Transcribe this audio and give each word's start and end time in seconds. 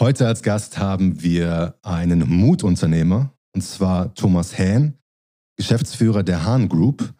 Heute 0.00 0.28
als 0.28 0.44
Gast 0.44 0.78
haben 0.78 1.22
wir 1.22 1.74
einen 1.82 2.20
Mutunternehmer, 2.20 3.32
und 3.52 3.62
zwar 3.62 4.14
Thomas 4.14 4.56
Hähn, 4.56 4.94
Geschäftsführer 5.56 6.22
der 6.22 6.44
Hahn 6.44 6.68
Group. 6.68 7.14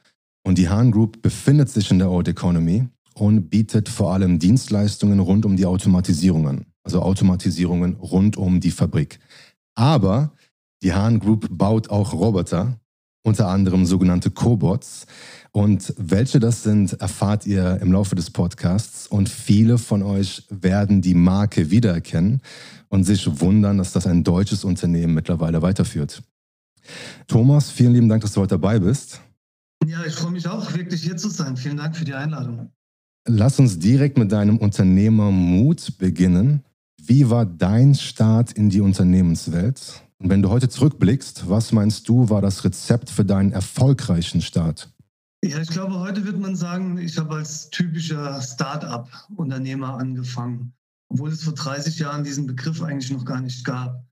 Und 0.46 0.58
die 0.58 0.69
Hahn 0.69 0.93
Group 0.93 1.21
befindet 1.21 1.71
sich 1.71 1.91
in 1.91 1.99
der 1.99 2.09
Old 2.09 2.29
Economy 2.29 2.87
und 3.14 3.51
bietet 3.51 3.88
vor 3.88 4.12
allem 4.12 4.38
Dienstleistungen 4.38 5.19
rund 5.19 5.45
um 5.45 5.56
die 5.56 5.67
Automatisierung 5.67 6.46
an. 6.46 6.67
Also 6.85 7.03
Automatisierungen 7.03 7.96
rund 7.96 8.37
um 8.37 8.60
die 8.60 8.71
Fabrik. 8.71 9.19
Aber 9.74 10.33
die 10.85 10.92
Hahn 10.92 11.19
Group 11.19 11.49
baut 11.51 11.90
auch 11.90 12.13
Roboter, 12.13 12.79
unter 13.22 13.48
anderem 13.48 13.85
sogenannte 13.87 14.30
Cobots. 14.30 15.06
Und 15.53 15.94
welche 15.96 16.41
das 16.41 16.62
sind, 16.62 17.01
erfahrt 17.01 17.46
ihr 17.46 17.78
im 17.80 17.92
Laufe 17.92 18.14
des 18.14 18.30
Podcasts. 18.30 19.06
Und 19.06 19.28
viele 19.28 19.78
von 19.78 20.02
euch 20.02 20.46
werden 20.51 21.01
die 21.01 21.14
Marke 21.14 21.70
wiedererkennen 21.70 22.42
und 22.88 23.05
sich 23.05 23.41
wundern, 23.41 23.78
dass 23.78 23.92
das 23.92 24.07
ein 24.07 24.24
deutsches 24.24 24.65
Unternehmen 24.65 25.15
mittlerweile 25.15 25.62
weiterführt. 25.62 26.23
Thomas, 27.27 27.70
vielen 27.70 27.93
lieben 27.93 28.09
Dank, 28.09 28.23
dass 28.23 28.33
du 28.33 28.41
heute 28.41 28.55
dabei 28.55 28.79
bist. 28.79 29.21
Ja, 29.87 30.05
ich 30.07 30.15
freue 30.15 30.32
mich 30.32 30.46
auch, 30.48 30.74
wirklich 30.74 31.02
hier 31.02 31.16
zu 31.16 31.29
sein. 31.29 31.57
Vielen 31.57 31.77
Dank 31.77 31.96
für 31.96 32.05
die 32.05 32.15
Einladung. 32.15 32.71
Lass 33.27 33.59
uns 33.59 33.79
direkt 33.79 34.16
mit 34.16 34.32
deinem 34.32 34.59
Unternehmermut 34.59 35.98
beginnen. 35.98 36.62
Wie 37.02 37.29
war 37.30 37.46
dein 37.46 37.95
Start 37.95 38.52
in 38.52 38.71
die 38.71 38.80
Unternehmenswelt? 38.80 40.02
Und 40.21 40.31
wenn 40.31 40.43
du 40.43 40.51
heute 40.51 40.69
zurückblickst, 40.69 41.49
was 41.49 41.71
meinst 41.73 42.09
du, 42.09 42.29
war 42.29 42.43
das 42.43 42.65
Rezept 42.65 43.09
für 43.09 43.25
deinen 43.25 43.53
erfolgreichen 43.53 44.41
Start? 44.41 44.93
Ja, 45.45 45.61
ich 45.61 45.69
glaube, 45.69 46.01
heute 46.01 46.25
wird 46.25 46.39
man 46.39 46.57
sagen, 46.57 46.99
ich 46.99 47.17
habe 47.19 47.37
als 47.37 47.71
typischer 47.71 48.43
Start-up-Unternehmer 48.43 49.97
angefangen, 49.97 50.75
obwohl 51.09 51.31
es 51.31 51.45
vor 51.45 51.55
30 51.55 52.01
Jahren 52.01 52.25
diesen 52.25 52.49
Begriff 52.49 52.83
eigentlich 52.83 53.13
noch 53.13 53.25
gar 53.25 53.41
nicht 53.41 53.65
gab. 53.65 54.05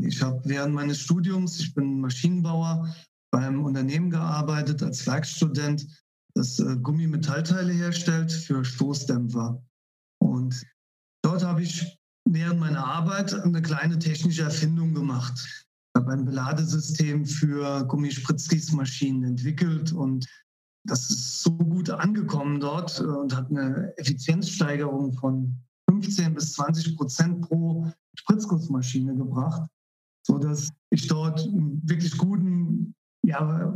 Ich 0.00 0.22
habe 0.22 0.40
während 0.44 0.74
meines 0.74 1.00
Studiums, 1.00 1.60
ich 1.60 1.74
bin 1.74 2.00
Maschinenbauer, 2.00 2.94
beim 3.30 3.64
Unternehmen 3.64 4.08
gearbeitet 4.10 4.82
als 4.82 5.06
Werkstudent, 5.06 5.86
das 6.34 6.58
äh, 6.58 6.76
Gummimetallteile 6.76 7.72
herstellt 7.72 8.32
für 8.32 8.64
Stoßdämpfer. 8.64 9.62
Und 10.18 10.64
dort 11.22 11.44
habe 11.44 11.62
ich 11.62 11.98
während 12.24 12.60
meiner 12.60 12.84
Arbeit 12.84 13.34
eine 13.34 13.62
kleine 13.62 13.98
technische 13.98 14.42
Erfindung 14.42 14.94
gemacht. 14.94 15.34
Ich 15.36 16.00
habe 16.00 16.12
ein 16.12 16.24
Beladesystem 16.24 17.24
für 17.24 17.84
Gummispritzgießmaschinen 17.86 19.24
entwickelt 19.24 19.92
und 19.92 20.26
das 20.86 21.08
ist 21.10 21.42
so 21.42 21.50
gut 21.50 21.90
angekommen 21.90 22.60
dort 22.60 23.00
äh, 23.00 23.04
und 23.04 23.34
hat 23.34 23.50
eine 23.50 23.96
Effizienzsteigerung 23.96 25.12
von 25.14 25.56
15 25.88 26.34
bis 26.34 26.52
20 26.54 26.96
Prozent 26.96 27.42
pro 27.42 27.90
Spritzgussmaschine 28.18 29.14
gebracht, 29.14 29.62
sodass 30.26 30.70
ich 30.90 31.06
dort 31.08 31.40
einen 31.40 31.80
wirklich 31.88 32.16
guten 32.16 32.94
ja, 33.24 33.74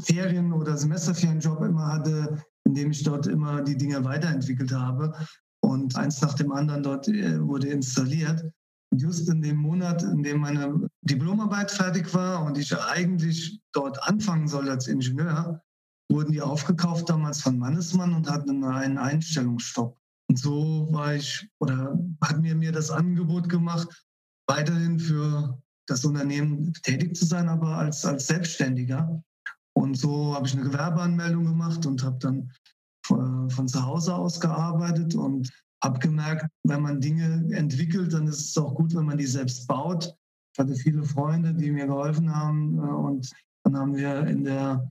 Ferien- 0.00 0.52
oder 0.52 0.76
Semesterferienjob 0.76 1.62
immer 1.62 1.86
hatte, 1.86 2.42
in 2.64 2.74
dem 2.74 2.90
ich 2.90 3.02
dort 3.02 3.26
immer 3.26 3.62
die 3.62 3.76
Dinge 3.76 4.04
weiterentwickelt 4.04 4.72
habe. 4.72 5.14
Und 5.72 5.96
eins 5.96 6.20
nach 6.20 6.34
dem 6.34 6.52
anderen 6.52 6.82
dort 6.82 7.08
äh, 7.08 7.40
wurde 7.40 7.68
installiert. 7.68 8.44
Und 8.90 9.00
just 9.00 9.26
in 9.30 9.40
dem 9.40 9.56
Monat, 9.56 10.02
in 10.02 10.22
dem 10.22 10.40
meine 10.40 10.86
Diplomarbeit 11.00 11.70
fertig 11.70 12.12
war 12.12 12.44
und 12.44 12.58
ich 12.58 12.76
eigentlich 12.78 13.58
dort 13.72 14.02
anfangen 14.06 14.48
soll 14.48 14.68
als 14.68 14.86
Ingenieur, 14.86 15.62
wurden 16.10 16.32
die 16.32 16.42
aufgekauft 16.42 17.08
damals 17.08 17.40
von 17.40 17.58
Mannesmann 17.58 18.12
und 18.12 18.30
hatten 18.30 18.62
einen 18.64 18.98
Einstellungsstopp. 18.98 19.96
Und 20.28 20.38
so 20.38 20.88
war 20.90 21.14
ich 21.14 21.48
oder 21.58 21.98
hat 22.22 22.38
mir 22.42 22.54
mir 22.54 22.70
das 22.70 22.90
Angebot 22.90 23.48
gemacht, 23.48 23.88
weiterhin 24.46 24.98
für 24.98 25.58
das 25.86 26.04
Unternehmen 26.04 26.74
tätig 26.82 27.16
zu 27.16 27.24
sein, 27.24 27.48
aber 27.48 27.78
als, 27.78 28.04
als 28.04 28.26
Selbstständiger. 28.26 29.22
Und 29.74 29.96
so 29.96 30.34
habe 30.34 30.46
ich 30.46 30.52
eine 30.52 30.64
Gewerbeanmeldung 30.64 31.46
gemacht 31.46 31.86
und 31.86 32.02
habe 32.02 32.18
dann 32.18 32.52
von 33.06 33.68
zu 33.68 33.84
Hause 33.84 34.14
aus 34.14 34.40
gearbeitet 34.40 35.14
und 35.14 35.50
habe 35.82 35.98
gemerkt, 35.98 36.46
wenn 36.62 36.82
man 36.82 37.00
Dinge 37.00 37.48
entwickelt, 37.54 38.12
dann 38.12 38.26
ist 38.28 38.50
es 38.50 38.58
auch 38.58 38.74
gut, 38.74 38.94
wenn 38.94 39.06
man 39.06 39.18
die 39.18 39.26
selbst 39.26 39.66
baut. 39.66 40.14
Ich 40.52 40.58
hatte 40.58 40.74
viele 40.74 41.02
Freunde, 41.02 41.54
die 41.54 41.70
mir 41.70 41.86
geholfen 41.86 42.34
haben 42.34 42.78
äh, 42.78 42.82
und 42.82 43.30
dann 43.64 43.76
haben 43.76 43.96
wir 43.96 44.26
in 44.26 44.44
der 44.44 44.90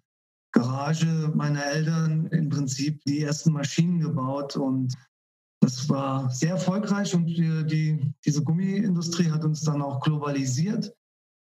Garage 0.54 1.32
meiner 1.34 1.66
Eltern 1.66 2.28
im 2.28 2.50
Prinzip 2.50 3.02
die 3.06 3.22
ersten 3.22 3.54
Maschinen 3.54 4.02
gebaut 4.02 4.58
und 4.58 4.94
das 5.62 5.88
war 5.88 6.30
sehr 6.32 6.52
erfolgreich 6.52 7.14
und 7.14 7.26
die, 7.26 7.66
die, 7.66 8.14
diese 8.26 8.44
Gummiindustrie 8.44 9.30
hat 9.30 9.46
uns 9.46 9.62
dann 9.62 9.82
auch 9.82 10.02
globalisiert. 10.02 10.94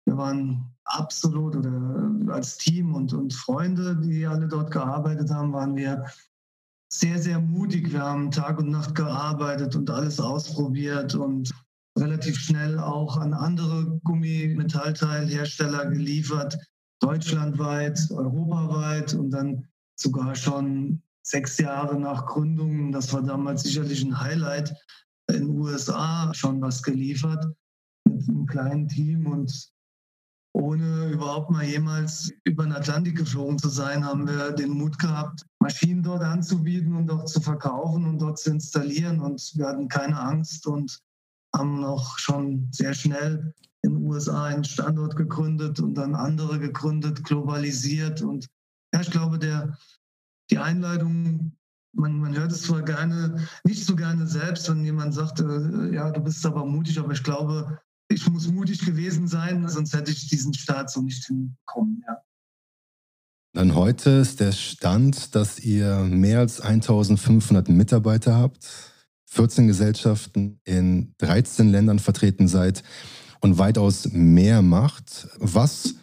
Wir 0.06 0.16
waren 0.16 0.74
absolut 0.84 1.54
oder 1.56 2.32
als 2.32 2.56
Team 2.56 2.94
und, 2.94 3.12
und 3.12 3.34
Freunde, 3.34 3.96
die 3.96 4.26
alle 4.26 4.48
dort 4.48 4.70
gearbeitet 4.70 5.30
haben, 5.30 5.52
waren 5.52 5.76
wir 5.76 6.06
sehr, 6.98 7.18
sehr 7.18 7.40
mutig. 7.40 7.92
Wir 7.92 8.00
haben 8.00 8.30
Tag 8.30 8.58
und 8.58 8.70
Nacht 8.70 8.94
gearbeitet 8.94 9.76
und 9.76 9.90
alles 9.90 10.18
ausprobiert 10.18 11.14
und 11.14 11.52
relativ 11.98 12.38
schnell 12.38 12.78
auch 12.78 13.18
an 13.18 13.34
andere 13.34 14.00
Gummimetallteilhersteller 14.04 15.86
geliefert, 15.86 16.56
deutschlandweit, 17.00 17.98
europaweit 18.10 19.12
und 19.12 19.30
dann 19.30 19.66
sogar 19.94 20.34
schon 20.34 21.02
sechs 21.22 21.58
Jahre 21.58 22.00
nach 22.00 22.24
Gründung, 22.26 22.92
das 22.92 23.12
war 23.12 23.22
damals 23.22 23.64
sicherlich 23.64 24.02
ein 24.02 24.18
Highlight, 24.18 24.74
in 25.28 25.48
den 25.48 25.58
USA 25.58 26.32
schon 26.32 26.62
was 26.62 26.82
geliefert 26.82 27.46
mit 28.04 28.28
einem 28.28 28.46
kleinen 28.46 28.88
Team 28.88 29.26
und 29.26 29.70
ohne 30.56 31.10
überhaupt 31.10 31.50
mal 31.50 31.64
jemals 31.64 32.32
über 32.44 32.64
den 32.64 32.72
Atlantik 32.72 33.16
geflogen 33.18 33.58
zu 33.58 33.68
sein, 33.68 34.06
haben 34.06 34.26
wir 34.26 34.52
den 34.52 34.70
Mut 34.70 34.98
gehabt, 34.98 35.44
Maschinen 35.60 36.02
dort 36.02 36.22
anzubieten 36.22 36.96
und 36.96 37.10
auch 37.10 37.26
zu 37.26 37.42
verkaufen 37.42 38.06
und 38.06 38.18
dort 38.20 38.38
zu 38.38 38.50
installieren. 38.50 39.20
Und 39.20 39.52
wir 39.54 39.66
hatten 39.66 39.88
keine 39.88 40.18
Angst 40.18 40.66
und 40.66 40.98
haben 41.54 41.84
auch 41.84 42.18
schon 42.18 42.68
sehr 42.72 42.94
schnell 42.94 43.52
in 43.82 43.96
den 43.96 44.06
USA 44.06 44.44
einen 44.44 44.64
Standort 44.64 45.16
gegründet 45.16 45.78
und 45.78 45.94
dann 45.94 46.14
andere 46.14 46.58
gegründet, 46.58 47.22
globalisiert. 47.22 48.22
Und 48.22 48.46
ja, 48.94 49.02
ich 49.02 49.10
glaube, 49.10 49.38
der, 49.38 49.76
die 50.50 50.58
Einleitung, 50.58 51.52
man, 51.92 52.18
man 52.18 52.34
hört 52.34 52.52
es 52.52 52.62
zwar 52.62 52.80
gerne, 52.80 53.46
nicht 53.64 53.84
so 53.84 53.94
gerne 53.94 54.26
selbst, 54.26 54.70
wenn 54.70 54.82
jemand 54.84 55.12
sagt, 55.12 55.40
äh, 55.40 55.94
ja, 55.94 56.10
du 56.10 56.22
bist 56.22 56.46
aber 56.46 56.64
mutig, 56.64 56.98
aber 56.98 57.12
ich 57.12 57.22
glaube, 57.22 57.78
ich 58.08 58.28
muss 58.28 58.48
mutig 58.48 58.84
gewesen 58.84 59.28
sein, 59.28 59.68
sonst 59.68 59.94
hätte 59.94 60.10
ich 60.10 60.28
diesen 60.28 60.54
Start 60.54 60.90
so 60.90 61.02
nicht 61.02 61.24
hinbekommen. 61.26 62.02
Ja. 62.06 62.22
Dann 63.52 63.74
heute 63.74 64.10
ist 64.10 64.40
der 64.40 64.52
Stand, 64.52 65.34
dass 65.34 65.58
ihr 65.58 66.00
mehr 66.00 66.40
als 66.40 66.60
1500 66.60 67.68
Mitarbeiter 67.68 68.34
habt, 68.34 68.68
14 69.26 69.66
Gesellschaften 69.66 70.60
in 70.64 71.14
13 71.18 71.68
Ländern 71.68 71.98
vertreten 71.98 72.48
seid 72.48 72.82
und 73.40 73.58
weitaus 73.58 74.08
mehr 74.12 74.62
macht. 74.62 75.28
Was 75.38 75.94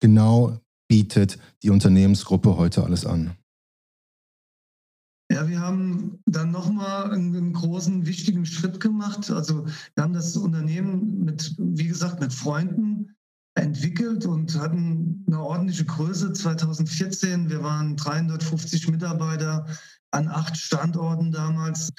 genau 0.00 0.58
bietet 0.88 1.38
die 1.62 1.70
Unternehmensgruppe 1.70 2.56
heute 2.56 2.84
alles 2.84 3.06
an? 3.06 3.37
Ja, 5.30 5.46
wir 5.46 5.60
haben 5.60 6.20
dann 6.24 6.50
nochmal 6.50 7.12
einen, 7.12 7.52
großen, 7.52 8.06
wichtigen 8.06 8.46
Schritt 8.46 8.80
gemacht. 8.80 9.30
Also 9.30 9.66
wir 9.94 10.02
haben 10.02 10.14
das 10.14 10.36
Unternehmen 10.36 11.24
mit, 11.24 11.54
wie 11.58 11.88
gesagt, 11.88 12.20
mit 12.20 12.32
Freunden 12.32 13.14
entwickelt 13.54 14.24
und 14.24 14.58
hatten 14.58 15.24
eine 15.26 15.40
ordentliche 15.40 15.84
Größe. 15.84 16.32
2014, 16.32 17.50
wir 17.50 17.62
waren 17.62 17.96
350 17.96 18.88
Mitarbeiter 18.88 19.66
an 20.12 20.28
acht 20.28 20.56
Standorten 20.56 21.30
damals, 21.30 21.92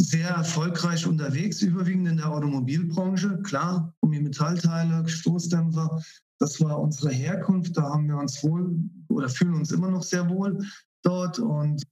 sehr 0.00 0.30
erfolgreich 0.30 1.06
unterwegs, 1.06 1.62
überwiegend 1.62 2.08
in 2.08 2.16
der 2.16 2.30
Automobilbranche. 2.30 3.40
Klar, 3.42 3.94
Gummimetallteile, 4.00 5.08
Stoßdämpfer, 5.08 6.02
das 6.40 6.60
war 6.60 6.80
unsere 6.80 7.12
Herkunft. 7.12 7.76
Da 7.76 7.82
haben 7.82 8.08
wir 8.08 8.16
uns 8.16 8.42
wohl 8.42 8.74
oder 9.08 9.28
fühlen 9.28 9.54
uns 9.54 9.70
immer 9.70 9.90
noch 9.90 10.02
sehr 10.02 10.28
wohl 10.28 10.66
dort 11.04 11.38
und 11.38 11.84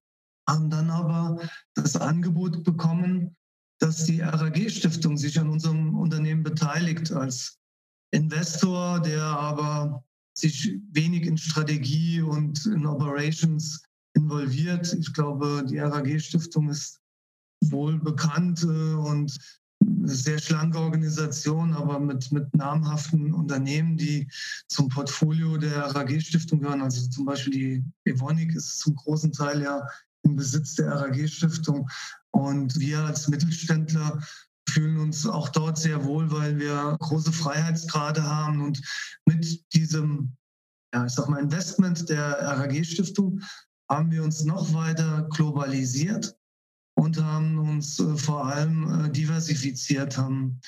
haben 0.50 0.70
dann 0.70 0.90
aber 0.90 1.38
das 1.74 1.96
Angebot 1.96 2.64
bekommen, 2.64 3.36
dass 3.78 4.04
die 4.04 4.20
RAG-Stiftung 4.20 5.16
sich 5.16 5.38
an 5.38 5.48
unserem 5.48 5.96
Unternehmen 5.96 6.42
beteiligt 6.42 7.12
als 7.12 7.58
Investor, 8.12 9.00
der 9.00 9.22
aber 9.22 10.04
sich 10.34 10.78
wenig 10.92 11.26
in 11.26 11.38
Strategie 11.38 12.20
und 12.20 12.66
in 12.66 12.86
Operations 12.86 13.82
involviert. 14.14 14.92
Ich 14.92 15.12
glaube, 15.12 15.64
die 15.68 15.78
RAG-Stiftung 15.78 16.68
ist 16.68 17.00
wohl 17.64 17.98
bekannt 17.98 18.62
äh, 18.62 18.66
und 18.66 19.36
eine 19.82 20.08
sehr 20.08 20.38
schlanke 20.38 20.78
Organisation, 20.78 21.72
aber 21.72 21.98
mit, 21.98 22.30
mit 22.32 22.54
namhaften 22.54 23.32
Unternehmen, 23.32 23.96
die 23.96 24.28
zum 24.68 24.88
Portfolio 24.88 25.56
der 25.56 25.94
RAG-Stiftung 25.94 26.60
gehören. 26.60 26.82
Also 26.82 27.08
zum 27.08 27.24
Beispiel 27.24 27.52
die 28.04 28.10
Evonik 28.10 28.54
ist 28.54 28.78
zum 28.80 28.94
großen 28.94 29.32
Teil 29.32 29.62
ja 29.62 29.86
im 30.30 30.36
Besitz 30.36 30.74
der 30.74 30.92
RAG-Stiftung. 30.92 31.88
Und 32.30 32.78
wir 32.78 33.00
als 33.00 33.28
Mittelständler 33.28 34.22
fühlen 34.68 34.98
uns 34.98 35.26
auch 35.26 35.48
dort 35.48 35.78
sehr 35.78 36.04
wohl, 36.04 36.30
weil 36.30 36.58
wir 36.58 36.96
große 37.00 37.32
Freiheitsgrade 37.32 38.22
haben. 38.22 38.62
Und 38.62 38.80
mit 39.26 39.64
diesem, 39.74 40.36
ja, 40.94 41.06
ich 41.06 41.12
sag 41.12 41.28
mal, 41.28 41.40
Investment 41.40 42.08
der 42.08 42.38
RAG-Stiftung 42.40 43.40
haben 43.90 44.10
wir 44.10 44.22
uns 44.22 44.44
noch 44.44 44.72
weiter 44.72 45.28
globalisiert 45.30 46.36
und 46.94 47.20
haben 47.22 47.58
uns 47.58 47.98
äh, 47.98 48.16
vor 48.16 48.46
allem 48.46 49.06
äh, 49.06 49.10
diversifiziert, 49.10 50.16
haben 50.16 50.60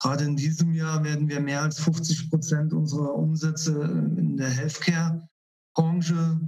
Gerade 0.00 0.24
in 0.24 0.36
diesem 0.36 0.74
Jahr 0.74 1.02
werden 1.02 1.28
wir 1.28 1.40
mehr 1.40 1.62
als 1.62 1.80
50 1.80 2.30
Prozent 2.30 2.72
unserer 2.72 3.14
Umsätze 3.14 3.82
in 4.16 4.36
der 4.36 4.48
Healthcare-Branche 4.48 6.40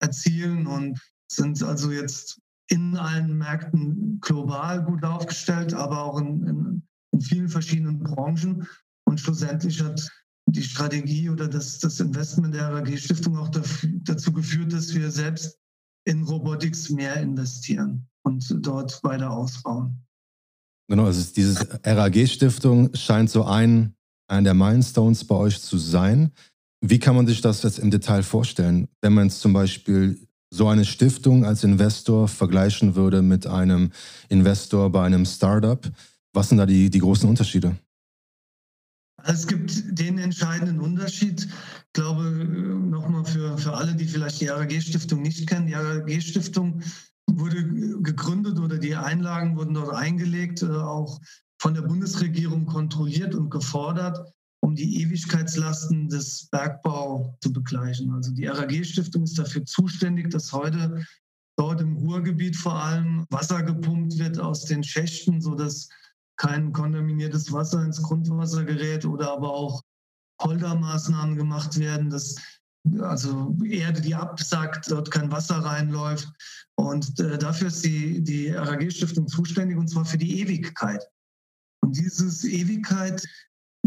erzielen. 0.00 0.66
Und 0.66 1.00
sind 1.30 1.62
also 1.62 1.90
jetzt 1.90 2.40
in 2.68 2.96
allen 2.96 3.36
Märkten 3.38 4.18
global 4.20 4.84
gut 4.84 5.04
aufgestellt, 5.04 5.74
aber 5.74 6.02
auch 6.02 6.18
in, 6.18 6.46
in, 6.46 6.82
in 7.12 7.20
vielen 7.20 7.48
verschiedenen 7.48 8.00
Branchen. 8.00 8.66
Und 9.04 9.20
schlussendlich 9.20 9.80
hat 9.82 10.08
die 10.46 10.62
Strategie 10.62 11.28
oder 11.30 11.48
das, 11.48 11.78
das 11.78 12.00
Investment 12.00 12.54
der 12.54 12.72
RAG-Stiftung 12.72 13.36
auch 13.36 13.48
dafür, 13.48 13.90
dazu 14.02 14.32
geführt, 14.32 14.72
dass 14.72 14.94
wir 14.94 15.10
selbst 15.10 15.58
in 16.04 16.22
Robotics 16.24 16.90
mehr 16.90 17.16
investieren 17.20 18.08
und 18.24 18.44
dort 18.64 19.02
weiter 19.02 19.30
ausbauen. 19.30 20.04
Genau, 20.88 21.06
also 21.06 21.32
diese 21.34 21.80
RAG-Stiftung 21.84 22.94
scheint 22.94 23.30
so 23.30 23.44
ein, 23.44 23.94
einer 24.28 24.44
der 24.44 24.54
Milestones 24.54 25.24
bei 25.24 25.34
euch 25.34 25.60
zu 25.60 25.78
sein. 25.78 26.32
Wie 26.80 26.98
kann 26.98 27.16
man 27.16 27.26
sich 27.26 27.40
das 27.40 27.62
jetzt 27.62 27.78
im 27.78 27.90
Detail 27.90 28.22
vorstellen, 28.22 28.88
wenn 29.00 29.14
man 29.14 29.28
jetzt 29.28 29.40
zum 29.40 29.52
Beispiel 29.52 30.25
so 30.56 30.68
eine 30.68 30.84
Stiftung 30.84 31.44
als 31.44 31.64
Investor 31.64 32.28
vergleichen 32.28 32.94
würde 32.96 33.22
mit 33.22 33.46
einem 33.46 33.92
Investor 34.28 34.90
bei 34.90 35.04
einem 35.04 35.24
Startup? 35.24 35.80
Was 36.32 36.48
sind 36.48 36.58
da 36.58 36.66
die, 36.66 36.90
die 36.90 36.98
großen 36.98 37.28
Unterschiede? 37.28 37.76
Es 39.24 39.46
gibt 39.46 39.98
den 39.98 40.18
entscheidenden 40.18 40.80
Unterschied. 40.80 41.44
Ich 41.44 41.92
glaube, 41.92 42.22
nochmal 42.22 43.24
für, 43.24 43.58
für 43.58 43.74
alle, 43.74 43.94
die 43.94 44.06
vielleicht 44.06 44.40
die 44.40 44.46
RAG-Stiftung 44.46 45.22
nicht 45.22 45.46
kennen, 45.48 45.66
die 45.66 45.74
RAG-Stiftung 45.74 46.82
wurde 47.28 47.64
gegründet 48.02 48.58
oder 48.58 48.78
die 48.78 48.94
Einlagen 48.94 49.56
wurden 49.56 49.74
dort 49.74 49.94
eingelegt, 49.94 50.62
äh, 50.62 50.66
auch 50.68 51.20
von 51.58 51.74
der 51.74 51.82
Bundesregierung 51.82 52.66
kontrolliert 52.66 53.34
und 53.34 53.50
gefordert, 53.50 54.32
um 54.60 54.74
die 54.74 55.02
Ewigkeitslasten 55.02 56.08
des 56.08 56.48
Bergbau 56.50 57.36
zu 57.40 57.52
begleichen. 57.52 58.12
Also 58.12 58.32
die 58.32 58.46
RAG-Stiftung 58.46 59.24
ist 59.24 59.38
dafür 59.38 59.64
zuständig, 59.64 60.30
dass 60.30 60.52
heute 60.52 61.04
dort 61.56 61.80
im 61.80 61.96
Ruhrgebiet 61.96 62.56
vor 62.56 62.74
allem 62.74 63.26
Wasser 63.30 63.62
gepumpt 63.62 64.18
wird 64.18 64.38
aus 64.38 64.64
den 64.64 64.82
Schächten, 64.82 65.40
sodass 65.40 65.88
kein 66.36 66.72
kontaminiertes 66.72 67.52
Wasser 67.52 67.82
ins 67.82 68.02
Grundwasser 68.02 68.64
gerät 68.64 69.04
oder 69.04 69.32
aber 69.32 69.50
auch 69.50 69.82
Poldermaßnahmen 70.38 71.36
gemacht 71.36 71.78
werden, 71.78 72.10
dass 72.10 72.36
also 73.00 73.56
Erde, 73.64 74.00
die 74.00 74.14
absackt, 74.14 74.90
dort 74.90 75.10
kein 75.10 75.32
Wasser 75.32 75.56
reinläuft. 75.56 76.28
Und 76.76 77.18
äh, 77.18 77.38
dafür 77.38 77.68
ist 77.68 77.84
die, 77.84 78.22
die 78.22 78.50
RAG-Stiftung 78.50 79.26
zuständig 79.26 79.76
und 79.76 79.88
zwar 79.88 80.04
für 80.04 80.18
die 80.18 80.40
Ewigkeit. 80.40 81.02
Und 81.82 81.96
dieses 81.96 82.44
Ewigkeit 82.44 83.26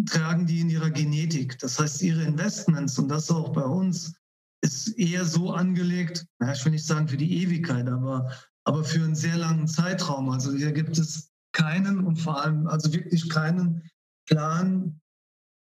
tragen 0.06 0.46
die 0.46 0.62
in 0.62 0.70
ihrer 0.70 0.90
Genetik. 0.90 1.58
Das 1.60 1.80
heißt, 1.80 2.02
ihre 2.02 2.24
Investments 2.24 2.98
und 3.00 3.10
das 3.10 3.30
auch 3.32 3.50
bei 3.54 3.64
uns 3.64 4.14
ist 4.62 4.90
eher 4.98 5.26
so 5.26 5.52
angelegt, 5.52 6.26
na, 6.40 6.52
ich 6.54 6.64
will 6.66 6.74
nicht 6.74 6.86
sagen 6.86 7.08
für 7.08 7.18
die 7.18 7.44
Ewigkeit, 7.44 7.88
aber, 7.88 8.32
aber 8.66 8.84
für 8.84 9.04
einen 9.04 9.16
sehr 9.16 9.38
langen 9.38 9.68
Zeitraum. 9.68 10.30
Also 10.30 10.52
hier 10.54 10.72
gibt 10.72 10.98
es 10.98 11.32
keinen 11.54 12.06
und 12.06 12.18
vor 12.18 12.42
allem 12.44 12.68
also 12.68 12.94
wirklich 12.94 13.30
keinen 13.30 13.90
Plan, 14.28 15.00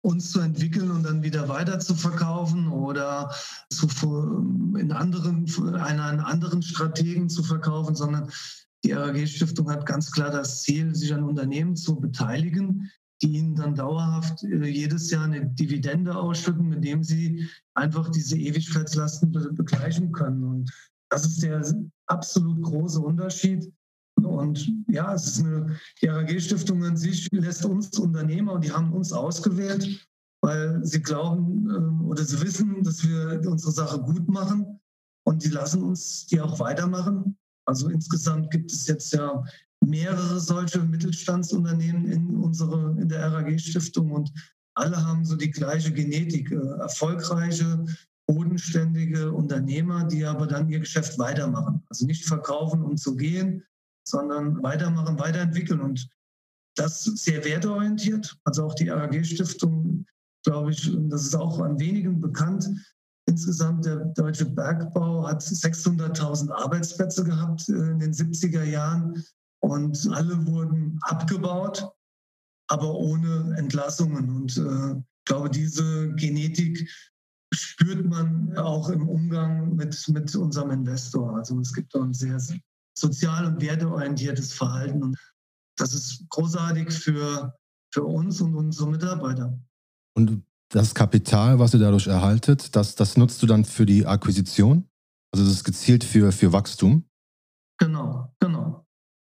uns 0.03 0.31
zu 0.31 0.39
entwickeln 0.39 0.91
und 0.91 1.03
dann 1.03 1.23
wieder 1.23 1.47
weiter 1.47 1.79
zu 1.79 1.95
verkaufen 1.95 2.67
oder 2.69 3.33
zu, 3.69 3.87
in 4.77 4.91
anderen, 4.91 5.45
einen 5.75 6.19
anderen 6.19 6.63
Strategen 6.63 7.29
zu 7.29 7.43
verkaufen, 7.43 7.95
sondern 7.95 8.31
die 8.83 8.93
RAG-Stiftung 8.93 9.69
hat 9.69 9.85
ganz 9.85 10.11
klar 10.11 10.31
das 10.31 10.63
Ziel, 10.63 10.95
sich 10.95 11.13
an 11.13 11.23
Unternehmen 11.23 11.75
zu 11.75 11.99
beteiligen, 11.99 12.89
die 13.21 13.37
ihnen 13.37 13.55
dann 13.55 13.75
dauerhaft 13.75 14.43
äh, 14.43 14.65
jedes 14.65 15.11
Jahr 15.11 15.25
eine 15.25 15.45
Dividende 15.45 16.15
ausschütten, 16.15 16.69
mit 16.69 16.83
dem 16.83 17.03
sie 17.03 17.47
einfach 17.73 18.09
diese 18.09 18.37
Ewigkeitslasten 18.37 19.31
begleichen 19.55 20.11
können. 20.11 20.43
Und 20.43 20.71
das 21.09 21.25
ist 21.25 21.43
der 21.43 21.63
absolut 22.07 22.61
große 22.61 22.99
Unterschied. 22.99 23.71
Und 24.15 24.71
ja, 24.87 25.13
es 25.13 25.27
ist 25.27 25.45
eine, 25.45 25.79
die 26.01 26.07
RAG-Stiftung 26.07 26.83
an 26.83 26.97
sich 26.97 27.27
lässt 27.31 27.65
uns 27.65 27.97
Unternehmer 27.97 28.53
und 28.53 28.63
die 28.63 28.71
haben 28.71 28.93
uns 28.93 29.11
ausgewählt, 29.11 30.07
weil 30.41 30.83
sie 30.85 31.01
glauben 31.01 31.69
ähm, 31.69 32.05
oder 32.05 32.23
sie 32.23 32.41
wissen, 32.41 32.83
dass 32.83 33.07
wir 33.07 33.41
unsere 33.49 33.71
Sache 33.71 33.99
gut 33.99 34.27
machen 34.27 34.79
und 35.23 35.43
die 35.43 35.49
lassen 35.49 35.83
uns 35.83 36.27
die 36.27 36.41
auch 36.41 36.59
weitermachen. 36.59 37.37
Also 37.65 37.89
insgesamt 37.89 38.51
gibt 38.51 38.71
es 38.71 38.87
jetzt 38.87 39.13
ja 39.13 39.43
mehrere 39.83 40.39
solche 40.39 40.79
Mittelstandsunternehmen 40.79 42.05
in, 42.05 42.35
unsere, 42.35 42.95
in 42.99 43.09
der 43.09 43.31
RAG-Stiftung 43.31 44.11
und 44.11 44.31
alle 44.75 45.05
haben 45.05 45.25
so 45.25 45.35
die 45.35 45.51
gleiche 45.51 45.91
Genetik. 45.91 46.51
Äh, 46.51 46.55
erfolgreiche, 46.79 47.83
bodenständige 48.27 49.31
Unternehmer, 49.31 50.05
die 50.05 50.25
aber 50.25 50.47
dann 50.47 50.69
ihr 50.69 50.79
Geschäft 50.79 51.19
weitermachen. 51.19 51.83
Also 51.89 52.05
nicht 52.05 52.25
verkaufen, 52.25 52.81
um 52.81 52.95
zu 52.95 53.15
gehen, 53.15 53.63
sondern 54.07 54.61
weitermachen, 54.63 55.19
weiterentwickeln. 55.19 55.81
Und 55.81 56.07
das 56.75 57.03
sehr 57.03 57.43
werteorientiert. 57.43 58.37
Also 58.45 58.65
auch 58.65 58.75
die 58.75 58.89
RAG-Stiftung, 58.89 60.05
glaube 60.45 60.71
ich, 60.71 60.89
das 61.09 61.23
ist 61.23 61.35
auch 61.35 61.59
an 61.59 61.79
wenigen 61.79 62.21
bekannt. 62.21 62.69
Insgesamt 63.27 63.85
der 63.85 63.97
deutsche 64.15 64.45
Bergbau 64.45 65.27
hat 65.27 65.41
600.000 65.41 66.51
Arbeitsplätze 66.51 67.23
gehabt 67.23 67.67
äh, 67.69 67.73
in 67.73 67.99
den 67.99 68.13
70er 68.13 68.63
Jahren 68.63 69.23
und 69.61 70.09
alle 70.11 70.45
wurden 70.47 70.99
abgebaut, 71.03 71.87
aber 72.67 72.93
ohne 72.95 73.55
Entlassungen. 73.57 74.29
Und 74.29 74.57
äh, 74.57 74.97
ich 74.99 75.25
glaube, 75.25 75.49
diese 75.49 76.13
Genetik 76.15 76.89
spürt 77.53 78.05
man 78.05 78.57
auch 78.57 78.89
im 78.89 79.07
Umgang 79.07 79.75
mit, 79.75 80.07
mit 80.09 80.35
unserem 80.35 80.71
Investor. 80.71 81.35
Also 81.35 81.59
es 81.59 81.73
gibt 81.73 81.95
ein 81.95 82.13
sehr 82.13 82.39
sozial 82.97 83.45
und 83.45 83.61
werteorientiertes 83.61 84.53
Verhalten. 84.53 85.03
Und 85.03 85.17
das 85.77 85.93
ist 85.93 86.25
großartig 86.29 86.91
für, 86.91 87.55
für 87.93 88.03
uns 88.03 88.41
und 88.41 88.55
unsere 88.55 88.89
Mitarbeiter. 88.89 89.59
Und 90.15 90.43
das 90.69 90.95
Kapital, 90.95 91.59
was 91.59 91.73
ihr 91.73 91.79
dadurch 91.79 92.07
erhaltet, 92.07 92.75
das, 92.75 92.95
das 92.95 93.17
nutzt 93.17 93.41
du 93.43 93.47
dann 93.47 93.65
für 93.65 93.85
die 93.85 94.05
Akquisition? 94.05 94.87
Also 95.33 95.45
das 95.45 95.55
ist 95.55 95.63
gezielt 95.63 96.03
für, 96.03 96.31
für 96.31 96.53
Wachstum? 96.53 97.05
Genau. 97.77 98.30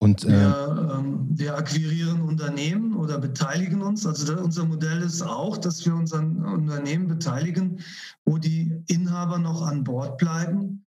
Und, 0.00 0.24
äh, 0.24 0.28
wir, 0.28 0.94
ähm, 0.96 1.26
wir, 1.30 1.56
akquirieren 1.56 2.22
Unternehmen 2.22 2.94
oder 2.94 3.18
beteiligen 3.18 3.82
uns. 3.82 4.06
Also 4.06 4.36
unser 4.38 4.64
Modell 4.64 5.02
ist 5.02 5.22
auch, 5.22 5.56
dass 5.56 5.84
wir 5.84 5.94
unseren 5.94 6.44
Unternehmen 6.44 7.08
beteiligen, 7.08 7.80
wo 8.24 8.38
die 8.38 8.80
Inhaber 8.86 9.38
noch 9.38 9.62
an 9.62 9.82
Bord 9.82 10.18
bleiben 10.18 10.84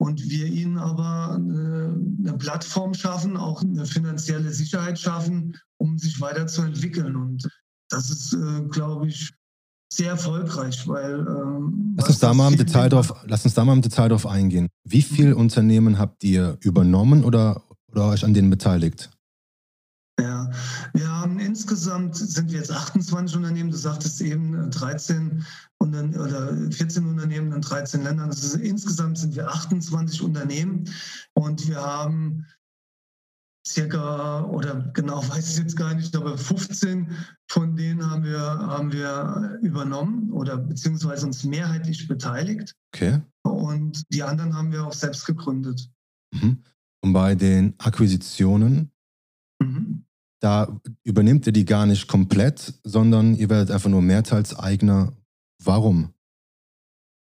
und 0.00 0.28
wir 0.30 0.46
ihnen 0.46 0.78
aber 0.78 1.34
eine, 1.34 1.98
eine, 2.18 2.38
Plattform 2.38 2.94
schaffen, 2.94 3.36
auch 3.36 3.62
eine 3.62 3.86
finanzielle 3.86 4.50
Sicherheit 4.50 4.98
schaffen, 4.98 5.56
um 5.78 5.98
sich 5.98 6.20
weiterzuentwickeln. 6.20 7.16
Und 7.16 7.48
das 7.90 8.10
ist, 8.10 8.32
äh, 8.32 8.62
glaube 8.70 9.08
ich, 9.08 9.32
sehr 9.92 10.10
erfolgreich, 10.10 10.86
weil. 10.88 11.18
Ähm, 11.18 11.94
lass, 11.98 12.08
uns 12.08 12.18
da 12.18 12.32
mal 12.32 12.50
im 12.50 12.56
Detail 12.56 12.88
drauf, 12.88 13.12
lass 13.26 13.44
uns 13.44 13.54
da 13.54 13.64
mal 13.64 13.74
im 13.74 13.82
Detail 13.82 14.08
drauf 14.08 14.26
eingehen. 14.26 14.68
Wie 14.84 15.02
viele. 15.02 15.36
Unternehmen 15.36 15.98
habt 15.98 16.24
ihr 16.24 16.56
übernommen 16.60 17.24
oder, 17.24 17.62
oder 17.92 18.06
euch 18.06 18.24
an 18.24 18.34
denen 18.34 18.50
beteiligt? 18.50 19.10
Ja, 20.20 20.50
wir 20.92 21.08
haben 21.08 21.38
insgesamt 21.38 22.16
sind 22.16 22.50
wir 22.50 22.58
jetzt 22.58 22.70
28 22.70 23.36
Unternehmen, 23.36 23.70
du 23.70 23.76
sagtest 23.76 24.20
eben 24.20 24.70
13 24.70 25.44
äh, 25.80 26.18
oder 26.18 26.70
14 26.70 27.06
Unternehmen 27.06 27.52
in 27.52 27.62
13 27.62 28.02
Ländern. 28.02 28.28
Also 28.28 28.58
insgesamt 28.58 29.18
sind 29.18 29.34
wir 29.34 29.48
28 29.48 30.22
Unternehmen 30.22 30.84
und 31.34 31.66
wir 31.66 31.80
haben 31.80 32.46
circa, 33.66 34.44
oder 34.44 34.90
genau 34.94 35.26
weiß 35.28 35.52
ich 35.52 35.58
jetzt 35.58 35.76
gar 35.76 35.94
nicht, 35.94 36.14
aber 36.14 36.36
15 36.36 37.10
von 37.48 37.76
denen 37.76 38.08
haben 38.08 38.24
wir, 38.24 38.40
haben 38.40 38.92
wir 38.92 39.58
übernommen 39.62 40.30
oder 40.32 40.56
beziehungsweise 40.58 41.26
uns 41.26 41.44
mehrheitlich 41.44 42.08
beteiligt. 42.08 42.74
Okay. 42.94 43.20
Und 43.42 44.02
die 44.12 44.22
anderen 44.22 44.54
haben 44.54 44.72
wir 44.72 44.86
auch 44.86 44.92
selbst 44.92 45.24
gegründet. 45.24 45.88
Mhm. 46.32 46.62
Und 47.02 47.12
bei 47.12 47.34
den 47.34 47.74
Akquisitionen, 47.78 48.90
mhm. 49.60 50.04
da 50.40 50.80
übernehmt 51.02 51.46
ihr 51.46 51.52
die 51.52 51.64
gar 51.64 51.86
nicht 51.86 52.08
komplett, 52.08 52.74
sondern 52.84 53.34
ihr 53.34 53.48
werdet 53.48 53.70
einfach 53.70 53.90
nur 53.90 54.02
Mehrteilseigner. 54.02 55.12
Warum? 55.62 56.12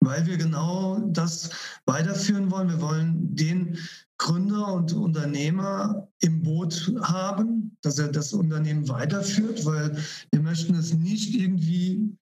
Weil 0.00 0.26
wir 0.26 0.36
genau 0.36 1.00
das 1.08 1.50
weiterführen 1.84 2.50
wollen. 2.50 2.68
Wir 2.68 2.80
wollen 2.80 3.34
den 3.34 3.78
Gründer 4.18 4.72
und 4.72 4.92
Unternehmer 4.92 6.08
im 6.20 6.42
Boot 6.42 6.92
haben, 7.02 7.76
dass 7.82 7.98
er 7.98 8.08
das 8.08 8.32
Unternehmen 8.32 8.88
weiterführt, 8.88 9.64
weil 9.64 9.96
wir 10.30 10.40
möchten 10.40 10.74
es 10.74 10.94
nicht 10.94 11.34
irgendwie 11.34 12.16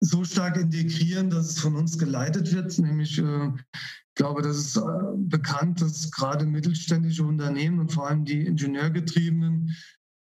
so 0.00 0.24
stark 0.24 0.56
integrieren, 0.56 1.30
dass 1.30 1.50
es 1.50 1.58
von 1.58 1.76
uns 1.76 1.98
geleitet 1.98 2.52
wird. 2.52 2.78
Nämlich, 2.78 3.18
äh, 3.18 3.48
ich 3.48 4.14
glaube, 4.14 4.42
das 4.42 4.56
ist 4.56 4.76
äh, 4.76 4.80
bekannt, 5.16 5.80
dass 5.80 6.10
gerade 6.10 6.46
mittelständische 6.46 7.24
Unternehmen 7.24 7.80
und 7.80 7.92
vor 7.92 8.08
allem 8.08 8.24
die 8.24 8.46
Ingenieurgetriebenen 8.46 9.74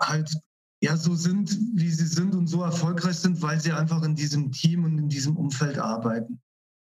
halt 0.01 0.35
ja 0.83 0.97
so 0.97 1.15
sind, 1.15 1.57
wie 1.75 1.91
sie 1.91 2.07
sind 2.07 2.35
und 2.35 2.49
so 2.49 2.63
erfolgreich 2.63 3.17
sind, 3.17 3.41
weil 3.41 3.61
sie 3.61 3.73
einfach 3.73 4.03
in 4.03 4.17
diesem 4.17 4.51
Team 4.51 4.85
und 4.85 4.99
in 4.99 5.09
diesem 5.09 5.37
Umfeld 5.37 5.79
arbeiten. 5.79 6.41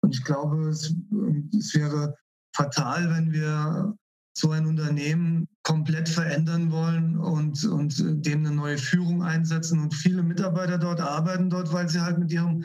Und 0.01 0.15
ich 0.15 0.23
glaube, 0.23 0.69
es, 0.69 0.93
es 1.57 1.73
wäre 1.73 2.15
fatal, 2.55 3.09
wenn 3.09 3.31
wir 3.31 3.95
so 4.37 4.51
ein 4.51 4.67
Unternehmen 4.67 5.47
komplett 5.69 6.09
verändern 6.09 6.71
wollen 6.71 7.15
und, 7.15 7.63
und 7.63 8.25
dem 8.25 8.39
eine 8.39 8.55
neue 8.55 8.79
Führung 8.79 9.21
einsetzen. 9.21 9.79
Und 9.79 9.93
viele 9.93 10.23
Mitarbeiter 10.23 10.79
dort 10.79 10.99
arbeiten 10.99 11.51
dort, 11.51 11.71
weil 11.71 11.87
sie 11.87 12.01
halt 12.01 12.17
mit 12.17 12.31
ihrem 12.31 12.63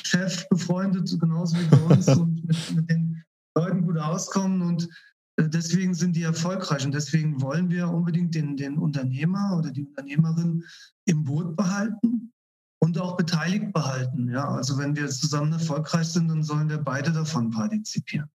Chef 0.00 0.48
befreundet, 0.48 1.16
genauso 1.18 1.56
wie 1.56 1.66
bei 1.66 1.78
uns, 1.78 2.06
und 2.16 2.46
mit, 2.46 2.76
mit 2.76 2.90
den 2.90 3.24
Leuten 3.56 3.82
gut 3.84 3.98
auskommen. 3.98 4.62
Und 4.62 4.88
äh, 5.36 5.48
deswegen 5.48 5.94
sind 5.94 6.14
die 6.14 6.22
erfolgreich. 6.22 6.86
Und 6.86 6.94
deswegen 6.94 7.42
wollen 7.42 7.70
wir 7.70 7.88
unbedingt 7.88 8.36
den, 8.36 8.56
den 8.56 8.78
Unternehmer 8.78 9.56
oder 9.58 9.72
die 9.72 9.84
Unternehmerin 9.84 10.62
im 11.06 11.24
Boot 11.24 11.56
behalten 11.56 12.30
und 12.78 12.98
auch 12.98 13.16
beteiligt 13.16 13.72
behalten. 13.72 14.30
Ja, 14.30 14.48
also 14.48 14.78
wenn 14.78 14.94
wir 14.94 15.08
zusammen 15.08 15.52
erfolgreich 15.52 16.06
sind, 16.06 16.28
dann 16.28 16.44
sollen 16.44 16.68
wir 16.68 16.78
beide 16.78 17.10
davon 17.10 17.50
partizipieren. 17.50 18.30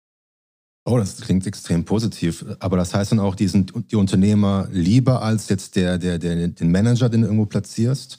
Oh, 0.87 0.99
das 0.99 1.21
klingt 1.21 1.47
extrem 1.47 1.85
positiv. 1.85 2.45
Aber 2.59 2.77
das 2.77 2.95
heißt 2.95 3.13
dann 3.13 3.21
auch, 3.21 3.35
die 3.35 3.49
sind 3.49 3.73
die 3.91 3.97
Unternehmer 3.97 4.69
lieber 4.71 5.23
als 5.23 5.49
jetzt 5.49 5.77
der, 5.77 5.97
der, 5.99 6.19
der, 6.19 6.49
den 6.49 6.71
Manager, 6.71 7.09
den 7.09 7.23
du 7.23 7.27
irgendwo 7.27 7.47
platzierst, 7.47 8.19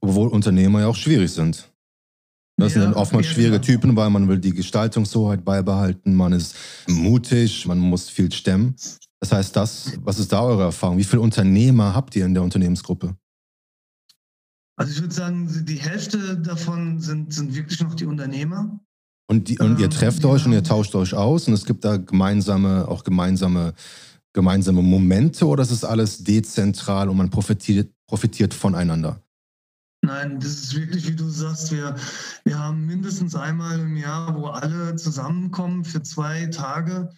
obwohl 0.00 0.28
Unternehmer 0.28 0.80
ja 0.80 0.88
auch 0.88 0.96
schwierig 0.96 1.32
sind. 1.32 1.72
Das 2.58 2.74
ja, 2.74 2.80
sind 2.80 2.92
dann 2.92 2.94
oftmals 3.00 3.28
ja, 3.28 3.32
schwierige 3.32 3.60
klar. 3.60 3.62
Typen, 3.62 3.96
weil 3.96 4.10
man 4.10 4.28
will 4.28 4.38
die 4.38 4.52
Gestaltungshoheit 4.52 5.42
beibehalten, 5.42 6.14
man 6.14 6.32
ist 6.32 6.54
mutig, 6.86 7.66
man 7.66 7.78
muss 7.78 8.10
viel 8.10 8.30
stemmen. 8.30 8.76
Das 9.20 9.32
heißt, 9.32 9.56
das, 9.56 9.92
was 10.02 10.18
ist 10.18 10.32
da 10.32 10.42
eure 10.42 10.64
Erfahrung? 10.64 10.98
Wie 10.98 11.04
viele 11.04 11.22
Unternehmer 11.22 11.94
habt 11.94 12.14
ihr 12.14 12.26
in 12.26 12.34
der 12.34 12.42
Unternehmensgruppe? 12.42 13.16
Also 14.76 14.92
ich 14.92 15.00
würde 15.00 15.14
sagen, 15.14 15.64
die 15.64 15.76
Hälfte 15.76 16.38
davon 16.38 17.00
sind, 17.00 17.32
sind 17.32 17.54
wirklich 17.54 17.80
noch 17.80 17.94
die 17.94 18.04
Unternehmer. 18.04 18.80
Und, 19.28 19.48
die, 19.48 19.58
und 19.58 19.78
ihr 19.78 19.86
ähm, 19.86 19.90
trefft 19.90 20.24
euch 20.24 20.44
und 20.44 20.52
ihr 20.52 20.64
tauscht 20.64 20.94
euch 20.94 21.14
aus 21.14 21.48
und 21.48 21.54
es 21.54 21.64
gibt 21.64 21.84
da 21.84 21.96
gemeinsame, 21.96 22.86
auch 22.88 23.04
gemeinsame, 23.04 23.72
gemeinsame 24.32 24.82
Momente 24.82 25.46
oder 25.46 25.62
ist 25.62 25.70
es 25.70 25.84
alles 25.84 26.22
dezentral 26.24 27.08
und 27.08 27.16
man 27.16 27.30
profitiert, 27.30 27.90
profitiert 28.06 28.52
voneinander? 28.52 29.20
Nein, 30.04 30.40
das 30.40 30.54
ist 30.54 30.74
wirklich, 30.74 31.06
wie 31.06 31.14
du 31.14 31.28
sagst, 31.28 31.70
wir, 31.70 31.94
wir 32.44 32.58
haben 32.58 32.86
mindestens 32.86 33.36
einmal 33.36 33.78
im 33.78 33.96
Jahr, 33.96 34.34
wo 34.34 34.46
alle 34.46 34.96
zusammenkommen 34.96 35.84
für 35.84 36.02
zwei 36.02 36.46
Tage 36.46 37.08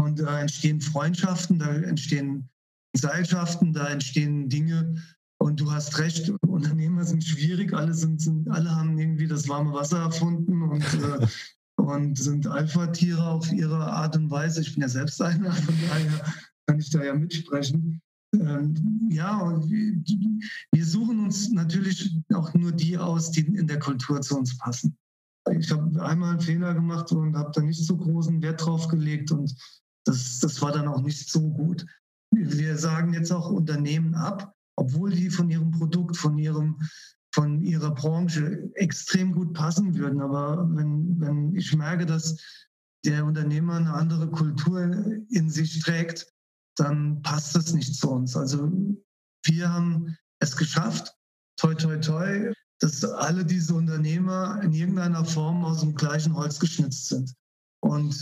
und 0.00 0.18
da 0.18 0.40
entstehen 0.40 0.80
Freundschaften, 0.80 1.58
da 1.58 1.66
entstehen 1.66 2.48
Gesellschaften, 2.94 3.74
da 3.74 3.88
entstehen 3.88 4.48
Dinge, 4.48 4.96
und 5.42 5.60
du 5.60 5.72
hast 5.72 5.98
recht, 5.98 6.32
Unternehmer 6.46 7.04
sind 7.04 7.24
schwierig, 7.24 7.74
alle, 7.74 7.92
sind, 7.94 8.20
sind, 8.20 8.48
alle 8.48 8.74
haben 8.74 8.96
irgendwie 8.96 9.26
das 9.26 9.48
warme 9.48 9.72
Wasser 9.72 9.98
erfunden 9.98 10.62
und, 10.62 10.82
äh, 10.82 11.26
und 11.76 12.16
sind 12.16 12.46
Alpha-Tiere 12.46 13.26
auf 13.26 13.52
ihre 13.52 13.92
Art 13.92 14.16
und 14.16 14.30
Weise. 14.30 14.60
Ich 14.60 14.72
bin 14.74 14.82
ja 14.82 14.88
selbst 14.88 15.20
einer, 15.20 15.52
von 15.52 15.74
daher 15.88 16.34
kann 16.66 16.78
ich 16.78 16.90
da 16.90 17.02
ja 17.02 17.14
mitsprechen. 17.14 18.00
Ähm, 18.34 19.08
ja, 19.10 19.36
und 19.40 19.68
wir, 19.68 20.86
suchen 20.86 21.24
uns 21.24 21.50
natürlich 21.50 22.16
auch 22.32 22.54
nur 22.54 22.70
die 22.70 22.96
aus, 22.96 23.32
die 23.32 23.40
in 23.40 23.66
der 23.66 23.80
Kultur 23.80 24.20
zu 24.20 24.38
uns 24.38 24.56
passen. 24.56 24.96
Ich 25.58 25.72
habe 25.72 26.00
einmal 26.04 26.30
einen 26.30 26.40
Fehler 26.40 26.72
gemacht 26.72 27.10
und 27.10 27.36
habe 27.36 27.50
da 27.52 27.62
nicht 27.62 27.84
so 27.84 27.96
großen 27.96 28.40
Wert 28.42 28.64
drauf 28.64 28.86
gelegt 28.86 29.32
und 29.32 29.52
das, 30.04 30.38
das 30.38 30.62
war 30.62 30.70
dann 30.70 30.86
auch 30.86 31.02
nicht 31.02 31.28
so 31.28 31.50
gut. 31.50 31.84
Wir 32.30 32.78
sagen 32.78 33.12
jetzt 33.12 33.32
auch 33.32 33.50
Unternehmen 33.50 34.14
ab, 34.14 34.54
obwohl 34.76 35.10
die 35.10 35.30
von 35.30 35.50
ihrem 35.50 35.70
Produkt, 35.70 36.16
von 36.16 36.38
ihrem 36.38 36.78
von 37.34 37.62
ihrer 37.62 37.94
Branche 37.94 38.70
extrem 38.74 39.32
gut 39.32 39.54
passen 39.54 39.94
würden. 39.96 40.20
Aber 40.20 40.68
wenn, 40.74 41.18
wenn 41.18 41.54
ich 41.54 41.74
merke, 41.74 42.04
dass 42.04 42.36
der 43.04 43.24
Unternehmer 43.24 43.76
eine 43.76 43.92
andere 43.92 44.30
Kultur 44.30 44.80
in 45.30 45.50
sich 45.50 45.80
trägt, 45.80 46.26
dann 46.76 47.22
passt 47.22 47.56
das 47.56 47.72
nicht 47.72 47.94
zu 47.94 48.10
uns. 48.10 48.36
Also 48.36 48.70
wir 49.44 49.72
haben 49.72 50.16
es 50.40 50.56
geschafft, 50.56 51.14
toi, 51.56 51.74
toi, 51.74 51.98
toi, 51.98 52.52
dass 52.80 53.04
alle 53.04 53.44
diese 53.44 53.74
Unternehmer 53.74 54.60
in 54.62 54.72
irgendeiner 54.72 55.24
Form 55.24 55.64
aus 55.64 55.80
dem 55.80 55.94
gleichen 55.94 56.34
Holz 56.34 56.58
geschnitzt 56.58 57.08
sind. 57.08 57.34
Und 57.80 58.14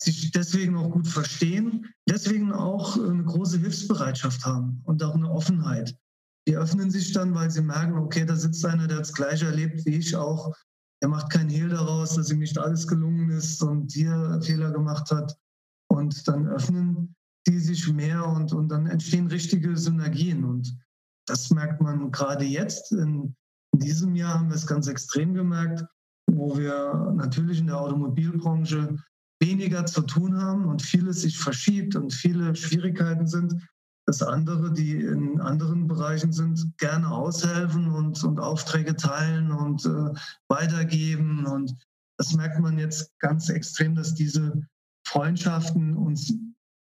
sich 0.00 0.30
deswegen 0.30 0.76
auch 0.76 0.90
gut 0.90 1.08
verstehen, 1.08 1.86
deswegen 2.08 2.52
auch 2.52 2.96
eine 2.96 3.24
große 3.24 3.58
Hilfsbereitschaft 3.58 4.44
haben 4.44 4.80
und 4.84 5.02
auch 5.02 5.14
eine 5.14 5.30
Offenheit. 5.30 5.96
Die 6.46 6.56
öffnen 6.56 6.90
sich 6.90 7.12
dann, 7.12 7.34
weil 7.34 7.50
sie 7.50 7.62
merken, 7.62 7.98
okay, 7.98 8.24
da 8.24 8.36
sitzt 8.36 8.64
einer, 8.64 8.86
der 8.86 8.98
das 8.98 9.12
Gleiche 9.12 9.46
erlebt 9.46 9.84
wie 9.84 9.96
ich 9.96 10.16
auch. 10.16 10.54
Er 11.00 11.08
macht 11.08 11.30
keinen 11.30 11.50
Hehl 11.50 11.68
daraus, 11.68 12.14
dass 12.14 12.30
ihm 12.30 12.38
nicht 12.38 12.58
alles 12.58 12.86
gelungen 12.86 13.30
ist 13.30 13.62
und 13.62 13.92
hier 13.92 14.40
Fehler 14.42 14.72
gemacht 14.72 15.10
hat. 15.10 15.36
Und 15.88 16.26
dann 16.26 16.48
öffnen 16.48 17.14
die 17.46 17.58
sich 17.58 17.90
mehr 17.92 18.26
und, 18.26 18.52
und 18.52 18.68
dann 18.68 18.86
entstehen 18.86 19.26
richtige 19.26 19.76
Synergien. 19.76 20.44
Und 20.44 20.76
das 21.26 21.50
merkt 21.50 21.80
man 21.80 22.10
gerade 22.10 22.44
jetzt. 22.44 22.92
In, 22.92 23.34
in 23.72 23.80
diesem 23.80 24.14
Jahr 24.14 24.34
haben 24.34 24.48
wir 24.48 24.56
es 24.56 24.66
ganz 24.66 24.86
extrem 24.86 25.34
gemerkt, 25.34 25.84
wo 26.30 26.56
wir 26.56 27.12
natürlich 27.14 27.58
in 27.58 27.66
der 27.66 27.80
Automobilbranche 27.80 28.96
weniger 29.40 29.86
zu 29.86 30.02
tun 30.02 30.40
haben 30.40 30.66
und 30.66 30.82
vieles 30.82 31.22
sich 31.22 31.38
verschiebt 31.38 31.96
und 31.96 32.12
viele 32.12 32.54
Schwierigkeiten 32.56 33.26
sind, 33.26 33.54
dass 34.06 34.22
andere, 34.22 34.72
die 34.72 34.96
in 34.96 35.40
anderen 35.40 35.86
Bereichen 35.86 36.32
sind, 36.32 36.78
gerne 36.78 37.10
aushelfen 37.10 37.90
und, 37.90 38.24
und 38.24 38.40
Aufträge 38.40 38.96
teilen 38.96 39.52
und 39.52 39.84
äh, 39.84 40.18
weitergeben. 40.48 41.44
Und 41.44 41.74
das 42.16 42.32
merkt 42.32 42.58
man 42.58 42.78
jetzt 42.78 43.12
ganz 43.18 43.50
extrem, 43.50 43.94
dass 43.94 44.14
diese 44.14 44.62
Freundschaften 45.06 45.94
uns 45.94 46.32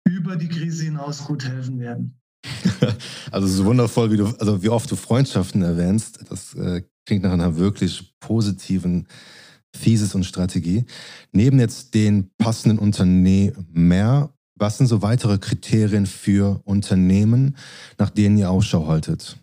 über 0.05 0.37
die 0.37 0.47
Krise 0.47 0.85
hinaus 0.85 1.25
gut 1.25 1.45
helfen 1.45 1.79
werden. 1.79 2.19
Also 3.29 3.45
es 3.45 3.55
ist 3.55 3.65
wundervoll, 3.65 4.09
wie 4.09 4.17
du, 4.17 4.27
also 4.39 4.63
wie 4.63 4.69
oft 4.69 4.89
du 4.89 4.95
Freundschaften 4.95 5.61
erwähnst. 5.61 6.19
Das 6.29 6.53
äh, 6.53 6.81
klingt 7.05 7.23
nach 7.23 7.33
einer 7.33 7.57
wirklich 7.57 8.15
positiven 8.21 9.05
Thesis 9.73 10.15
und 10.15 10.25
Strategie. 10.25 10.85
Neben 11.31 11.59
jetzt 11.59 11.93
den 11.93 12.29
passenden 12.37 12.79
Unternehmer, 12.79 14.33
was 14.55 14.77
sind 14.77 14.87
so 14.87 15.01
weitere 15.01 15.37
Kriterien 15.37 16.05
für 16.05 16.61
Unternehmen, 16.63 17.55
nach 17.97 18.09
denen 18.09 18.37
ihr 18.37 18.49
Ausschau 18.49 18.87
haltet? 18.87 19.37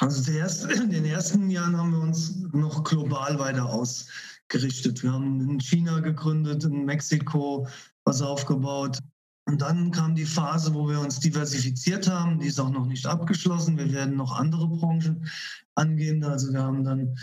Also 0.00 0.30
erste, 0.30 0.72
in 0.72 0.90
den 0.90 1.04
ersten 1.04 1.50
Jahren 1.50 1.76
haben 1.76 1.92
wir 1.92 2.00
uns 2.00 2.36
noch 2.52 2.84
global 2.84 3.38
weiter 3.38 3.66
ausgerichtet. 3.66 5.02
Wir 5.02 5.12
haben 5.12 5.40
in 5.40 5.60
China 5.60 6.00
gegründet, 6.00 6.64
in 6.64 6.84
Mexiko 6.84 7.66
was 8.04 8.22
aufgebaut. 8.22 8.98
Und 9.46 9.62
dann 9.62 9.90
kam 9.90 10.14
die 10.14 10.26
Phase, 10.26 10.74
wo 10.74 10.88
wir 10.88 11.00
uns 11.00 11.20
diversifiziert 11.20 12.06
haben. 12.06 12.38
Die 12.38 12.48
ist 12.48 12.60
auch 12.60 12.70
noch 12.70 12.84
nicht 12.84 13.06
abgeschlossen. 13.06 13.78
Wir 13.78 13.90
werden 13.92 14.14
noch 14.14 14.38
andere 14.38 14.68
Branchen 14.68 15.26
angehen. 15.74 16.22
Also 16.22 16.52
wir 16.52 16.62
haben 16.62 16.84
dann 16.84 17.16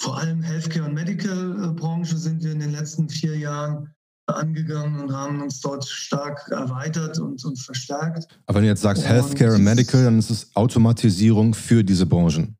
vor 0.00 0.18
allem 0.18 0.42
Healthcare 0.42 0.86
und 0.86 0.94
Medical 0.94 1.72
Branche 1.74 2.16
sind 2.16 2.42
wir 2.42 2.52
in 2.52 2.60
den 2.60 2.72
letzten 2.72 3.08
vier 3.08 3.36
Jahren 3.36 3.94
angegangen 4.26 5.00
und 5.00 5.12
haben 5.12 5.42
uns 5.42 5.60
dort 5.60 5.86
stark 5.86 6.48
erweitert 6.50 7.18
und, 7.18 7.44
und 7.44 7.58
verstärkt. 7.58 8.38
Aber 8.46 8.56
wenn 8.56 8.64
du 8.64 8.68
jetzt 8.68 8.82
sagst 8.82 9.04
Healthcare 9.04 9.54
und 9.54 9.64
Medical, 9.64 10.04
dann 10.04 10.18
ist 10.18 10.30
es 10.30 10.54
Automatisierung 10.54 11.54
für 11.54 11.82
diese 11.82 12.06
Branchen. 12.06 12.56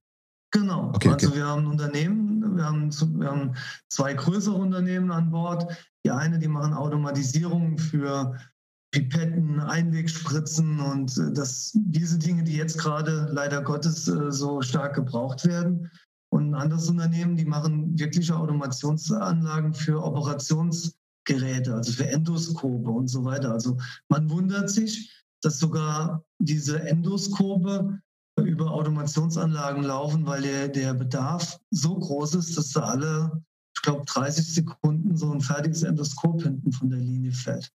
Genau. 0.50 0.90
Okay, 0.94 1.10
also 1.10 1.28
okay. 1.28 1.36
wir 1.36 1.46
haben 1.46 1.66
Unternehmen, 1.66 2.56
wir 2.56 2.64
haben, 2.64 2.90
wir 3.20 3.28
haben 3.28 3.54
zwei 3.90 4.14
größere 4.14 4.54
Unternehmen 4.54 5.10
an 5.10 5.30
Bord. 5.30 5.70
Die 6.04 6.10
eine, 6.10 6.38
die 6.38 6.48
machen 6.48 6.72
Automatisierung 6.72 7.76
für 7.76 8.34
Pipetten, 8.90 9.60
Einwegspritzen 9.60 10.80
und 10.80 11.16
äh, 11.18 11.32
das, 11.34 11.72
diese 11.74 12.18
Dinge, 12.18 12.44
die 12.44 12.56
jetzt 12.56 12.78
gerade 12.78 13.28
leider 13.30 13.62
Gottes 13.62 14.08
äh, 14.08 14.32
so 14.32 14.62
stark 14.62 14.94
gebraucht 14.94 15.46
werden. 15.46 15.90
Und 16.30 16.50
ein 16.50 16.54
anderes 16.54 16.88
Unternehmen, 16.88 17.36
die 17.36 17.44
machen 17.44 17.98
wirkliche 17.98 18.36
Automationsanlagen 18.36 19.72
für 19.72 20.02
Operationsgeräte, 20.02 21.74
also 21.74 21.92
für 21.92 22.06
Endoskope 22.06 22.90
und 22.90 23.08
so 23.08 23.24
weiter. 23.24 23.52
Also 23.52 23.78
man 24.08 24.28
wundert 24.30 24.70
sich, 24.70 25.10
dass 25.42 25.58
sogar 25.58 26.24
diese 26.38 26.80
Endoskope 26.80 28.00
über 28.44 28.70
Automationsanlagen 28.70 29.82
laufen, 29.82 30.26
weil 30.26 30.42
der, 30.42 30.68
der 30.68 30.94
Bedarf 30.94 31.58
so 31.70 31.98
groß 31.98 32.34
ist, 32.36 32.56
dass 32.56 32.70
da 32.70 32.80
alle, 32.82 33.42
ich 33.74 33.82
glaube, 33.82 34.04
30 34.04 34.54
Sekunden 34.54 35.16
so 35.16 35.32
ein 35.32 35.40
fertiges 35.40 35.82
Endoskop 35.82 36.42
hinten 36.42 36.72
von 36.72 36.90
der 36.90 37.00
Linie 37.00 37.32
fällt. 37.32 37.72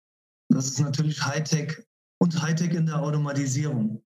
Das 0.49 0.67
ist 0.67 0.81
natürlich 0.81 1.25
Hightech 1.25 1.87
und 2.19 2.43
Hightech 2.43 2.75
in 2.75 2.87
der 2.87 3.01
Automatisierung. 3.01 4.03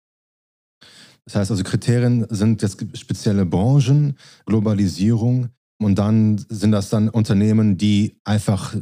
Das 1.28 1.34
heißt 1.34 1.50
also, 1.50 1.62
Kriterien 1.62 2.26
sind 2.30 2.62
jetzt 2.62 2.82
spezielle 2.96 3.44
Branchen, 3.44 4.16
Globalisierung 4.46 5.50
und 5.78 5.98
dann 5.98 6.42
sind 6.48 6.72
das 6.72 6.88
dann 6.88 7.10
Unternehmen, 7.10 7.76
die 7.76 8.18
einfach 8.24 8.74
äh, 8.74 8.80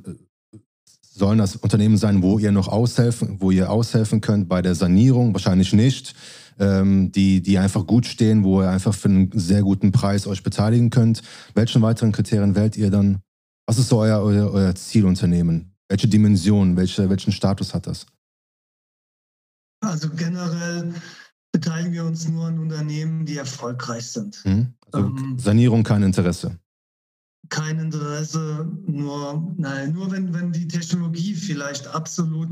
sollen 1.03 1.39
das 1.39 1.57
Unternehmen 1.57 1.97
sein, 1.97 2.23
wo 2.23 2.39
ihr 2.39 2.53
noch 2.53 2.69
aushelfen, 2.69 3.41
wo 3.41 3.51
ihr 3.51 3.69
aushelfen 3.69 4.21
könnt 4.21 4.49
bei 4.49 4.63
der 4.63 4.77
Sanierung, 4.77 5.33
wahrscheinlich 5.33 5.73
nicht, 5.73 6.15
ähm, 6.61 7.11
die, 7.11 7.43
die 7.43 7.59
einfach 7.59 7.85
gut 7.85 8.07
stehen, 8.07 8.45
wo 8.45 8.63
ihr 8.63 8.71
einfach 8.71 8.95
für 8.95 9.09
einen 9.09 9.33
sehr 9.35 9.63
guten 9.63 9.91
Preis 9.91 10.29
euch 10.29 10.45
beteiligen 10.45 10.91
könnt. 10.91 11.23
Welchen 11.55 11.83
weiteren 11.83 12.13
Kriterien 12.13 12.55
wählt 12.55 12.77
ihr 12.77 12.93
dann? 12.93 13.19
Was 13.67 13.79
ist 13.79 13.89
so 13.89 13.99
euer, 13.99 14.23
euer, 14.23 14.53
euer 14.53 14.75
Zielunternehmen? 14.77 15.75
Welche 15.89 16.07
Dimension, 16.07 16.77
welche, 16.77 17.11
welchen 17.11 17.33
Status 17.33 17.75
hat 17.75 17.89
das? 17.89 18.07
Also 19.81 20.11
generell 20.11 20.95
beteiligen 21.57 21.95
wir 21.95 22.05
uns 22.05 22.29
nur 22.29 22.49
an 22.49 22.59
Unternehmen, 22.59 23.25
die 23.25 23.39
erfolgreich 23.39 24.07
sind. 24.09 24.45
Mhm. 24.45 24.75
Also 24.93 25.09
ähm, 25.09 25.39
Sanierung 25.39 25.83
kein 25.85 26.03
Interesse. 26.03 26.59
Kein 27.49 27.79
Interesse, 27.79 28.71
nur, 28.85 29.55
nein, 29.57 29.93
nur 29.95 30.11
wenn, 30.11 30.35
wenn 30.35 30.53
die 30.53 30.69
Technologie 30.69 31.35
vielleicht 31.35 31.87
absolut 31.87 32.51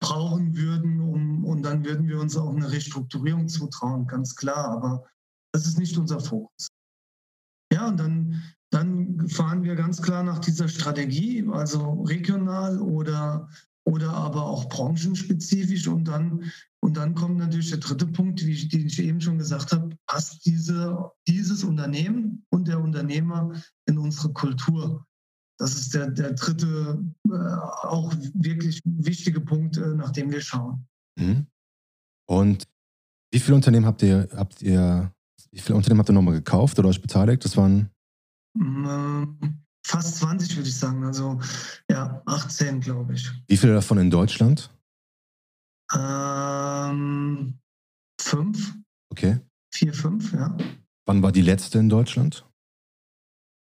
brauchen 0.00 0.54
würden, 0.54 1.00
um, 1.00 1.44
und 1.44 1.62
dann 1.62 1.84
würden 1.84 2.06
wir 2.06 2.20
uns 2.20 2.36
auch 2.36 2.54
eine 2.54 2.70
Restrukturierung 2.70 3.48
zutrauen, 3.48 4.06
ganz 4.06 4.36
klar. 4.36 4.68
Aber 4.68 5.04
das 5.52 5.66
ist 5.66 5.78
nicht 5.78 5.98
unser 5.98 6.20
Fokus. 6.20 6.68
Ja, 7.72 7.88
und 7.88 7.98
dann, 7.98 8.42
dann 8.70 9.28
fahren 9.28 9.64
wir 9.64 9.74
ganz 9.74 10.00
klar 10.00 10.22
nach 10.22 10.38
dieser 10.38 10.68
Strategie, 10.68 11.44
also 11.50 12.02
regional 12.02 12.78
oder 12.80 13.48
oder 13.84 14.12
aber 14.12 14.44
auch 14.44 14.68
branchenspezifisch. 14.68 15.86
Und 15.88 16.04
dann, 16.06 16.50
und 16.80 16.96
dann 16.96 17.14
kommt 17.14 17.38
natürlich 17.38 17.70
der 17.70 17.78
dritte 17.78 18.06
Punkt, 18.06 18.44
wie 18.44 18.52
ich, 18.52 18.68
den 18.68 18.86
ich 18.86 18.98
eben 18.98 19.20
schon 19.20 19.38
gesagt 19.38 19.72
habe, 19.72 19.96
passt 20.06 20.44
diese, 20.46 21.10
dieses 21.28 21.64
Unternehmen 21.64 22.44
und 22.50 22.68
der 22.68 22.80
Unternehmer 22.80 23.52
in 23.86 23.98
unsere 23.98 24.32
Kultur. 24.32 25.06
Das 25.58 25.74
ist 25.76 25.94
der, 25.94 26.10
der 26.10 26.32
dritte, 26.32 27.04
äh, 27.28 27.32
auch 27.86 28.12
wirklich 28.34 28.80
wichtige 28.84 29.40
Punkt, 29.40 29.76
äh, 29.76 29.94
nach 29.94 30.10
dem 30.10 30.30
wir 30.30 30.40
schauen. 30.40 30.86
Mhm. 31.18 31.46
Und 32.26 32.66
wie 33.32 33.38
viele 33.38 33.54
Unternehmen 33.54 33.86
habt 33.86 34.02
ihr, 34.02 34.28
habt 34.32 34.62
ihr, 34.62 35.12
wie 35.52 35.60
viele 35.60 35.76
Unternehmen 35.76 36.00
habt 36.00 36.08
ihr 36.08 36.14
nochmal 36.14 36.34
gekauft 36.34 36.78
oder 36.78 36.88
euch 36.88 37.00
beteiligt? 37.00 37.44
Das 37.44 37.56
waren 37.56 37.90
ähm, 38.56 39.63
fast 39.84 40.16
20, 40.16 40.56
würde 40.56 40.68
ich 40.68 40.76
sagen. 40.76 41.04
Also 41.04 41.40
ja, 41.90 42.22
18, 42.26 42.80
glaube 42.80 43.14
ich. 43.14 43.30
Wie 43.46 43.56
viele 43.56 43.74
davon 43.74 43.98
in 43.98 44.10
Deutschland? 44.10 44.70
Ähm, 45.94 47.58
fünf. 48.20 48.74
Okay. 49.10 49.40
Vier, 49.72 49.92
fünf, 49.92 50.32
ja. 50.32 50.56
Wann 51.06 51.22
war 51.22 51.32
die 51.32 51.42
letzte 51.42 51.78
in 51.78 51.88
Deutschland? 51.88 52.46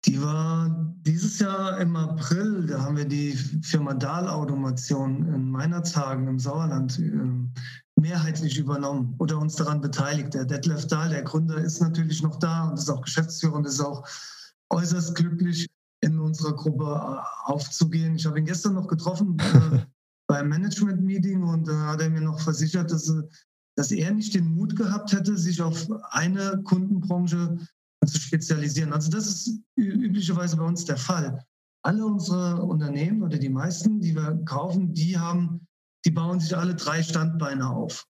Die 0.07 0.23
war 0.23 0.95
dieses 1.01 1.39
Jahr 1.41 1.81
im 1.81 1.97
April. 1.97 2.67
Da 2.67 2.81
haben 2.81 2.97
wir 2.97 3.07
die 3.07 3.33
Firma 3.63 3.93
Dahl 3.93 4.29
Automation 4.29 5.27
in 5.35 5.51
Meinerzhagen 5.51 6.29
im 6.29 6.39
Sauerland 6.39 6.99
äh, 6.99 8.01
mehrheitlich 8.01 8.57
übernommen 8.57 9.15
oder 9.19 9.39
uns 9.39 9.57
daran 9.57 9.81
beteiligt. 9.81 10.35
Der 10.35 10.45
Detlef 10.45 10.87
Dahl, 10.87 11.11
der 11.11 11.23
Gründer, 11.23 11.57
ist 11.57 11.81
natürlich 11.81 12.23
noch 12.23 12.39
da 12.39 12.69
und 12.69 12.79
ist 12.79 12.89
auch 12.89 13.03
Geschäftsführer 13.03 13.55
und 13.55 13.67
ist 13.67 13.81
auch 13.81 14.07
äußerst 14.71 15.15
glücklich, 15.15 15.67
in 16.01 16.19
unserer 16.19 16.55
Gruppe 16.55 16.85
äh, 16.85 17.51
aufzugehen. 17.51 18.17
Ich 18.17 18.27
habe 18.27 18.39
ihn 18.39 18.47
gestern 18.47 18.75
noch 18.75 18.89
getroffen 18.89 19.37
äh, 19.39 19.79
beim 20.29 20.49
Management-Meeting 20.49 21.43
und 21.43 21.69
da 21.69 21.93
hat 21.93 22.01
er 22.01 22.11
mir 22.11 22.21
noch 22.21 22.41
versichert, 22.41 22.91
dass, 22.91 23.13
dass 23.77 23.91
er 23.91 24.13
nicht 24.13 24.35
den 24.35 24.55
Mut 24.55 24.77
gehabt 24.77 25.13
hätte, 25.13 25.37
sich 25.37 25.63
auf 25.63 25.89
eine 26.11 26.61
Kundenbranche 26.65 27.59
zu 28.05 28.21
spezialisieren. 28.21 28.93
Also 28.93 29.11
das 29.11 29.27
ist 29.27 29.61
üblicherweise 29.77 30.57
bei 30.57 30.65
uns 30.65 30.85
der 30.85 30.97
Fall. 30.97 31.45
Alle 31.83 32.05
unsere 32.05 32.63
Unternehmen 32.63 33.23
oder 33.23 33.39
die 33.39 33.49
meisten, 33.49 34.01
die 34.01 34.15
wir 34.15 34.43
kaufen, 34.45 34.93
die 34.93 35.17
haben, 35.17 35.67
die 36.05 36.11
bauen 36.11 36.41
sich 36.41 36.57
alle 36.57 36.75
drei 36.75 37.03
Standbeine 37.03 37.69
auf, 37.69 38.07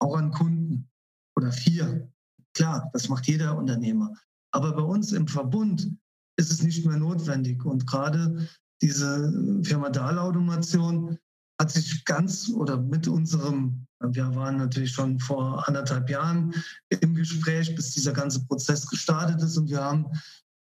auch 0.00 0.16
an 0.16 0.32
Kunden 0.32 0.88
oder 1.36 1.52
vier. 1.52 2.10
Klar, 2.54 2.90
das 2.92 3.08
macht 3.08 3.26
jeder 3.26 3.56
Unternehmer. 3.56 4.12
Aber 4.52 4.74
bei 4.74 4.82
uns 4.82 5.12
im 5.12 5.28
Verbund 5.28 5.96
ist 6.40 6.50
es 6.50 6.62
nicht 6.62 6.84
mehr 6.86 6.96
notwendig. 6.96 7.64
Und 7.64 7.86
gerade 7.86 8.48
diese 8.82 9.60
Firma 9.62 9.90
Dahl-Automation 9.90 11.18
hat 11.60 11.70
sich 11.70 12.04
ganz 12.06 12.48
oder 12.48 12.78
mit 12.78 13.06
unserem, 13.06 13.86
wir 14.02 14.34
waren 14.34 14.56
natürlich 14.56 14.92
schon 14.92 15.20
vor 15.20 15.68
anderthalb 15.68 16.08
Jahren 16.08 16.54
im 16.88 17.14
Gespräch, 17.14 17.74
bis 17.74 17.92
dieser 17.92 18.12
ganze 18.12 18.44
Prozess 18.46 18.86
gestartet 18.86 19.42
ist 19.42 19.58
und 19.58 19.68
wir 19.68 19.82
haben 19.82 20.06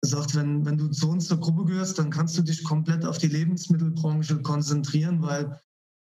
gesagt, 0.02 0.36
wenn, 0.36 0.66
wenn 0.66 0.78
du 0.78 0.88
zu 0.90 1.10
uns 1.10 1.28
zur 1.28 1.40
Gruppe 1.40 1.66
gehörst, 1.66 2.00
dann 2.00 2.10
kannst 2.10 2.36
du 2.38 2.42
dich 2.42 2.64
komplett 2.64 3.06
auf 3.06 3.20
die 3.20 3.28
Lebensmittelbranche 3.28 4.42
konzentrieren, 4.42 5.22
weil 5.22 5.60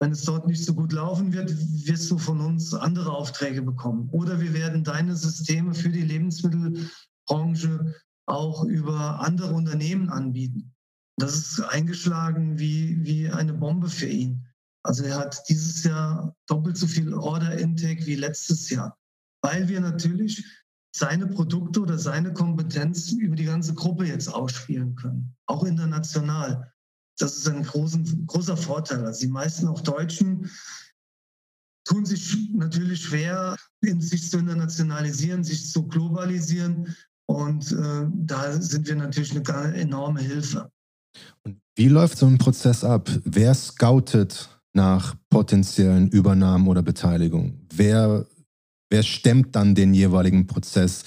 wenn 0.01 0.11
es 0.11 0.23
dort 0.23 0.47
nicht 0.47 0.65
so 0.65 0.73
gut 0.73 0.93
laufen 0.93 1.33
wird, 1.33 1.53
wirst 1.85 2.09
du 2.09 2.17
von 2.17 2.39
uns 2.39 2.73
andere 2.73 3.11
Aufträge 3.11 3.61
bekommen. 3.61 4.09
Oder 4.11 4.39
wir 4.39 4.53
werden 4.53 4.83
deine 4.83 5.15
Systeme 5.15 5.73
für 5.73 5.89
die 5.89 6.03
Lebensmittelbranche 6.03 7.93
auch 8.29 8.63
über 8.63 9.19
andere 9.19 9.53
Unternehmen 9.53 10.09
anbieten. 10.09 10.73
Das 11.17 11.35
ist 11.35 11.59
eingeschlagen 11.61 12.57
wie, 12.59 13.03
wie 13.03 13.29
eine 13.29 13.53
Bombe 13.53 13.89
für 13.89 14.07
ihn. 14.07 14.45
Also 14.83 15.03
er 15.03 15.17
hat 15.17 15.43
dieses 15.49 15.83
Jahr 15.83 16.35
doppelt 16.47 16.77
so 16.77 16.87
viel 16.87 17.13
Order-Intake 17.13 18.05
wie 18.05 18.15
letztes 18.15 18.69
Jahr, 18.69 18.97
weil 19.41 19.67
wir 19.67 19.81
natürlich 19.81 20.45
seine 20.95 21.27
Produkte 21.27 21.81
oder 21.81 21.97
seine 21.97 22.33
Kompetenz 22.33 23.11
über 23.11 23.35
die 23.35 23.45
ganze 23.45 23.73
Gruppe 23.73 24.05
jetzt 24.05 24.33
ausspielen 24.33 24.95
können, 24.95 25.35
auch 25.45 25.63
international. 25.63 26.71
Das 27.17 27.35
ist 27.35 27.49
ein 27.49 27.63
großen, 27.63 28.25
großer 28.27 28.55
Vorteil. 28.55 29.05
Also 29.05 29.21
die 29.21 29.31
meisten 29.31 29.67
auch 29.67 29.81
Deutschen 29.81 30.49
tun 31.83 32.05
sich 32.05 32.49
natürlich 32.53 33.01
schwer, 33.01 33.55
sich 33.81 34.29
zu 34.29 34.37
internationalisieren, 34.37 35.43
sich 35.43 35.69
zu 35.69 35.87
globalisieren. 35.87 36.95
Und 37.29 37.71
äh, 37.73 38.07
da 38.25 38.53
sind 38.53 38.87
wir 38.87 38.95
natürlich 38.95 39.35
eine 39.35 39.75
enorme 39.75 40.19
Hilfe. 40.19 40.71
Und 41.43 41.61
wie 41.75 41.87
läuft 41.87 42.17
so 42.17 42.25
ein 42.25 42.39
Prozess 42.39 42.83
ab? 42.83 43.07
Wer 43.23 43.53
scoutet 43.53 44.49
nach 44.73 45.13
potenziellen 45.29 46.09
Übernahmen 46.09 46.67
oder 46.67 46.81
Beteiligungen? 46.81 47.67
Wer, 47.71 48.25
wer 48.89 49.03
stemmt 49.03 49.55
dann 49.55 49.75
den 49.75 49.93
jeweiligen 49.93 50.47
Prozess? 50.47 51.03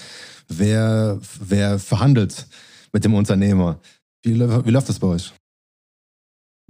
Wer, 0.47 1.19
wer 1.41 1.77
verhandelt 1.77 2.47
mit 2.93 3.03
dem 3.03 3.15
Unternehmer? 3.15 3.81
Wie, 4.23 4.39
wie 4.39 4.71
läuft 4.71 4.87
das 4.87 4.99
bei 4.99 5.07
euch? 5.07 5.33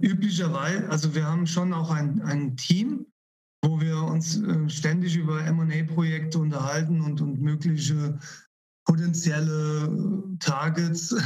Üblicherweise, 0.02 0.90
also 0.90 1.14
wir 1.14 1.26
haben 1.26 1.46
schon 1.46 1.72
auch 1.72 1.92
ein, 1.92 2.22
ein 2.22 2.56
Team, 2.56 3.06
wo 3.64 3.80
wir 3.80 4.02
uns 4.02 4.42
äh, 4.42 4.68
ständig 4.68 5.16
über 5.16 5.40
MA-Projekte 5.52 6.40
unterhalten 6.40 7.00
und, 7.02 7.20
und 7.20 7.40
mögliche 7.40 8.18
potenzielle 8.84 10.36
Targets. 10.38 11.14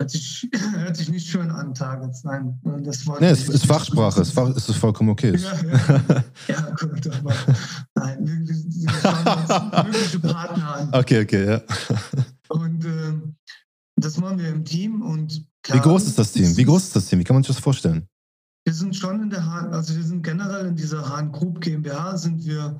Hört 0.00 0.10
sich, 0.10 0.48
hört 0.76 0.96
sich 0.96 1.10
nicht 1.10 1.28
schön 1.28 1.50
an, 1.50 1.74
Targets. 1.74 2.24
Nein, 2.24 2.58
das 2.82 3.06
war. 3.06 3.20
Nee, 3.20 3.26
es 3.26 3.50
ist 3.50 3.66
Fachsprache, 3.66 4.22
es 4.22 4.30
ist, 4.30 4.68
ist 4.70 4.76
vollkommen 4.78 5.10
okay. 5.10 5.36
Ja, 5.36 5.52
ja. 5.62 6.24
ja 6.48 6.70
gut, 6.70 7.06
aber 7.06 7.34
nein, 7.96 8.26
wir, 8.26 8.48
wir 8.48 8.90
schauen 8.90 9.82
uns 9.82 9.84
mögliche 9.92 10.20
Partner 10.20 10.74
an. 10.74 10.88
Okay, 10.94 11.22
okay, 11.22 11.46
ja. 11.46 11.60
Und 12.48 12.82
äh, 12.86 13.12
das 13.96 14.16
machen 14.16 14.38
wir 14.38 14.48
im 14.48 14.64
Team. 14.64 15.02
Und 15.02 15.46
klar, 15.62 15.76
Wie 15.76 15.82
groß 15.82 16.06
ist 16.06 16.18
das 16.18 16.32
Team? 16.32 16.56
Wie 16.56 16.64
groß 16.64 16.84
ist 16.84 16.96
das 16.96 17.04
Team? 17.04 17.18
Wie 17.18 17.24
kann 17.24 17.36
man 17.36 17.42
sich 17.42 17.54
das 17.54 17.62
vorstellen? 17.62 18.08
Wir 18.64 18.72
sind 18.72 18.96
schon 18.96 19.22
in 19.22 19.28
der 19.28 19.44
Hahn, 19.44 19.74
also 19.74 19.94
wir 19.94 20.02
sind 20.02 20.22
generell 20.22 20.64
in 20.64 20.76
dieser 20.76 21.06
Hahn 21.06 21.30
Group 21.30 21.60
GmbH 21.60 22.16
sind 22.16 22.42
wir 22.46 22.78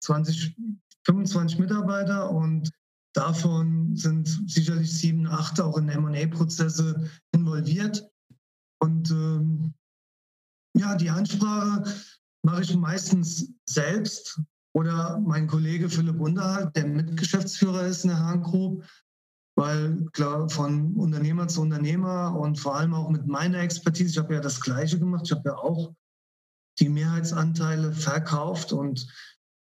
20, 0.00 0.56
25 1.04 1.58
Mitarbeiter 1.58 2.30
und 2.30 2.70
Davon 3.14 3.94
sind 3.96 4.28
sicherlich 4.46 4.92
sieben, 4.92 5.28
acht 5.28 5.60
auch 5.60 5.78
in 5.78 5.86
MA-Prozesse 5.86 7.08
involviert. 7.32 8.10
Und 8.80 9.10
ähm, 9.10 9.74
ja, 10.76 10.96
die 10.96 11.10
Ansprache 11.10 11.84
mache 12.44 12.62
ich 12.62 12.74
meistens 12.74 13.52
selbst 13.66 14.40
oder 14.74 15.20
mein 15.20 15.46
Kollege 15.46 15.88
Philipp 15.88 16.20
Unterhalt, 16.20 16.74
der 16.74 16.86
Mitgeschäftsführer 16.86 17.86
ist 17.86 18.04
in 18.04 18.10
der 18.10 18.18
Hahn 18.18 18.42
Group, 18.42 18.84
weil 19.56 20.04
klar 20.12 20.48
von 20.50 20.94
Unternehmer 20.96 21.46
zu 21.46 21.60
Unternehmer 21.60 22.36
und 22.36 22.58
vor 22.58 22.74
allem 22.74 22.94
auch 22.94 23.08
mit 23.08 23.28
meiner 23.28 23.60
Expertise, 23.60 24.10
ich 24.10 24.18
habe 24.18 24.34
ja 24.34 24.40
das 24.40 24.60
Gleiche 24.60 24.98
gemacht, 24.98 25.22
ich 25.26 25.32
habe 25.32 25.50
ja 25.50 25.56
auch 25.56 25.94
die 26.80 26.88
Mehrheitsanteile 26.88 27.92
verkauft 27.92 28.72
und 28.72 29.06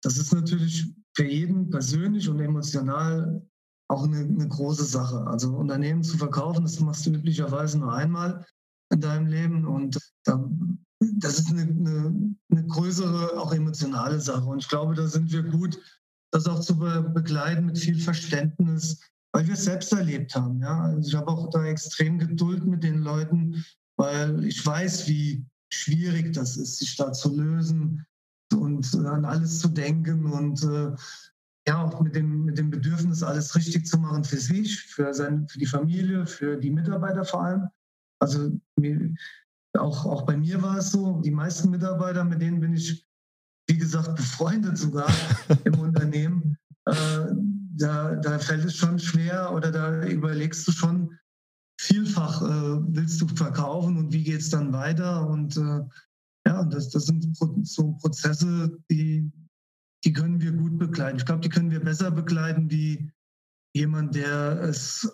das 0.04 0.18
ist 0.18 0.32
natürlich 0.32 0.94
für 1.20 1.26
jeden 1.26 1.70
persönlich 1.70 2.30
und 2.30 2.40
emotional 2.40 3.46
auch 3.90 4.06
eine, 4.06 4.20
eine, 4.20 4.48
große 4.48 4.86
Sache. 4.86 5.28
Also 5.28 5.50
Unternehmen 5.50 6.02
zu 6.02 6.18
verkaufen, 6.18 6.64
das 6.64 6.80
machst 6.80 7.06
du 7.06 7.10
üblicherweise 7.10 7.78
nur 7.78 7.92
einmal 7.92 8.46
in 8.94 9.02
deinem 9.02 9.28
Leben 9.28 9.68
und 9.68 10.00
da 10.24 10.50
das 11.02 11.40
ist 11.40 11.50
eine, 11.50 11.64
eine, 11.64 12.36
eine, 12.52 12.68
größere, 12.68 13.38
auch 13.38 13.54
emotionale 13.54 14.22
Sache. 14.22 14.46
Und 14.46 14.60
ich 14.60 14.70
glaube, 14.70 14.96
da 14.96 15.08
sind 15.08 15.30
wir 15.32 15.44
gut, 15.44 15.78
das 16.32 16.48
auch 16.48 16.62
zu 16.62 16.78
be 16.78 17.02
begleiten 17.14 17.66
mit 17.66 17.78
viel 17.78 18.00
Verständnis, 18.00 19.02
weil 19.34 19.46
wir 19.46 19.56
es 19.56 19.66
selbst 19.66 19.92
erlebt 19.92 20.34
haben. 20.36 20.62
Ja? 20.62 20.84
Also 20.84 21.10
ich 21.10 21.16
habe 21.16 21.28
auch 21.28 21.50
da 21.50 21.66
extrem 21.66 22.18
Geduld 22.18 22.66
mit 22.66 22.84
den 22.84 23.00
Leuten, 23.00 23.66
weil 23.98 24.46
ich 24.46 24.66
weiß, 24.66 25.10
wie 25.10 25.46
schwierig 25.70 26.32
das 26.32 26.56
ist, 26.56 26.80
sich 26.80 26.96
da 26.96 27.12
zu 27.12 27.36
lösen 27.36 28.06
und 28.54 28.94
an 28.96 29.26
alles 29.26 29.60
zu 29.60 29.68
denken 29.68 30.26
und 30.26 30.64
äh, 30.64 30.96
ja, 31.68 31.84
auch 31.84 32.02
mit 32.02 32.16
dem, 32.16 32.46
mit 32.46 32.58
dem 32.58 32.70
Bedürfnis, 32.70 33.22
alles 33.22 33.56
richtig 33.56 33.86
zu 33.86 34.00
machen 34.00 34.24
für 34.24 34.38
sich, 34.38 34.80
für, 34.86 35.14
sein, 35.14 35.48
für 35.48 35.60
die 35.60 35.66
Familie, 35.66 36.26
für 36.26 36.58
die 36.58 36.72
Mitarbeiter 36.72 37.24
vor 37.26 37.44
allem. 37.44 37.68
Also 38.20 38.60
auch, 39.78 40.06
auch 40.06 40.24
bei 40.24 40.36
mir 40.36 40.62
war 40.64 40.78
es 40.78 40.92
so, 40.92 41.22
die 41.22 41.32
meisten 41.32 41.70
Mitarbeiter, 41.70 42.24
mit 42.24 42.42
denen 42.42 42.60
bin 42.60 42.74
ich, 42.74 43.06
wie 43.68 43.78
gesagt, 43.78 44.16
befreundet 44.16 44.78
sogar 44.78 45.08
im 45.64 45.80
Unternehmen. 45.80 46.58
Äh, 46.86 47.28
da, 47.78 48.16
da 48.16 48.40
fällt 48.40 48.66
es 48.66 48.76
schon 48.76 48.98
schwer 48.98 49.54
oder 49.54 49.72
da 49.72 50.04
überlegst 50.06 50.68
du 50.68 50.72
schon 50.72 51.18
vielfach, 51.80 52.42
äh, 52.42 52.82
willst 52.96 53.22
du 53.22 53.28
verkaufen 53.28 53.98
und 53.98 54.12
wie 54.12 54.24
geht 54.24 54.42
es 54.42 54.50
dann 54.50 54.74
weiter? 54.74 55.28
Und 55.28 55.56
äh, 55.56 55.82
ja, 56.46 56.64
das, 56.66 56.90
das 56.90 57.06
sind 57.06 57.36
so 57.64 57.94
Prozesse, 57.94 58.78
die, 58.90 59.32
die 60.04 60.14
können 60.14 60.42
wir 60.42 60.52
gut 60.52 60.78
begleiten. 60.78 61.18
Ich 61.18 61.26
glaube, 61.26 61.42
die 61.42 61.50
können 61.50 61.72
wir 61.72 61.80
besser 61.80 62.12
begleiten 62.12 62.70
wie 62.72 63.12
jemand, 63.76 64.16
der 64.16 64.62
es, 64.62 65.10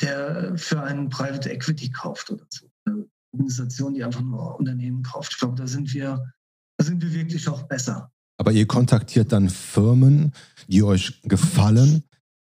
der 0.00 0.56
für 0.56 0.82
einen 0.82 1.08
Private 1.08 1.50
Equity 1.50 1.90
kauft 1.90 2.30
oder 2.30 2.44
so. 2.48 2.66
Eine 2.84 3.06
Organisation, 3.32 3.94
die 3.94 4.04
einfach 4.04 4.22
nur 4.22 4.58
Unternehmen 4.58 5.02
kauft. 5.02 5.32
Ich 5.32 5.38
glaube, 5.38 5.56
da 5.56 5.66
sind 5.66 5.92
wir, 5.94 6.32
da 6.78 6.84
sind 6.84 7.02
wir 7.02 7.12
wirklich 7.12 7.48
auch 7.48 7.62
besser. 7.64 8.10
Aber 8.36 8.52
ihr 8.52 8.66
kontaktiert 8.66 9.32
dann 9.32 9.48
Firmen, 9.48 10.32
die 10.68 10.82
euch 10.82 11.22
gefallen, 11.22 12.04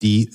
die 0.01 0.32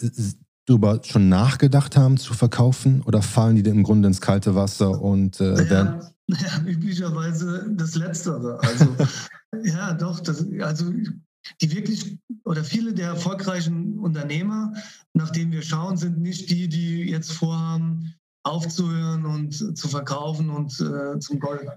darüber 0.66 1.00
schon 1.02 1.28
nachgedacht 1.28 1.96
haben 1.96 2.16
zu 2.16 2.34
verkaufen 2.34 3.02
oder 3.02 3.22
fallen 3.22 3.56
die 3.56 3.68
im 3.68 3.82
Grunde 3.82 4.08
ins 4.08 4.20
kalte 4.20 4.54
Wasser 4.54 5.00
und 5.00 5.40
äh, 5.40 5.68
werden. 5.70 6.02
Ja, 6.38 6.60
üblicherweise 6.66 7.66
das 7.72 7.94
Letztere. 7.94 8.60
Also 8.62 8.96
ja, 9.64 9.94
doch, 9.94 10.20
das, 10.20 10.46
also 10.60 10.92
die 11.60 11.72
wirklich 11.72 12.18
oder 12.44 12.64
viele 12.64 12.92
der 12.92 13.08
erfolgreichen 13.08 13.98
Unternehmer, 13.98 14.72
nach 15.14 15.30
denen 15.30 15.52
wir 15.52 15.62
schauen, 15.62 15.96
sind 15.96 16.18
nicht 16.18 16.50
die, 16.50 16.68
die 16.68 17.10
jetzt 17.10 17.32
vorhaben, 17.32 18.14
aufzuhören 18.42 19.26
und 19.26 19.76
zu 19.76 19.88
verkaufen 19.88 20.50
und 20.50 20.80
äh, 20.80 21.18
zum 21.18 21.40
Gold. 21.40 21.68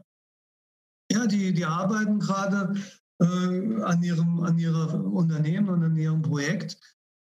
Ja, 1.12 1.28
die, 1.28 1.54
die 1.54 1.66
arbeiten 1.66 2.20
gerade 2.20 2.74
äh, 3.20 3.82
an, 3.84 4.02
ihrem, 4.02 4.40
an 4.42 4.58
ihrem 4.58 5.14
Unternehmen 5.14 5.70
und 5.70 5.84
an 5.84 5.98
ihrem 5.98 6.22
Projekt, 6.22 6.80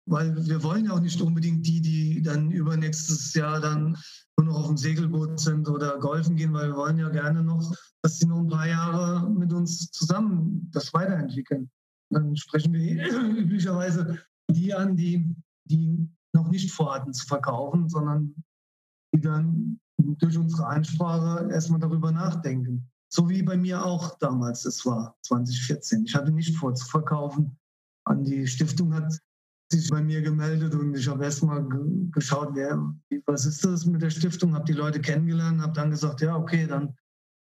weil 0.08 0.36
wir 0.48 0.64
wollen 0.64 0.86
ja 0.86 0.94
auch 0.94 1.00
nicht 1.00 1.22
unbedingt 1.22 1.66
die, 1.66 1.82
die 1.82 2.22
dann 2.22 2.52
übernächstes 2.52 3.34
Jahr 3.34 3.60
dann 3.60 3.98
nur 4.44 4.54
noch 4.54 4.62
auf 4.62 4.68
dem 4.68 4.78
Segelboot 4.78 5.40
sind 5.40 5.70
oder 5.70 6.00
golfen 6.00 6.36
gehen, 6.36 6.54
weil 6.54 6.70
wir 6.70 6.76
wollen 6.76 6.98
ja 6.98 7.10
gerne 7.10 7.44
noch, 7.44 7.76
dass 8.02 8.18
sie 8.18 8.28
noch 8.28 8.40
ein 8.40 8.48
paar 8.48 8.68
Jahre 8.68 9.30
mit 9.30 9.54
uns 9.54 9.92
zusammen 9.92 10.70
das 10.72 10.94
weiterentwickeln. 10.94 11.70
Dann 12.10 12.36
sprechen 12.36 12.74
wir 12.74 13.06
üblicherweise 13.38 14.20
die 14.50 14.74
an, 14.74 14.96
die, 14.96 15.36
die 15.66 16.10
noch 16.34 16.50
nicht 16.50 16.72
vorhatten 16.72 17.14
zu 17.14 17.26
verkaufen, 17.28 17.88
sondern 17.88 18.34
die 19.14 19.22
dann 19.22 19.80
durch 20.00 20.38
unsere 20.38 20.68
Einsprache 20.68 21.50
erstmal 21.52 21.80
darüber 21.80 22.12
nachdenken. 22.12 22.90
So 23.14 23.30
wie 23.30 23.44
bei 23.44 23.58
mir 23.58 23.86
auch 23.86 24.18
damals 24.20 24.66
es 24.66 24.86
war, 24.86 25.16
2014. 25.24 26.06
Ich 26.06 26.16
hatte 26.16 26.32
nicht 26.32 26.56
vor 26.56 26.74
zu 26.74 26.86
verkaufen. 26.86 27.58
An 28.06 28.24
die 28.24 28.48
Stiftung 28.48 28.94
hat 28.96 29.14
sich 29.72 29.90
bei 29.90 30.02
mir 30.02 30.22
gemeldet 30.22 30.76
und 30.76 30.96
ich 30.96 31.08
habe 31.08 31.24
erstmal 31.24 31.66
geschaut, 32.12 32.50
wer, 32.54 32.94
was 33.26 33.46
ist 33.46 33.64
das 33.64 33.86
mit 33.86 34.02
der 34.02 34.10
Stiftung, 34.10 34.54
habe 34.54 34.66
die 34.66 34.74
Leute 34.74 35.00
kennengelernt, 35.00 35.62
habe 35.62 35.74
dann 35.74 35.92
gesagt, 35.92 36.22
ja, 36.22 36.36
okay, 36.36 36.68
dann, 36.68 36.96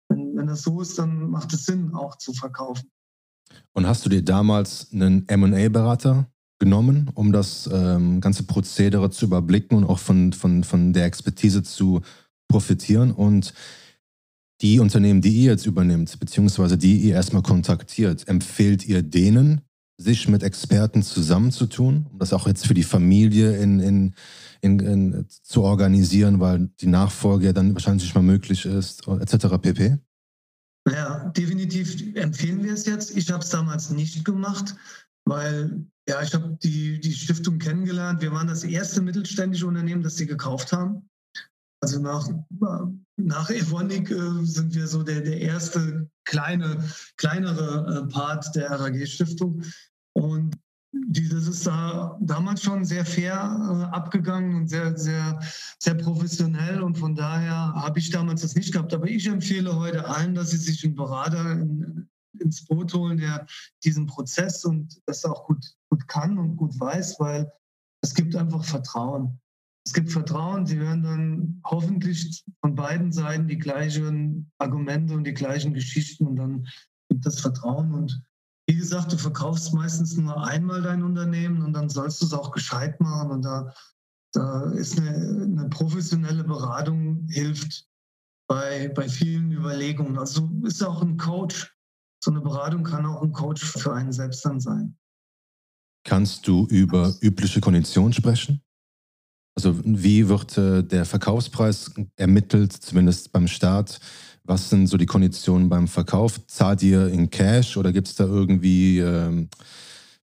wenn, 0.08 0.36
wenn 0.36 0.46
das 0.46 0.62
so 0.62 0.80
ist, 0.80 0.98
dann 0.98 1.30
macht 1.30 1.52
es 1.52 1.66
Sinn, 1.66 1.94
auch 1.94 2.16
zu 2.18 2.32
verkaufen. 2.32 2.90
Und 3.72 3.86
hast 3.86 4.04
du 4.04 4.10
dir 4.10 4.22
damals 4.22 4.92
einen 4.92 5.26
MA-Berater 5.30 6.30
genommen, 6.58 7.10
um 7.14 7.32
das 7.32 7.68
ähm, 7.72 8.20
ganze 8.20 8.42
Prozedere 8.42 9.10
zu 9.10 9.26
überblicken 9.26 9.76
und 9.76 9.84
auch 9.84 9.98
von, 9.98 10.32
von, 10.32 10.64
von 10.64 10.92
der 10.92 11.04
Expertise 11.06 11.62
zu 11.62 12.02
profitieren? 12.48 13.12
Und 13.12 13.54
die 14.60 14.80
Unternehmen, 14.80 15.20
die 15.20 15.44
ihr 15.44 15.52
jetzt 15.52 15.66
übernimmt, 15.66 16.18
beziehungsweise 16.18 16.76
die 16.76 16.98
ihr 16.98 17.14
erstmal 17.14 17.42
kontaktiert, 17.42 18.26
empfehlt 18.26 18.84
ihr 18.84 19.02
denen, 19.02 19.62
sich 19.98 20.28
mit 20.28 20.42
Experten 20.44 21.02
zusammenzutun, 21.02 22.06
um 22.10 22.18
das 22.18 22.32
auch 22.32 22.46
jetzt 22.46 22.66
für 22.66 22.74
die 22.74 22.84
Familie 22.84 23.56
in, 23.56 23.80
in, 23.80 24.14
in, 24.60 24.78
in 24.78 25.26
zu 25.28 25.62
organisieren, 25.62 26.38
weil 26.38 26.70
die 26.80 26.86
Nachfolge 26.86 27.46
ja 27.46 27.52
dann 27.52 27.74
wahrscheinlich 27.74 28.04
nicht 28.04 28.14
mehr 28.14 28.22
möglich 28.22 28.64
ist, 28.64 29.06
etc. 29.08 29.58
pp? 29.60 29.98
Ja, 30.88 31.28
definitiv 31.30 32.16
empfehlen 32.16 32.62
wir 32.62 32.72
es 32.72 32.86
jetzt. 32.86 33.16
Ich 33.16 33.30
habe 33.30 33.42
es 33.42 33.50
damals 33.50 33.90
nicht 33.90 34.24
gemacht, 34.24 34.76
weil 35.26 35.84
ja, 36.08 36.22
ich 36.22 36.32
habe 36.32 36.56
die, 36.62 37.00
die 37.00 37.12
Stiftung 37.12 37.58
kennengelernt. 37.58 38.22
Wir 38.22 38.32
waren 38.32 38.46
das 38.46 38.64
erste 38.64 39.02
mittelständische 39.02 39.66
Unternehmen, 39.66 40.02
das 40.02 40.16
sie 40.16 40.26
gekauft 40.26 40.72
haben. 40.72 41.08
Also 41.80 42.00
nach, 42.00 42.28
nach 43.16 43.50
Evonik 43.50 44.10
äh, 44.10 44.44
sind 44.44 44.74
wir 44.74 44.86
so 44.86 45.02
der, 45.02 45.20
der 45.20 45.40
erste 45.40 46.08
kleine, 46.28 46.84
kleinere 47.16 48.04
äh, 48.04 48.12
Part 48.12 48.54
der 48.54 48.70
RAG-Stiftung. 48.70 49.62
Und 50.12 50.56
dieses 50.92 51.48
ist 51.48 51.66
da 51.66 52.18
damals 52.20 52.62
schon 52.62 52.84
sehr 52.84 53.04
fair 53.04 53.34
äh, 53.34 53.94
abgegangen 53.94 54.54
und 54.54 54.68
sehr, 54.68 54.96
sehr, 54.96 55.40
sehr 55.78 55.94
professionell. 55.94 56.82
Und 56.82 56.98
von 56.98 57.14
daher 57.14 57.72
habe 57.74 57.98
ich 57.98 58.10
damals 58.10 58.42
das 58.42 58.54
nicht 58.54 58.72
gehabt. 58.72 58.92
Aber 58.92 59.08
ich 59.08 59.26
empfehle 59.26 59.74
heute 59.74 60.06
allen, 60.06 60.34
dass 60.34 60.50
sie 60.50 60.58
sich 60.58 60.84
einen 60.84 60.94
Berater 60.94 61.52
in, 61.52 62.08
ins 62.38 62.64
Boot 62.66 62.92
holen, 62.94 63.18
der 63.18 63.46
diesen 63.84 64.06
Prozess 64.06 64.64
und 64.64 65.00
das 65.06 65.24
auch 65.24 65.46
gut, 65.46 65.64
gut 65.90 66.06
kann 66.08 66.38
und 66.38 66.56
gut 66.56 66.78
weiß, 66.78 67.18
weil 67.18 67.50
es 68.02 68.14
gibt 68.14 68.36
einfach 68.36 68.64
Vertrauen. 68.64 69.40
Es 69.88 69.94
gibt 69.94 70.12
Vertrauen, 70.12 70.66
sie 70.66 70.76
hören 70.76 71.02
dann 71.02 71.62
hoffentlich 71.64 72.44
von 72.60 72.74
beiden 72.74 73.10
Seiten 73.10 73.48
die 73.48 73.56
gleichen 73.56 74.52
Argumente 74.58 75.14
und 75.14 75.24
die 75.24 75.32
gleichen 75.32 75.72
Geschichten 75.72 76.26
und 76.26 76.36
dann 76.36 76.66
gibt 77.08 77.24
es 77.24 77.40
Vertrauen 77.40 77.94
und 77.94 78.22
wie 78.66 78.76
gesagt, 78.76 79.14
du 79.14 79.16
verkaufst 79.16 79.72
meistens 79.72 80.14
nur 80.14 80.46
einmal 80.46 80.82
dein 80.82 81.02
Unternehmen 81.02 81.62
und 81.62 81.72
dann 81.72 81.88
sollst 81.88 82.20
du 82.20 82.26
es 82.26 82.34
auch 82.34 82.50
gescheit 82.50 83.00
machen. 83.00 83.30
Und 83.30 83.42
da, 83.46 83.72
da 84.34 84.70
ist 84.72 84.98
eine, 84.98 85.08
eine 85.08 85.70
professionelle 85.70 86.44
Beratung 86.44 87.26
hilft 87.30 87.88
bei, 88.46 88.88
bei 88.88 89.08
vielen 89.08 89.52
Überlegungen. 89.52 90.18
Also 90.18 90.50
ist 90.64 90.82
auch 90.82 91.00
ein 91.00 91.16
Coach. 91.16 91.74
So 92.22 92.30
eine 92.30 92.42
Beratung 92.42 92.84
kann 92.84 93.06
auch 93.06 93.22
ein 93.22 93.32
Coach 93.32 93.64
für 93.64 93.94
einen 93.94 94.12
selbst 94.12 94.44
dann 94.44 94.60
sein. 94.60 94.98
Kannst 96.04 96.46
du 96.46 96.66
über 96.66 97.14
übliche 97.22 97.62
Konditionen 97.62 98.12
sprechen? 98.12 98.62
Also 99.58 99.74
wie 99.82 100.28
wird 100.28 100.56
äh, 100.56 100.84
der 100.84 101.04
Verkaufspreis 101.04 101.90
ermittelt, 102.14 102.72
zumindest 102.72 103.32
beim 103.32 103.48
Start? 103.48 103.98
Was 104.44 104.70
sind 104.70 104.86
so 104.86 104.96
die 104.96 105.04
Konditionen 105.04 105.68
beim 105.68 105.88
Verkauf? 105.88 106.46
Zahlt 106.46 106.80
ihr 106.84 107.08
in 107.08 107.28
Cash 107.28 107.76
oder 107.76 107.92
gibt 107.92 108.06
es 108.06 108.14
da 108.14 108.22
irgendwie, 108.22 109.00
ähm, 109.00 109.48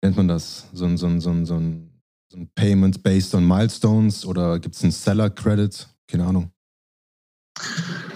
nennt 0.01 0.15
man 0.15 0.29
das, 0.29 0.67
so 0.71 0.85
ein, 0.85 0.95
so 0.95 1.07
ein, 1.07 1.19
so 1.19 1.29
ein, 1.29 1.45
so 1.45 1.55
ein, 1.55 1.91
so 2.31 2.37
ein 2.37 2.49
Payment 2.55 3.03
based 3.03 3.35
on 3.35 3.45
Milestones 3.45 4.25
oder 4.25 4.59
gibt 4.59 4.75
es 4.75 4.83
einen 4.83 4.93
Seller 4.93 5.29
Credit? 5.29 5.89
Keine 6.07 6.23
Ahnung. 6.23 6.51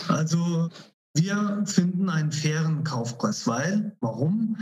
Also 0.08 0.70
wir 1.14 1.64
finden 1.66 2.08
einen 2.08 2.32
fairen 2.32 2.86
Kaufpreis, 2.86 3.46
weil, 3.48 3.98
warum? 4.00 4.56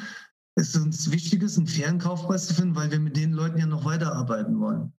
Es 0.56 0.76
uns 0.76 1.12
wichtig 1.12 1.44
ist, 1.44 1.60
einen 1.60 1.68
fairen 1.68 2.00
Kaufpreis 2.00 2.48
zu 2.48 2.56
finden, 2.56 2.76
weil 2.76 2.90
wir 2.90 3.00
mit 3.00 3.18
den 3.18 3.34
Leuten 3.34 3.60
ja 3.60 3.68
noch 3.68 3.86
weiterarbeiten 3.86 4.60
wollen. 4.60 4.94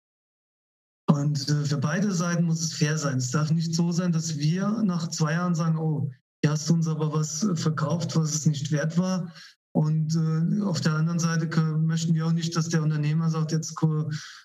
Und 1.20 1.38
für 1.38 1.78
beide 1.78 2.12
Seiten 2.12 2.44
muss 2.44 2.62
es 2.62 2.72
fair 2.72 2.96
sein. 2.96 3.18
Es 3.18 3.30
darf 3.30 3.50
nicht 3.50 3.74
so 3.74 3.92
sein, 3.92 4.12
dass 4.12 4.38
wir 4.38 4.82
nach 4.82 5.08
zwei 5.08 5.32
Jahren 5.32 5.54
sagen, 5.54 5.78
oh, 5.78 6.10
hier 6.42 6.52
hast 6.52 6.68
du 6.68 6.74
uns 6.74 6.88
aber 6.88 7.12
was 7.12 7.44
äh, 7.44 7.54
verkauft, 7.54 8.16
was 8.16 8.34
es 8.34 8.46
nicht 8.46 8.70
wert 8.72 8.96
war. 8.96 9.32
Und 9.72 10.16
äh, 10.16 10.62
auf 10.62 10.80
der 10.80 10.94
anderen 10.94 11.18
Seite 11.18 11.46
möchten 11.76 12.14
wir 12.14 12.26
auch 12.26 12.32
nicht, 12.32 12.56
dass 12.56 12.70
der 12.70 12.82
Unternehmer 12.82 13.30
sagt, 13.30 13.52
jetzt 13.52 13.76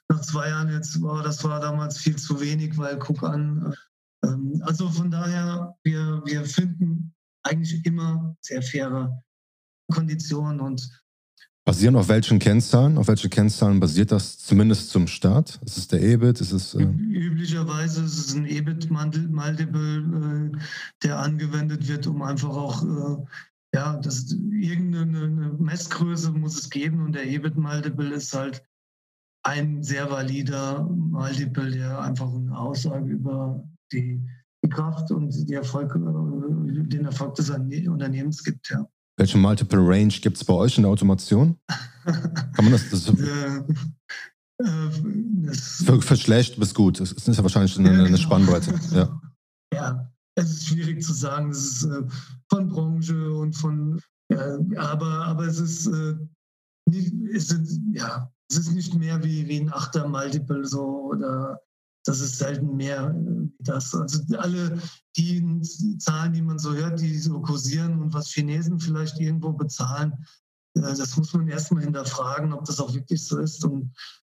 nach 0.10 0.22
zwei 0.22 0.50
Jahren, 0.50 0.70
jetzt 0.70 1.02
war 1.02 1.24
das 1.24 1.44
war 1.44 1.60
damals 1.60 1.98
viel 1.98 2.16
zu 2.16 2.40
wenig, 2.42 2.78
weil 2.78 3.00
guck 3.00 3.24
an. 3.24 3.74
Ähm, 4.24 4.62
also 4.66 4.90
von 4.90 5.10
daher, 5.10 5.76
wir, 5.84 6.22
wir 6.26 6.46
finden 6.46 7.14
eigentlich 7.44 7.86
immer 7.86 8.36
sehr 8.42 8.62
faire 8.62 9.24
Konditionen 9.92 10.60
und 10.60 10.88
Basieren 11.66 11.96
auf 11.96 12.10
welchen 12.10 12.38
Kennzahlen? 12.38 13.00
Auf 13.00 13.08
welche 13.08 13.28
Kennzahlen 13.28 13.80
basiert 13.80 14.12
das 14.12 14.38
zumindest 14.38 14.92
zum 14.92 15.08
Start? 15.08 15.60
Ist 15.66 15.80
es 15.80 15.88
der 15.88 16.00
EBIT? 16.00 16.40
Ist 16.40 16.52
es, 16.52 16.76
äh 16.76 16.84
Üblicherweise 16.84 18.04
ist 18.04 18.20
es 18.20 18.36
ein 18.36 18.46
EBIT-Multiple, 18.46 20.52
äh, 20.54 20.58
der 21.02 21.18
angewendet 21.18 21.88
wird, 21.88 22.06
um 22.06 22.22
einfach 22.22 22.50
auch, 22.50 22.84
äh, 22.84 23.26
ja, 23.74 23.98
das, 23.98 24.32
irgendeine 24.32 25.56
Messgröße 25.58 26.32
muss 26.32 26.60
es 26.60 26.70
geben 26.70 27.02
und 27.02 27.14
der 27.14 27.26
EBIT-Multiple 27.26 28.14
ist 28.14 28.36
halt 28.36 28.64
ein 29.44 29.82
sehr 29.82 30.12
valider 30.12 30.84
Multiple, 30.84 31.72
der 31.72 32.00
einfach 32.00 32.32
eine 32.32 32.56
Aussage 32.56 33.12
über 33.12 33.68
die, 33.92 34.22
Kraft 34.70 35.12
und 35.12 35.50
die 35.50 35.54
Erfolg, 35.54 35.96
äh, 35.96 36.88
den 36.88 37.06
Erfolg 37.06 37.36
des 37.36 37.50
Unternehmens 37.50 38.44
gibt, 38.44 38.70
ja. 38.70 38.88
Welche 39.18 39.38
Multiple 39.38 39.80
Range 39.80 40.14
gibt 40.22 40.38
es 40.38 40.44
bei 40.44 40.54
euch 40.54 40.78
in 40.78 40.84
der 40.84 40.92
Automation? 40.92 41.58
Kann 42.06 42.66
man 42.66 42.72
das? 42.72 42.90
das 42.90 43.08
äh, 43.10 43.64
äh, 44.58 45.54
für, 45.54 46.02
für, 46.02 46.18
schlecht 46.18 46.60
bis 46.60 46.74
gut. 46.74 47.00
Das 47.00 47.12
ist 47.12 47.28
ja 47.28 47.44
wahrscheinlich 47.44 47.78
eine, 47.78 47.90
ja, 47.90 47.94
genau. 47.96 48.06
eine 48.08 48.18
Spannbreite. 48.18 48.80
Ja. 48.92 49.22
ja, 49.74 50.12
es 50.36 50.52
ist 50.52 50.68
schwierig 50.68 51.02
zu 51.04 51.14
sagen. 51.14 51.52
Es 51.52 51.66
ist 51.66 51.84
äh, 51.86 52.04
von 52.50 52.70
Branche 52.70 53.32
und 53.32 53.54
von, 53.54 54.02
äh, 54.30 54.58
aber, 54.78 55.26
aber 55.26 55.46
es 55.46 55.60
ist 55.60 55.88
äh, 55.88 56.16
nicht, 56.90 57.14
es 57.34 57.52
ist, 57.52 57.80
ja, 57.94 58.32
es 58.50 58.58
ist 58.58 58.74
nicht 58.74 58.94
mehr 58.94 59.24
wie, 59.24 59.48
wie 59.48 59.62
ein 59.62 59.74
Achter 59.74 60.08
Multiple 60.08 60.66
so 60.66 61.12
oder 61.12 61.60
das 62.06 62.22
ist 62.22 62.38
selten 62.38 62.76
mehr 62.76 63.14
wie 63.16 63.52
das. 63.60 63.94
Also 63.94 64.22
alle 64.38 64.80
die 65.18 65.62
Zahlen, 65.98 66.34
die 66.34 66.42
man 66.42 66.60
so 66.60 66.74
hört, 66.74 67.02
die 67.02 67.18
so 67.18 67.42
kursieren 67.42 68.00
und 68.02 68.14
was 68.14 68.32
Chinesen 68.32 68.80
vielleicht 68.80 69.20
irgendwo 69.20 69.52
bezahlen, 69.52 70.14
äh, 70.76 70.82
das 70.82 71.18
muss 71.18 71.34
man 71.34 71.48
erstmal 71.48 71.84
hinterfragen, 71.84 72.54
ob 72.54 72.66
das 72.66 72.80
auch 72.80 72.94
wirklich 72.94 73.26
so 73.26 73.40
ist. 73.40 73.66
Und, 73.66 73.92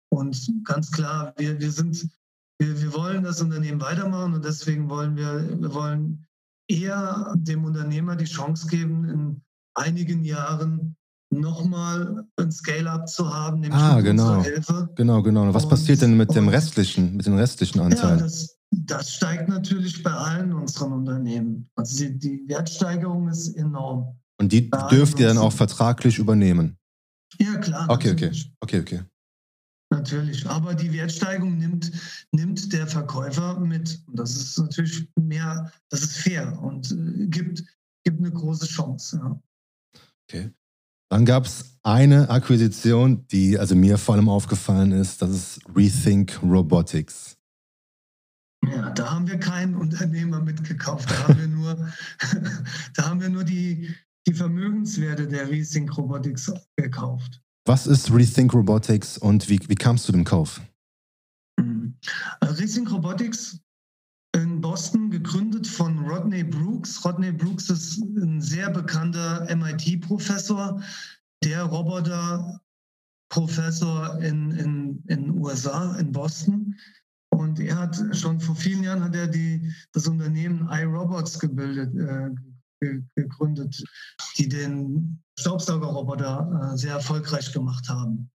und 0.10 0.66
ganz 0.66 0.92
klar, 0.92 1.34
wir, 1.38 1.60
wir 1.60 1.72
sind, 1.72 2.10
wir, 2.58 2.82
wir 2.82 2.94
wollen 2.94 3.24
das 3.24 3.42
Unternehmen 3.42 3.82
weitermachen 3.82 4.34
und 4.34 4.44
deswegen 4.44 4.90
wollen 4.90 5.16
wir, 5.16 5.60
wir 5.60 5.74
wollen 5.74 6.26
eher 6.68 7.34
dem 7.38 7.66
Unternehmer 7.66 8.16
die 8.16 8.26
Chance 8.26 8.68
geben, 8.68 9.10
in 9.10 9.42
einigen 9.76 10.24
Jahren 10.24 10.96
nochmal 11.32 12.26
ein 12.38 12.52
Scale-up 12.52 13.08
zu 13.08 13.32
haben, 13.32 13.62
nämlich 13.62 13.80
ah, 13.80 14.02
genau. 14.02 14.44
Hilfe. 14.44 14.90
Genau, 14.96 15.22
genau. 15.22 15.54
Was 15.54 15.66
und, 15.66 15.70
passiert 15.70 16.02
denn 16.02 16.18
mit 16.18 16.34
dem 16.36 16.48
restlichen, 16.48 17.16
mit 17.16 17.26
den 17.26 17.38
restlichen 17.38 17.80
Anteilen? 17.80 18.20
Ja, 18.20 18.24
das, 18.24 18.58
das, 18.72 19.14
steigt 19.14 19.48
natürlich 19.48 20.02
bei 20.04 20.12
allen 20.12 20.54
unseren 20.54 20.94
Unternehmen. 20.94 21.70
Also 21.76 22.06
die, 22.06 22.18
die 22.18 22.44
Wertsteigerung 22.48 23.30
ist 23.30 23.56
enorm. 23.56 24.20
Und 24.40 24.52
die 24.52 24.62
bei 24.62 24.88
dürft 24.88 25.20
ihr 25.20 25.28
dann 25.28 25.38
auch 25.38 25.54
vertraglich 25.54 26.18
übernehmen? 26.18 26.78
Ja, 27.40 27.58
klar. 27.58 27.88
Okay, 27.90 28.10
natürlich. 28.10 28.52
okay, 28.62 28.80
okay, 28.80 28.98
okay. 28.98 29.06
Natürlich, 29.92 30.48
aber 30.48 30.76
die 30.76 30.94
Wertsteigerung 30.94 31.58
nimmt, 31.58 31.92
nimmt 32.32 32.72
der 32.72 32.86
Verkäufer 32.86 33.60
mit. 33.60 34.04
Und 34.08 34.20
das 34.20 34.36
ist 34.36 34.58
natürlich 34.60 35.10
mehr, 35.16 35.72
das 35.90 36.02
ist 36.02 36.18
fair 36.18 36.60
und 36.62 36.92
äh, 36.92 37.28
gibt, 37.28 37.64
gibt 38.04 38.20
eine 38.20 38.32
große 38.32 38.68
Chance. 38.68 39.20
Ja. 39.22 39.42
Okay. 40.30 40.52
Dann 41.10 41.26
gab 41.26 41.46
es 41.46 41.80
eine 41.82 42.30
Akquisition, 42.30 43.26
die 43.28 43.58
also 43.58 43.76
mir 43.76 43.98
vor 43.98 44.16
allem 44.16 44.30
aufgefallen 44.30 44.92
ist, 44.92 45.22
das 45.22 45.32
ist 45.32 45.62
Rethink 45.76 46.40
Robotics. 46.44 47.36
Ja, 48.66 48.92
da 48.92 49.12
haben 49.12 49.28
wir 49.28 49.40
keinen 49.40 49.76
Unternehmer 49.76 50.42
mitgekauft. 50.42 51.10
Da 51.10 51.28
haben 51.28 51.40
wir 51.40 51.48
nur, 51.48 51.92
da 52.96 53.10
haben 53.10 53.22
wir 53.22 53.30
nur 53.30 53.44
die, 53.44 53.96
die 54.28 54.34
Vermögenswerte 54.34 55.28
der 55.28 55.50
Rethink 55.50 55.98
Robotics 55.98 56.52
gekauft. 56.76 57.42
Was 57.66 57.88
ist 57.88 58.12
Rethink 58.12 58.54
Robotics 58.54 59.18
und 59.18 59.50
wie, 59.50 59.60
wie 59.68 59.76
kamst 59.76 60.08
du 60.08 60.12
dem 60.12 60.26
Kauf? 60.26 60.62
Mhm. 61.60 61.96
Rethink 62.44 62.92
Robotics 62.92 63.60
in 64.40 64.62
Boston, 64.62 65.12
gegründet 65.12 65.68
von 65.68 66.00
Rodney 66.08 66.44
Brooks. 66.44 67.04
Rodney 67.06 67.32
Brooks 67.32 67.70
ist 67.70 68.00
ein 68.00 68.42
sehr 68.42 68.70
bekannter 68.70 69.48
MIT-Professor, 69.56 70.82
der 71.44 71.64
Roboter-Professor 71.64 74.20
in 74.22 74.50
den 74.50 74.60
in, 74.60 75.02
in 75.08 75.30
USA, 75.38 75.96
in 75.98 76.12
Boston. 76.12 76.76
Und 77.30 77.60
er 77.60 77.78
hat 77.78 78.02
schon 78.14 78.40
vor 78.40 78.56
vielen 78.56 78.84
Jahren 78.84 79.04
hat 79.04 79.16
er 79.16 79.28
die, 79.28 79.74
das 79.94 80.08
Unternehmen 80.08 80.70
iRobots 80.72 81.40
gebildet, 81.40 81.94
äh, 81.96 82.30
gegründet, 83.16 83.84
die 84.38 84.48
den 84.48 85.20
Staubsaugerroboter 85.38 86.72
äh, 86.74 86.78
sehr 86.78 86.94
erfolgreich 86.94 87.52
gemacht 87.54 87.90
haben. 87.90 88.30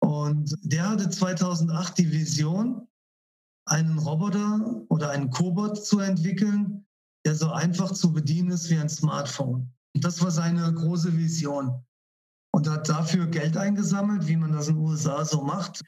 Und 0.00 0.56
der 0.62 0.88
hatte 0.88 1.10
2008 1.10 1.98
die 1.98 2.10
Vision, 2.10 2.86
einen 3.66 3.98
Roboter 3.98 4.84
oder 4.88 5.10
einen 5.10 5.30
Cobot 5.30 5.84
zu 5.84 6.00
entwickeln, 6.00 6.86
der 7.24 7.34
so 7.34 7.50
einfach 7.50 7.92
zu 7.92 8.12
bedienen 8.12 8.50
ist 8.50 8.70
wie 8.70 8.78
ein 8.78 8.88
Smartphone. 8.88 9.72
Und 9.94 10.04
das 10.04 10.22
war 10.22 10.30
seine 10.30 10.72
große 10.72 11.16
Vision. 11.16 11.84
Und 12.52 12.68
hat 12.68 12.88
dafür 12.88 13.26
Geld 13.26 13.56
eingesammelt, 13.56 14.26
wie 14.26 14.36
man 14.36 14.52
das 14.52 14.68
in 14.68 14.74
den 14.76 14.84
USA 14.84 15.24
so 15.24 15.42
macht. 15.42 15.82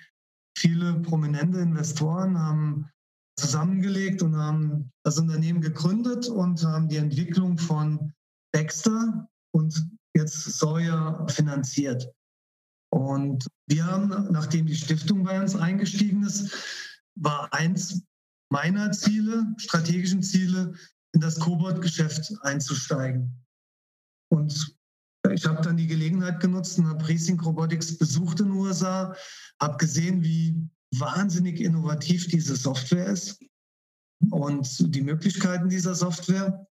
Viele 0.56 0.94
prominente 1.00 1.58
Investoren 1.58 2.38
haben 2.38 2.88
zusammengelegt 3.36 4.22
und 4.22 4.36
haben 4.36 4.92
das 5.04 5.18
Unternehmen 5.18 5.60
gegründet 5.60 6.28
und 6.28 6.62
haben 6.62 6.88
die 6.88 6.98
Entwicklung 6.98 7.58
von 7.58 8.12
Baxter 8.52 9.28
und 9.52 9.88
jetzt 10.14 10.44
Sawyer 10.58 11.26
finanziert. 11.28 12.12
Und 12.92 13.46
wir 13.68 13.86
haben, 13.86 14.08
nachdem 14.30 14.66
die 14.66 14.76
Stiftung 14.76 15.24
bei 15.24 15.40
uns 15.40 15.56
eingestiegen 15.56 16.22
ist, 16.24 16.52
war 17.14 17.52
eins 17.52 18.02
meiner 18.50 18.92
Ziele, 18.92 19.46
strategischen 19.56 20.22
Ziele, 20.22 20.74
in 21.14 21.20
das 21.20 21.38
Cobot-Geschäft 21.38 22.32
einzusteigen. 22.42 23.34
Und 24.30 24.76
ich 25.30 25.46
habe 25.46 25.62
dann 25.62 25.76
die 25.76 25.86
Gelegenheit 25.86 26.40
genutzt 26.40 26.78
und 26.78 26.88
habe 26.88 27.06
Resync 27.06 27.44
Robotics 27.44 27.96
besucht 27.96 28.40
in 28.40 28.46
den 28.46 28.56
USA, 28.56 29.14
habe 29.60 29.76
gesehen, 29.76 30.22
wie 30.22 30.68
wahnsinnig 30.96 31.60
innovativ 31.60 32.28
diese 32.28 32.56
Software 32.56 33.06
ist 33.06 33.42
und 34.30 34.94
die 34.94 35.02
Möglichkeiten 35.02 35.68
dieser 35.68 35.94
Software. 35.94 36.66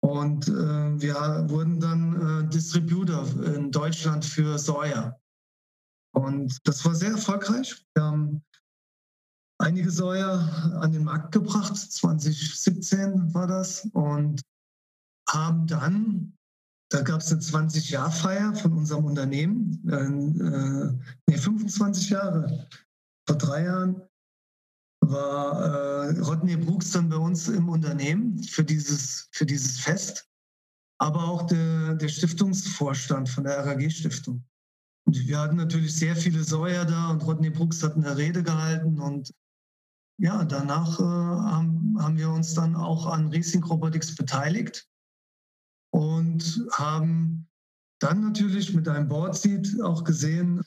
Und 0.00 0.48
äh, 0.48 0.52
wir 1.00 1.14
wurden 1.48 1.80
dann 1.80 2.44
äh, 2.44 2.48
Distributor 2.50 3.26
in 3.54 3.70
Deutschland 3.70 4.24
für 4.24 4.58
Sawyer. 4.58 5.18
Und 6.14 6.58
das 6.64 6.84
war 6.84 6.94
sehr 6.94 7.12
erfolgreich. 7.12 7.84
Wir 7.94 8.04
haben 8.04 8.44
einige 9.64 9.90
Säuer 9.90 10.78
an 10.80 10.92
den 10.92 11.04
Markt 11.04 11.32
gebracht. 11.32 11.76
2017 11.76 13.34
war 13.34 13.46
das. 13.46 13.88
Und 13.92 14.42
haben 15.28 15.66
dann, 15.66 16.34
da 16.90 17.00
gab 17.00 17.20
es 17.20 17.32
eine 17.32 17.40
20-Jahr-Feier 17.40 18.54
von 18.54 18.72
unserem 18.74 19.06
Unternehmen, 19.06 19.82
äh, 19.88 20.92
nee, 21.26 21.38
25 21.38 22.10
Jahre. 22.10 22.68
Vor 23.26 23.38
drei 23.38 23.64
Jahren 23.64 24.02
war 25.00 26.10
äh, 26.10 26.20
Rodney 26.20 26.56
Brooks 26.56 26.90
dann 26.92 27.08
bei 27.08 27.16
uns 27.16 27.48
im 27.48 27.68
Unternehmen 27.68 28.42
für 28.42 28.64
dieses, 28.64 29.28
für 29.32 29.46
dieses 29.46 29.78
Fest, 29.78 30.28
aber 30.98 31.24
auch 31.24 31.46
der, 31.46 31.94
der 31.94 32.08
Stiftungsvorstand 32.08 33.28
von 33.28 33.44
der 33.44 33.64
RAG-Stiftung. 33.64 34.44
Und 35.06 35.26
wir 35.26 35.38
hatten 35.38 35.56
natürlich 35.56 35.94
sehr 35.94 36.16
viele 36.16 36.44
Säuer 36.44 36.84
da 36.84 37.10
und 37.10 37.22
Rodney 37.22 37.50
Brooks 37.50 37.82
hat 37.82 37.96
eine 37.96 38.16
Rede 38.16 38.42
gehalten 38.42 39.00
und 39.00 39.32
ja, 40.18 40.44
danach 40.44 40.98
äh, 41.00 41.02
haben, 41.02 41.96
haben, 41.98 42.16
wir 42.16 42.30
uns 42.30 42.54
dann 42.54 42.76
auch 42.76 43.06
an 43.06 43.32
Racing 43.32 43.64
Robotics 43.64 44.14
beteiligt 44.14 44.86
und 45.92 46.66
haben 46.72 47.48
dann 48.00 48.20
natürlich 48.20 48.74
mit 48.74 48.88
einem 48.88 49.08
Board-Seat 49.08 49.80
auch 49.82 50.04
gesehen, 50.04 50.62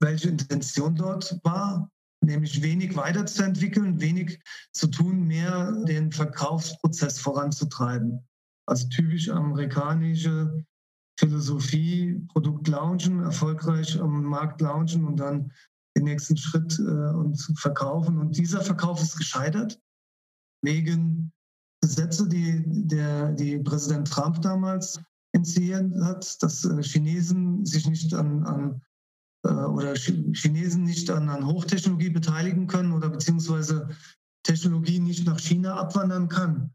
welche 0.00 0.28
Intention 0.28 0.94
dort 0.94 1.38
war, 1.42 1.90
nämlich 2.22 2.62
wenig 2.62 2.96
weiterzuentwickeln, 2.96 4.00
wenig 4.00 4.40
zu 4.72 4.86
tun, 4.88 5.26
mehr 5.26 5.72
den 5.84 6.12
Verkaufsprozess 6.12 7.18
voranzutreiben. 7.18 8.26
Also 8.66 8.88
typisch 8.88 9.28
amerikanische 9.28 10.64
Philosophie, 11.18 12.20
Produkt 12.28 12.68
launchen, 12.68 13.22
erfolgreich 13.22 13.98
am 14.00 14.24
Markt 14.24 14.60
launchen 14.60 15.06
und 15.06 15.16
dann 15.16 15.52
den 15.96 16.04
nächsten 16.04 16.36
Schritt 16.36 16.78
äh, 16.78 16.82
und 16.82 17.36
verkaufen. 17.56 18.18
Und 18.18 18.36
dieser 18.36 18.60
Verkauf 18.60 19.02
ist 19.02 19.16
gescheitert 19.16 19.80
wegen 20.62 21.32
Gesetze, 21.80 22.28
die 22.28 22.62
der 22.66 23.32
die 23.32 23.58
Präsident 23.58 24.08
Trump 24.08 24.42
damals 24.42 25.00
initiiert 25.32 25.92
hat, 26.02 26.42
dass 26.42 26.64
äh, 26.64 26.82
Chinesen 26.82 27.64
sich 27.64 27.88
nicht 27.88 28.14
an, 28.14 28.44
an 28.44 28.82
äh, 29.44 29.48
oder 29.48 29.94
Chinesen 29.94 30.84
nicht 30.84 31.10
an, 31.10 31.28
an 31.28 31.46
Hochtechnologie 31.46 32.10
beteiligen 32.10 32.66
können 32.66 32.92
oder 32.92 33.08
beziehungsweise 33.08 33.88
Technologie 34.42 35.00
nicht 35.00 35.26
nach 35.26 35.40
China 35.40 35.76
abwandern 35.76 36.28
kann. 36.28 36.72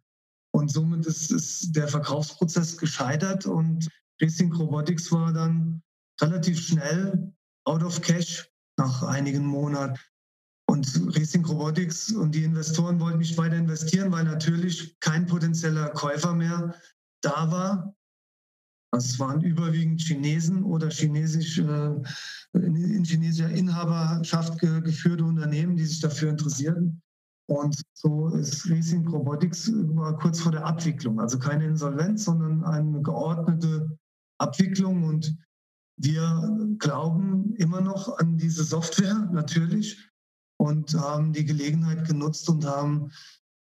Und 0.53 0.69
somit 0.69 1.05
ist, 1.05 1.31
ist 1.31 1.75
der 1.75 1.87
Verkaufsprozess 1.87 2.77
gescheitert 2.77 3.45
und 3.45 3.87
Racing 4.21 4.51
Robotics 4.53 5.11
war 5.11 5.31
dann 5.31 5.81
relativ 6.19 6.59
schnell 6.59 7.33
out 7.65 7.83
of 7.83 8.01
cash 8.01 8.50
nach 8.77 9.03
einigen 9.03 9.45
Monaten. 9.45 9.99
Und 10.67 10.87
Racing 11.17 11.43
Robotics 11.43 12.11
und 12.13 12.33
die 12.33 12.45
Investoren 12.45 12.99
wollten 12.99 13.17
nicht 13.17 13.37
weiter 13.37 13.57
investieren, 13.57 14.11
weil 14.11 14.23
natürlich 14.23 14.97
kein 15.01 15.25
potenzieller 15.25 15.89
Käufer 15.89 16.33
mehr 16.33 16.73
da 17.21 17.51
war. 17.51 17.95
Es 18.93 19.19
waren 19.19 19.41
überwiegend 19.41 20.01
Chinesen 20.01 20.63
oder 20.63 20.89
chinesisch, 20.89 21.57
äh, 21.59 21.93
in 22.53 23.03
chinesischer 23.03 23.49
Inhaberschaft 23.49 24.59
ge 24.59 24.81
geführte 24.81 25.23
Unternehmen, 25.23 25.75
die 25.75 25.85
sich 25.85 25.99
dafür 25.99 26.29
interessierten. 26.29 27.01
Und 27.49 27.81
so 27.93 28.29
ist 28.29 28.69
Racing 28.69 29.05
Robotics 29.07 29.71
kurz 30.21 30.39
vor 30.39 30.53
der 30.53 30.65
Abwicklung. 30.65 31.19
Also 31.19 31.37
keine 31.37 31.65
Insolvenz, 31.65 32.23
sondern 32.23 32.63
eine 32.63 33.01
geordnete 33.01 33.97
Abwicklung. 34.39 35.03
Und 35.03 35.35
wir 36.03 36.75
glauben 36.79 37.55
immer 37.55 37.81
noch 37.81 38.17
an 38.17 38.37
diese 38.37 38.63
Software 38.63 39.29
natürlich 39.31 40.09
und 40.57 40.93
haben 40.95 41.33
die 41.33 41.45
Gelegenheit 41.45 42.07
genutzt 42.07 42.49
und 42.49 42.65
haben 42.65 43.11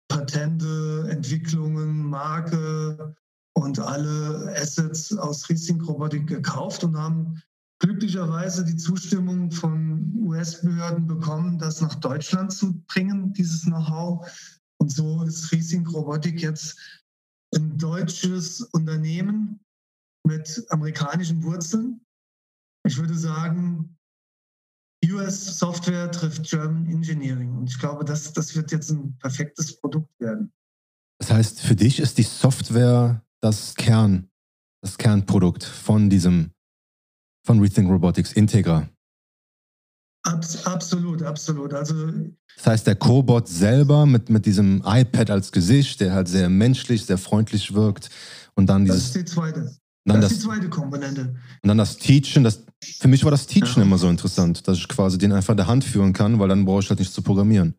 Patente, 0.10 1.08
Entwicklungen, 1.10 2.06
Marke 2.06 3.16
und 3.54 3.80
alle 3.80 4.54
Assets 4.58 5.16
aus 5.18 5.50
Racing 5.50 5.82
Robotik 5.82 6.28
gekauft 6.28 6.84
und 6.84 6.98
haben 6.98 7.42
glücklicherweise 7.80 8.64
die 8.64 8.76
Zustimmung 8.76 9.52
von 9.52 10.14
US-Behörden 10.18 11.08
bekommen, 11.08 11.58
das 11.60 11.82
nach 11.82 11.96
Deutschland 11.96 12.52
zu 12.52 12.82
bringen, 12.88 13.34
dieses 13.34 13.64
Know-how. 13.64 14.30
Und 14.78 14.92
so 14.92 15.24
ist 15.24 15.52
Riesing 15.52 15.86
Robotik 15.88 16.42
jetzt 16.42 16.78
ein 17.56 17.78
deutsches 17.78 18.62
Unternehmen 18.62 19.60
mit 20.26 20.66
amerikanischen 20.70 21.44
Wurzeln. 21.44 22.02
Ich 22.86 22.98
würde 22.98 23.18
sagen, 23.18 23.98
US 25.06 25.58
Software 25.58 26.12
trifft 26.12 26.50
German 26.50 26.88
Engineering. 26.88 27.56
Und 27.56 27.70
ich 27.70 27.80
glaube, 27.80 28.06
das, 28.06 28.34
das 28.34 28.56
wird 28.56 28.72
jetzt 28.72 28.90
ein 28.90 29.18
perfektes 29.18 29.80
Produkt 29.80 30.20
werden. 30.20 30.52
Das 31.20 31.32
heißt, 31.32 31.62
für 31.62 31.76
dich 31.76 32.00
ist 32.00 32.18
die 32.18 32.24
Software 32.24 33.24
das 33.42 33.76
Kern, 33.76 34.30
das 34.82 34.98
Kernprodukt 34.98 35.64
von 35.64 36.10
diesem 36.10 36.52
von 37.46 37.60
Rethink 37.60 37.90
Robotics, 37.90 38.34
Integra. 38.34 38.90
Abs 40.24 40.66
absolut, 40.66 41.24
absolut. 41.24 41.74
Also 41.74 42.12
das 42.56 42.68
heißt, 42.68 42.88
der 42.88 42.96
Cobot 42.96 43.48
selber 43.48 44.06
mit, 44.06 44.30
mit 44.30 44.46
diesem 44.46 44.84
iPad 44.86 45.32
als 45.32 45.52
Gesicht, 45.52 46.02
der 46.02 46.14
halt 46.14 46.28
sehr 46.28 46.50
menschlich, 46.50 47.06
sehr 47.06 47.18
freundlich 47.18 47.74
wirkt. 47.74 48.10
Und 48.56 48.68
dann 48.68 48.84
dieses. 48.84 49.00
Das 49.00 49.08
ist 49.08 49.16
die 49.16 49.26
zweite. 49.26 49.76
Dann 50.10 50.22
das 50.22 50.32
ist 50.32 50.44
die 50.44 50.48
zweite 50.48 50.70
Komponente. 50.70 51.22
Und 51.62 51.68
dann 51.68 51.78
das 51.78 51.98
Teachen, 51.98 52.44
das, 52.44 52.66
für 52.82 53.08
mich 53.08 53.24
war 53.24 53.32
das 53.32 53.48
Teachen 53.48 53.78
ja. 53.78 53.84
immer 53.84 53.98
so 53.98 54.10
interessant, 54.10 54.68
dass 54.68 54.78
ich 54.78 54.88
quasi 54.88 55.18
den 55.18 55.32
einfach 55.32 55.52
in 55.52 55.58
der 55.58 55.68
Hand 55.68 55.84
führen 55.84 56.14
kann, 56.14 56.40
weil 56.40 56.50
dann 56.50 56.66
brauche 56.66 56.82
ich 56.82 56.90
halt 56.90 57.00
nicht 57.00 57.14
zu 57.14 57.22
programmieren. 57.22 57.76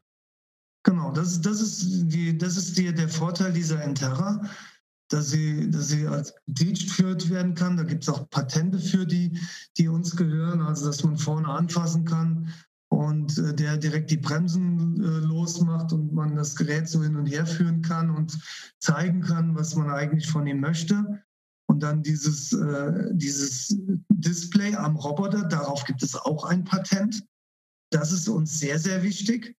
Genau, 0.82 1.12
das, 1.12 1.40
das 1.40 1.60
ist, 1.60 2.08
die, 2.08 2.36
das 2.38 2.56
ist 2.56 2.78
die, 2.78 2.94
der 2.94 3.08
Vorteil 3.08 3.52
dieser 3.52 3.82
Enterra 3.82 4.40
dass 5.10 5.30
sie, 5.30 5.70
dass 5.70 5.88
sie 5.88 6.06
als 6.06 6.34
Teach 6.54 6.86
geführt 6.86 7.30
werden 7.30 7.54
kann. 7.54 7.76
Da 7.76 7.82
gibt 7.82 8.04
es 8.04 8.08
auch 8.08 8.30
Patente 8.30 8.78
für, 8.78 9.04
die, 9.04 9.38
die 9.76 9.88
uns 9.88 10.16
gehören, 10.16 10.62
also 10.62 10.86
dass 10.86 11.02
man 11.04 11.18
vorne 11.18 11.48
anfassen 11.48 12.04
kann 12.04 12.52
und 12.88 13.36
äh, 13.38 13.54
der 13.54 13.76
direkt 13.76 14.10
die 14.10 14.16
Bremsen 14.16 15.02
äh, 15.02 15.26
losmacht 15.26 15.92
und 15.92 16.12
man 16.12 16.36
das 16.36 16.56
Gerät 16.56 16.88
so 16.88 17.02
hin 17.02 17.16
und 17.16 17.26
her 17.26 17.44
führen 17.44 17.82
kann 17.82 18.10
und 18.10 18.38
zeigen 18.78 19.20
kann, 19.20 19.54
was 19.54 19.74
man 19.74 19.90
eigentlich 19.90 20.28
von 20.28 20.46
ihm 20.46 20.60
möchte. 20.60 21.22
Dann 21.80 22.02
dieses, 22.02 22.52
äh, 22.52 23.08
dieses 23.12 23.76
Display 24.08 24.74
am 24.74 24.96
Roboter, 24.96 25.44
darauf 25.44 25.84
gibt 25.84 26.02
es 26.02 26.14
auch 26.14 26.44
ein 26.44 26.64
Patent. 26.64 27.24
Das 27.90 28.12
ist 28.12 28.28
uns 28.28 28.58
sehr, 28.58 28.78
sehr 28.78 29.02
wichtig, 29.02 29.56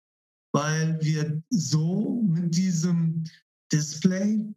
weil 0.53 0.99
wir 1.01 1.43
so 1.51 2.23
mit 2.29 2.55
diesem 2.55 3.25
Display 3.73 4.55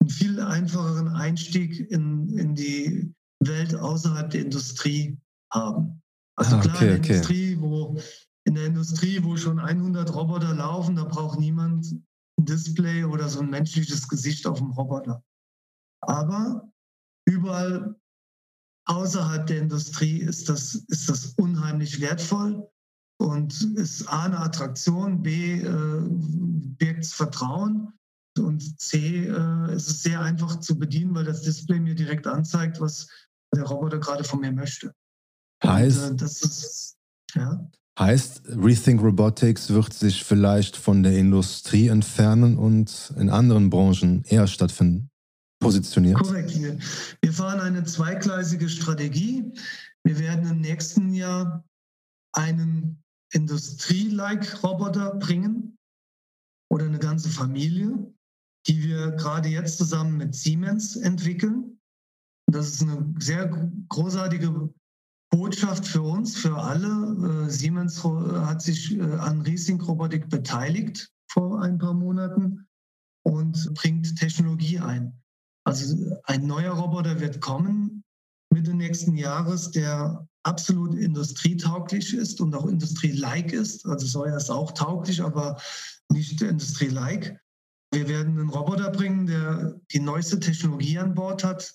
einen 0.00 0.10
viel 0.10 0.40
einfacheren 0.40 1.08
Einstieg 1.08 1.90
in, 1.90 2.36
in 2.36 2.54
die 2.54 3.14
Welt 3.40 3.74
außerhalb 3.74 4.30
der 4.30 4.42
Industrie 4.42 5.18
haben. 5.52 6.02
Also 6.36 6.56
ah, 6.56 6.60
klar, 6.60 6.74
okay, 6.76 6.84
in, 6.84 6.90
der 6.90 6.98
okay. 6.98 7.12
Industrie, 7.12 7.60
wo, 7.60 7.96
in 8.44 8.54
der 8.54 8.66
Industrie, 8.66 9.22
wo 9.22 9.36
schon 9.36 9.58
100 9.58 10.14
Roboter 10.14 10.54
laufen, 10.54 10.96
da 10.96 11.04
braucht 11.04 11.38
niemand 11.38 11.92
ein 11.92 12.44
Display 12.44 13.04
oder 13.04 13.28
so 13.28 13.40
ein 13.40 13.50
menschliches 13.50 14.08
Gesicht 14.08 14.46
auf 14.46 14.58
dem 14.58 14.70
Roboter. 14.70 15.22
Aber 16.00 16.71
überall 17.24 17.96
außerhalb 18.86 19.46
der 19.46 19.58
Industrie 19.58 20.18
ist 20.18 20.48
das, 20.48 20.74
ist 20.74 21.08
das 21.08 21.34
unheimlich 21.36 22.00
wertvoll 22.00 22.68
und 23.18 23.62
ist 23.76 24.06
A 24.08 24.24
eine 24.24 24.40
Attraktion, 24.40 25.22
B 25.22 25.60
äh, 25.60 26.02
birgt 26.08 27.06
Vertrauen 27.06 27.92
und 28.38 28.80
C 28.80 29.26
äh, 29.26 29.74
ist 29.74 29.88
es 29.88 30.02
sehr 30.02 30.20
einfach 30.20 30.58
zu 30.60 30.78
bedienen, 30.78 31.14
weil 31.14 31.24
das 31.24 31.42
Display 31.42 31.78
mir 31.78 31.94
direkt 31.94 32.26
anzeigt, 32.26 32.80
was 32.80 33.08
der 33.54 33.64
Roboter 33.64 33.98
gerade 33.98 34.24
von 34.24 34.40
mir 34.40 34.52
möchte. 34.52 34.94
Heißt, 35.62 36.10
und, 36.10 36.14
äh, 36.14 36.24
das 36.24 36.42
ist, 36.42 36.96
ja. 37.34 37.70
heißt, 37.98 38.42
Rethink 38.46 39.02
Robotics 39.02 39.70
wird 39.70 39.92
sich 39.92 40.24
vielleicht 40.24 40.76
von 40.76 41.02
der 41.02 41.16
Industrie 41.16 41.88
entfernen 41.88 42.58
und 42.58 43.12
in 43.16 43.30
anderen 43.30 43.70
Branchen 43.70 44.24
eher 44.24 44.48
stattfinden? 44.48 45.11
Positioniert? 45.62 46.18
Korrekt. 46.18 46.54
Wir 47.22 47.32
fahren 47.32 47.60
eine 47.60 47.84
zweigleisige 47.84 48.68
Strategie. 48.68 49.52
Wir 50.04 50.18
werden 50.18 50.48
im 50.48 50.60
nächsten 50.60 51.14
Jahr 51.14 51.64
einen 52.32 53.02
Industrie-like 53.32 54.62
Roboter 54.62 55.14
bringen 55.14 55.78
oder 56.70 56.86
eine 56.86 56.98
ganze 56.98 57.28
Familie 57.28 58.12
die 58.66 58.82
wir 58.82 59.12
gerade 59.12 59.48
jetzt 59.48 59.78
zusammen 59.78 60.16
mit 60.16 60.34
Siemens 60.34 60.96
entwickeln. 60.96 61.78
Das 62.46 62.68
ist 62.68 62.82
eine 62.82 63.14
sehr 63.18 63.48
großartige 63.88 64.72
Botschaft 65.30 65.86
für 65.86 66.02
uns, 66.02 66.36
für 66.36 66.56
alle. 66.56 67.46
Äh, 67.46 67.50
Siemens 67.50 68.04
hat 68.04 68.62
sich 68.62 68.96
äh, 68.96 69.02
an 69.02 69.40
Riesing 69.42 69.80
Robotik 69.80 70.28
beteiligt 70.28 71.10
vor 71.30 71.62
ein 71.62 71.78
paar 71.78 71.94
Monaten 71.94 72.66
und 73.24 73.72
bringt 73.74 74.16
Technologie 74.16 74.78
ein. 74.78 75.21
Also 75.64 76.18
ein 76.24 76.46
neuer 76.46 76.72
Roboter 76.72 77.20
wird 77.20 77.40
kommen 77.40 78.02
Mitte 78.52 78.74
nächsten 78.74 79.16
Jahres, 79.16 79.70
der 79.70 80.26
absolut 80.44 80.94
industrietauglich 80.94 82.14
ist 82.14 82.40
und 82.40 82.54
auch 82.54 82.66
industrielike 82.66 83.56
ist. 83.56 83.86
Also 83.86 84.06
Soja 84.06 84.36
ist 84.36 84.50
auch 84.50 84.72
tauglich, 84.72 85.22
aber 85.22 85.60
nicht 86.10 86.42
industrielike. 86.42 87.38
Wir 87.92 88.08
werden 88.08 88.38
einen 88.38 88.48
Roboter 88.48 88.90
bringen, 88.90 89.26
der 89.26 89.80
die 89.92 90.00
neueste 90.00 90.40
Technologie 90.40 90.98
an 90.98 91.14
Bord 91.14 91.44
hat, 91.44 91.74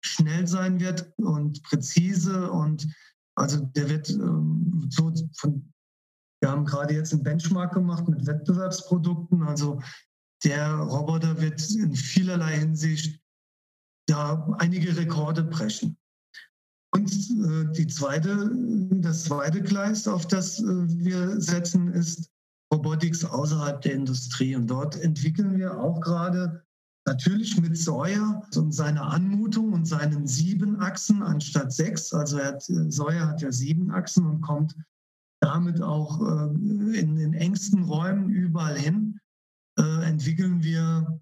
schnell 0.00 0.46
sein 0.46 0.80
wird 0.80 1.12
und 1.18 1.62
präzise 1.62 2.50
und 2.50 2.88
also 3.34 3.60
der 3.76 3.88
wird 3.88 4.10
ähm, 4.10 4.88
so 4.90 5.12
von, 5.36 5.72
wir 6.40 6.50
haben 6.50 6.64
gerade 6.64 6.94
jetzt 6.94 7.12
einen 7.12 7.22
Benchmark 7.22 7.74
gemacht 7.74 8.08
mit 8.08 8.26
Wettbewerbsprodukten, 8.26 9.42
also 9.42 9.80
der 10.44 10.72
Roboter 10.74 11.40
wird 11.40 11.68
in 11.70 11.94
vielerlei 11.94 12.58
Hinsicht 12.58 13.20
ja 14.08 14.46
einige 14.58 14.96
Rekorde 14.96 15.44
brechen. 15.44 15.96
Und 16.92 17.12
äh, 17.12 17.72
die 17.72 17.86
zweite, 17.86 18.50
das 19.00 19.24
zweite 19.24 19.62
Gleis, 19.62 20.08
auf 20.08 20.26
das 20.26 20.58
äh, 20.60 20.64
wir 20.64 21.40
setzen, 21.40 21.92
ist 21.92 22.30
Robotics 22.72 23.24
außerhalb 23.24 23.80
der 23.82 23.94
Industrie. 23.94 24.56
Und 24.56 24.68
dort 24.68 24.96
entwickeln 25.00 25.56
wir 25.58 25.78
auch 25.78 26.00
gerade 26.00 26.64
natürlich 27.06 27.58
mit 27.60 27.76
Sawyer 27.76 28.42
und 28.54 28.72
seiner 28.72 29.10
Anmutung 29.10 29.72
und 29.72 29.86
seinen 29.86 30.26
sieben 30.26 30.80
Achsen 30.80 31.22
anstatt 31.22 31.72
sechs. 31.72 32.12
Also 32.12 32.38
hat, 32.38 32.62
Sawyer 32.62 33.28
hat 33.28 33.42
ja 33.42 33.52
sieben 33.52 33.90
Achsen 33.90 34.26
und 34.26 34.40
kommt 34.40 34.74
damit 35.40 35.80
auch 35.80 36.20
äh, 36.20 36.98
in 36.98 37.16
den 37.16 37.32
engsten 37.32 37.84
Räumen 37.84 38.30
überall 38.30 38.78
hin. 38.78 39.18
Äh, 39.78 40.04
entwickeln 40.04 40.62
wir 40.62 41.20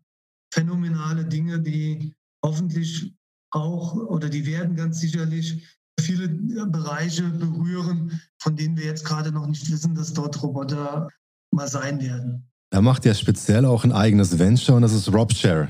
phänomenale 0.53 1.25
Dinge, 1.27 1.61
die 1.61 2.15
hoffentlich 2.47 3.13
auch 3.51 3.95
oder 3.95 4.29
die 4.29 4.47
werden 4.47 4.77
ganz 4.77 5.01
sicherlich 5.01 5.63
viele 6.01 6.29
Bereiche 6.29 7.25
berühren, 7.25 8.21
von 8.38 8.55
denen 8.55 8.77
wir 8.77 8.85
jetzt 8.85 9.05
gerade 9.05 9.33
noch 9.33 9.47
nicht 9.47 9.71
wissen, 9.71 9.94
dass 9.94 10.13
dort 10.13 10.40
Roboter 10.42 11.09
mal 11.53 11.69
sein 11.69 12.01
werden. 12.01 12.49
Er 12.71 12.83
macht 12.83 13.05
ja 13.05 13.15
speziell 13.15 13.65
auch 13.65 13.85
ein 13.85 13.92
eigenes 13.92 14.38
Venture 14.38 14.77
und 14.77 14.83
das 14.83 14.92
ist 14.92 15.13
RobShare. 15.13 15.69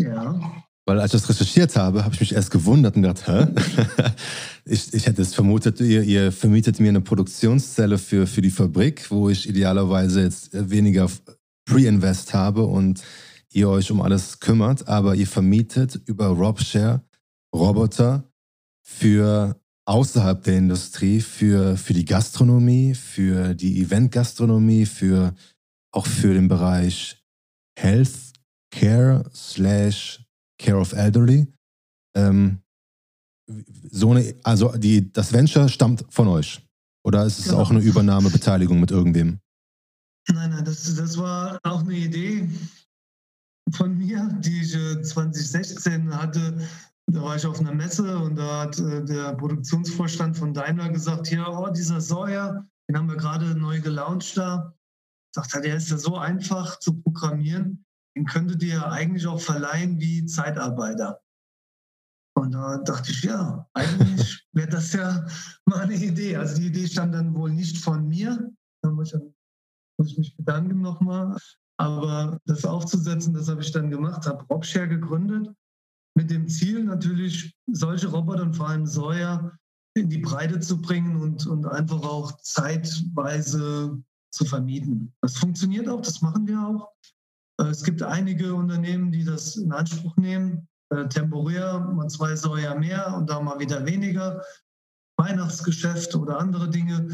Ja. 0.00 0.40
Weil 0.86 1.00
als 1.00 1.14
ich 1.14 1.20
das 1.20 1.30
recherchiert 1.30 1.76
habe, 1.76 2.04
habe 2.04 2.14
ich 2.14 2.20
mich 2.20 2.34
erst 2.34 2.50
gewundert 2.50 2.96
und 2.96 3.02
gedacht, 3.02 3.26
hä? 3.26 3.46
ich, 4.64 4.92
ich 4.94 5.06
hätte 5.06 5.22
es 5.22 5.34
vermutet, 5.34 5.80
ihr, 5.80 6.02
ihr 6.02 6.32
vermietet 6.32 6.80
mir 6.80 6.88
eine 6.88 7.00
Produktionszelle 7.00 7.98
für, 7.98 8.26
für 8.26 8.42
die 8.42 8.50
Fabrik, 8.50 9.10
wo 9.10 9.28
ich 9.28 9.48
idealerweise 9.48 10.22
jetzt 10.22 10.50
weniger 10.52 11.08
Pre-Invest 11.66 12.34
habe 12.34 12.64
und 12.64 13.02
ihr 13.54 13.68
euch 13.68 13.90
um 13.90 14.00
alles 14.00 14.40
kümmert, 14.40 14.88
aber 14.88 15.14
ihr 15.14 15.26
vermietet 15.26 15.96
über 16.06 16.26
RobShare 16.26 17.02
Roboter 17.54 18.24
für 18.82 19.60
außerhalb 19.84 20.42
der 20.42 20.58
Industrie, 20.58 21.20
für, 21.20 21.76
für 21.76 21.92
die 21.92 22.04
Gastronomie, 22.04 22.94
für 22.94 23.54
die 23.54 23.80
Event-Gastronomie, 23.82 24.86
für 24.86 25.34
auch 25.92 26.06
für 26.06 26.34
den 26.34 26.48
Bereich 26.48 27.22
Health 27.78 28.32
Care 28.70 29.24
slash 29.34 30.24
Care 30.58 30.78
of 30.78 30.92
Elderly. 30.92 31.46
Ähm, 32.16 32.62
so 33.90 34.12
eine, 34.12 34.34
also 34.44 34.72
die, 34.76 35.12
das 35.12 35.32
Venture 35.32 35.68
stammt 35.68 36.04
von 36.08 36.28
euch. 36.28 36.62
Oder 37.04 37.26
ist 37.26 37.40
es 37.40 37.46
genau. 37.46 37.58
auch 37.58 37.70
eine 37.70 37.80
Übernahmebeteiligung 37.80 38.78
mit 38.80 38.90
irgendwem? 38.90 39.40
Nein, 40.28 40.50
nein, 40.50 40.64
das, 40.64 40.94
das 40.94 41.18
war 41.18 41.58
auch 41.64 41.80
eine 41.80 41.94
Idee 41.94 42.48
von 43.70 43.96
mir, 43.96 44.28
die 44.40 44.62
ich 44.62 44.72
2016 44.72 46.08
äh, 46.08 46.14
hatte. 46.14 46.66
Da 47.06 47.22
war 47.22 47.36
ich 47.36 47.46
auf 47.46 47.60
einer 47.60 47.74
Messe 47.74 48.18
und 48.18 48.36
da 48.36 48.62
hat 48.62 48.78
äh, 48.78 49.04
der 49.04 49.34
Produktionsvorstand 49.34 50.36
von 50.36 50.54
Daimler 50.54 50.88
gesagt, 50.90 51.26
hier, 51.26 51.46
oh, 51.48 51.68
dieser 51.70 52.00
Sawyer, 52.00 52.66
den 52.88 52.96
haben 52.96 53.08
wir 53.08 53.16
gerade 53.16 53.54
neu 53.54 53.80
gelauncht 53.80 54.36
da. 54.36 54.74
Sagt 55.34 55.54
er, 55.54 55.60
der 55.60 55.76
ist 55.76 55.90
ja 55.90 55.98
so 55.98 56.16
einfach 56.16 56.78
zu 56.78 57.00
programmieren, 57.00 57.84
den 58.16 58.26
könntet 58.26 58.62
ihr 58.62 58.74
ja 58.74 58.90
eigentlich 58.90 59.26
auch 59.26 59.40
verleihen 59.40 59.98
wie 59.98 60.26
Zeitarbeiter. 60.26 61.20
Und 62.34 62.52
da 62.52 62.78
dachte 62.78 63.10
ich, 63.10 63.22
ja, 63.22 63.68
eigentlich 63.74 64.46
wäre 64.52 64.68
das 64.68 64.92
ja 64.92 65.26
mal 65.66 65.80
eine 65.80 65.94
Idee. 65.94 66.36
Also 66.36 66.56
die 66.56 66.66
Idee 66.66 66.86
stammt 66.86 67.14
dann 67.14 67.34
wohl 67.34 67.50
nicht 67.50 67.78
von 67.78 68.08
mir. 68.08 68.50
Da 68.82 68.90
muss 68.90 69.12
ich, 69.12 69.20
muss 69.98 70.12
ich 70.12 70.18
mich 70.18 70.36
bedanken 70.36 70.80
nochmal. 70.80 71.36
Aber 71.82 72.38
das 72.46 72.64
aufzusetzen, 72.64 73.34
das 73.34 73.48
habe 73.48 73.60
ich 73.60 73.72
dann 73.72 73.90
gemacht, 73.90 74.24
habe 74.26 74.44
Robshare 74.44 74.86
gegründet, 74.86 75.52
mit 76.16 76.30
dem 76.30 76.46
Ziel 76.46 76.84
natürlich, 76.84 77.56
solche 77.66 78.06
Roboter 78.06 78.42
und 78.42 78.54
vor 78.54 78.68
allem 78.68 78.86
Säuer 78.86 79.58
in 79.94 80.08
die 80.08 80.18
Breite 80.18 80.60
zu 80.60 80.80
bringen 80.80 81.16
und, 81.16 81.44
und 81.46 81.66
einfach 81.66 82.02
auch 82.02 82.40
zeitweise 82.40 84.00
zu 84.32 84.44
vermieten. 84.44 85.12
Das 85.22 85.36
funktioniert 85.36 85.88
auch, 85.88 86.00
das 86.00 86.22
machen 86.22 86.46
wir 86.46 86.60
auch. 86.60 86.88
Äh, 87.60 87.70
es 87.70 87.82
gibt 87.82 88.00
einige 88.00 88.54
Unternehmen, 88.54 89.10
die 89.10 89.24
das 89.24 89.56
in 89.56 89.72
Anspruch 89.72 90.16
nehmen, 90.16 90.68
äh, 90.90 91.08
temporär, 91.08 91.80
mal 91.80 92.08
zwei 92.08 92.36
Säuer 92.36 92.76
mehr 92.76 93.12
und 93.16 93.28
da 93.28 93.40
mal 93.40 93.58
wieder 93.58 93.84
weniger. 93.84 94.40
Weihnachtsgeschäft 95.18 96.14
oder 96.14 96.38
andere 96.38 96.70
Dinge, 96.70 97.08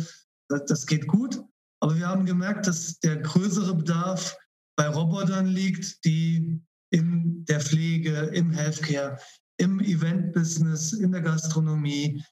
das, 0.49 0.65
das 0.67 0.87
geht 0.87 1.07
gut. 1.09 1.43
Aber 1.81 1.97
wir 1.97 2.07
haben 2.07 2.27
gemerkt, 2.27 2.67
dass 2.67 3.01
der 3.01 3.17
größere 3.17 3.75
Bedarf 3.75 4.37
bei 4.79 4.89
Robotern 4.89 5.47
liegt, 5.47 6.05
die 6.05 6.63
in 6.91 7.45
der 7.47 7.61
Pflege, 7.61 8.13
im 8.33 8.53
Healthcare, 8.53 9.19
im 9.59 9.81
Event-Business, 9.81 10.93
in 10.93 11.11
der 11.11 11.21
Gastronomie 11.21 12.23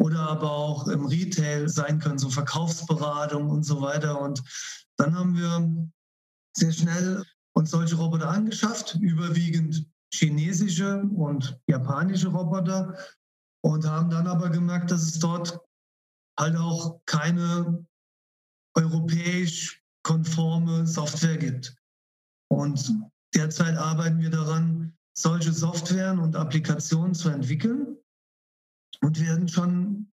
oder 0.00 0.18
aber 0.18 0.50
auch 0.50 0.88
im 0.88 1.06
Retail 1.06 1.68
sein 1.68 2.00
können, 2.00 2.18
so 2.18 2.28
Verkaufsberatung 2.28 3.48
und 3.48 3.62
so 3.62 3.80
weiter. 3.80 4.20
Und 4.20 4.42
dann 4.98 5.14
haben 5.16 5.36
wir 5.36 5.88
sehr 6.56 6.72
schnell 6.72 7.24
uns 7.54 7.70
solche 7.70 7.94
Roboter 7.94 8.30
angeschafft, 8.30 8.96
überwiegend 9.00 9.86
chinesische 10.12 11.02
und 11.02 11.56
japanische 11.68 12.28
Roboter 12.28 12.98
und 13.62 13.86
haben 13.86 14.10
dann 14.10 14.26
aber 14.26 14.50
gemerkt, 14.50 14.90
dass 14.90 15.02
es 15.02 15.20
dort 15.20 15.60
halt 16.36 16.56
auch 16.56 17.00
keine 17.06 17.86
europäisch 18.74 19.80
konforme 20.02 20.84
Software 20.84 21.36
gibt. 21.36 21.76
Und 22.52 22.92
derzeit 23.34 23.78
arbeiten 23.78 24.20
wir 24.20 24.28
daran, 24.28 24.92
solche 25.16 25.52
Softwaren 25.52 26.18
und 26.18 26.36
Applikationen 26.36 27.14
zu 27.14 27.30
entwickeln 27.30 27.96
und 29.00 29.18
werden 29.20 29.48
schon 29.48 30.12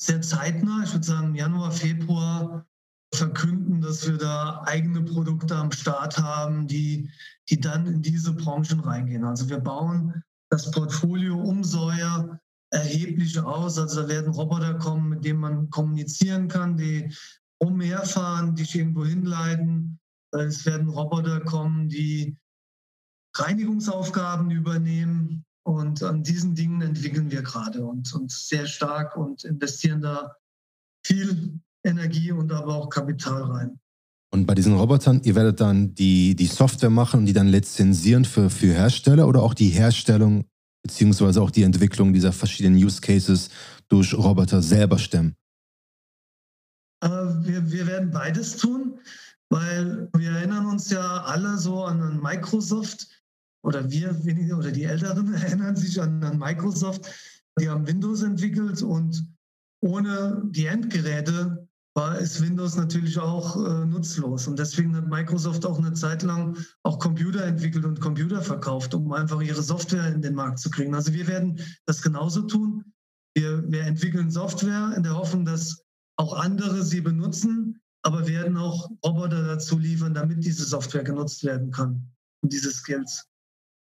sehr 0.00 0.20
zeitnah, 0.20 0.82
ich 0.82 0.92
würde 0.92 1.06
sagen 1.06 1.36
Januar, 1.36 1.70
Februar, 1.70 2.66
verkünden, 3.14 3.80
dass 3.80 4.04
wir 4.04 4.18
da 4.18 4.62
eigene 4.66 5.00
Produkte 5.02 5.54
am 5.54 5.70
Start 5.70 6.18
haben, 6.18 6.66
die, 6.66 7.08
die 7.48 7.60
dann 7.60 7.86
in 7.86 8.02
diese 8.02 8.32
Branchen 8.32 8.80
reingehen. 8.80 9.24
Also 9.24 9.48
wir 9.48 9.60
bauen 9.60 10.24
das 10.50 10.72
Portfolio 10.72 11.40
um 11.40 11.62
Säuer 11.62 12.40
erheblich 12.70 13.38
aus. 13.38 13.78
Also 13.78 14.02
da 14.02 14.08
werden 14.08 14.32
Roboter 14.32 14.74
kommen, 14.74 15.08
mit 15.08 15.24
denen 15.24 15.38
man 15.38 15.70
kommunizieren 15.70 16.48
kann, 16.48 16.76
die 16.76 17.14
umherfahren, 17.58 18.56
dich 18.56 18.74
irgendwo 18.74 19.04
hinleiten. 19.04 20.00
Es 20.32 20.66
werden 20.66 20.88
Roboter 20.88 21.40
kommen, 21.40 21.88
die 21.88 22.36
Reinigungsaufgaben 23.34 24.50
übernehmen. 24.50 25.44
Und 25.64 26.02
an 26.02 26.22
diesen 26.22 26.54
Dingen 26.54 26.80
entwickeln 26.80 27.30
wir 27.30 27.42
gerade 27.42 27.84
und, 27.84 28.12
und 28.14 28.30
sehr 28.30 28.66
stark 28.66 29.16
und 29.16 29.44
investieren 29.44 30.00
da 30.00 30.36
viel 31.04 31.60
Energie 31.84 32.30
und 32.32 32.52
aber 32.52 32.76
auch 32.76 32.88
Kapital 32.88 33.42
rein. 33.42 33.80
Und 34.32 34.46
bei 34.46 34.54
diesen 34.54 34.74
Robotern, 34.74 35.22
ihr 35.24 35.34
werdet 35.34 35.60
dann 35.60 35.94
die, 35.94 36.36
die 36.36 36.46
Software 36.46 36.90
machen 36.90 37.20
und 37.20 37.26
die 37.26 37.32
dann 37.32 37.48
lizenzieren 37.48 38.24
für, 38.24 38.50
für 38.50 38.72
Hersteller 38.72 39.26
oder 39.26 39.42
auch 39.42 39.54
die 39.54 39.70
Herstellung 39.70 40.44
beziehungsweise 40.82 41.42
auch 41.42 41.50
die 41.50 41.64
Entwicklung 41.64 42.12
dieser 42.12 42.32
verschiedenen 42.32 42.76
Use 42.76 43.00
Cases 43.00 43.50
durch 43.88 44.14
Roboter 44.14 44.62
selber 44.62 44.98
stemmen? 44.98 45.34
Äh, 47.02 47.08
wir, 47.08 47.70
wir 47.70 47.86
werden 47.86 48.10
beides 48.10 48.56
tun. 48.56 48.98
Weil 49.50 50.08
wir 50.16 50.32
erinnern 50.32 50.66
uns 50.66 50.90
ja 50.90 51.22
alle 51.22 51.56
so 51.58 51.84
an 51.84 52.20
Microsoft 52.20 53.08
oder 53.62 53.90
wir 53.90 54.24
weniger 54.24 54.58
oder 54.58 54.72
die 54.72 54.84
Älteren 54.84 55.32
erinnern 55.42 55.76
sich 55.76 56.00
an, 56.00 56.22
an 56.22 56.38
Microsoft. 56.38 57.10
Die 57.58 57.68
haben 57.68 57.86
Windows 57.86 58.22
entwickelt 58.22 58.82
und 58.82 59.28
ohne 59.80 60.42
die 60.50 60.66
Endgeräte 60.66 61.68
war 61.96 62.18
ist 62.18 62.42
Windows 62.42 62.76
natürlich 62.76 63.18
auch 63.18 63.56
äh, 63.56 63.86
nutzlos. 63.86 64.46
Und 64.46 64.58
deswegen 64.58 64.94
hat 64.94 65.08
Microsoft 65.08 65.64
auch 65.64 65.78
eine 65.78 65.94
Zeit 65.94 66.22
lang 66.22 66.58
auch 66.82 66.98
Computer 66.98 67.42
entwickelt 67.44 67.86
und 67.86 68.00
Computer 68.00 68.42
verkauft, 68.42 68.94
um 68.94 69.10
einfach 69.12 69.40
ihre 69.40 69.62
Software 69.62 70.06
in 70.08 70.20
den 70.20 70.34
Markt 70.34 70.58
zu 70.58 70.70
kriegen. 70.70 70.94
Also 70.94 71.14
wir 71.14 71.26
werden 71.26 71.58
das 71.86 72.02
genauso 72.02 72.42
tun. 72.42 72.84
Wir, 73.34 73.64
wir 73.70 73.84
entwickeln 73.84 74.30
Software 74.30 74.92
in 74.94 75.02
der 75.02 75.16
Hoffnung, 75.16 75.46
dass 75.46 75.84
auch 76.16 76.38
andere 76.38 76.82
sie 76.82 77.00
benutzen 77.00 77.80
aber 78.06 78.26
werden 78.28 78.56
auch 78.56 78.88
Roboter 79.04 79.42
dazu 79.42 79.78
liefern, 79.78 80.14
damit 80.14 80.44
diese 80.44 80.64
Software 80.64 81.02
genutzt 81.02 81.44
werden 81.44 81.72
kann 81.72 82.08
und 82.42 82.52
diese 82.52 82.70
Skills. 82.70 83.26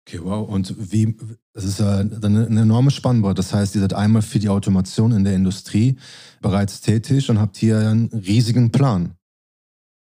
Okay, 0.07 0.21
wow. 0.23 0.47
Und 0.47 0.73
wie, 0.93 1.17
das 1.53 1.65
ist 1.65 1.81
eine, 1.81 2.17
eine 2.23 2.61
enorme 2.61 2.91
Spannbreite. 2.91 3.35
Das 3.35 3.53
heißt, 3.53 3.75
ihr 3.75 3.81
seid 3.81 3.93
einmal 3.93 4.21
für 4.21 4.39
die 4.39 4.47
Automation 4.47 5.11
in 5.11 5.25
der 5.25 5.35
Industrie 5.35 5.97
bereits 6.41 6.79
tätig 6.79 7.29
und 7.29 7.39
habt 7.39 7.57
hier 7.57 7.79
einen 7.79 8.07
riesigen 8.07 8.71
Plan. 8.71 9.15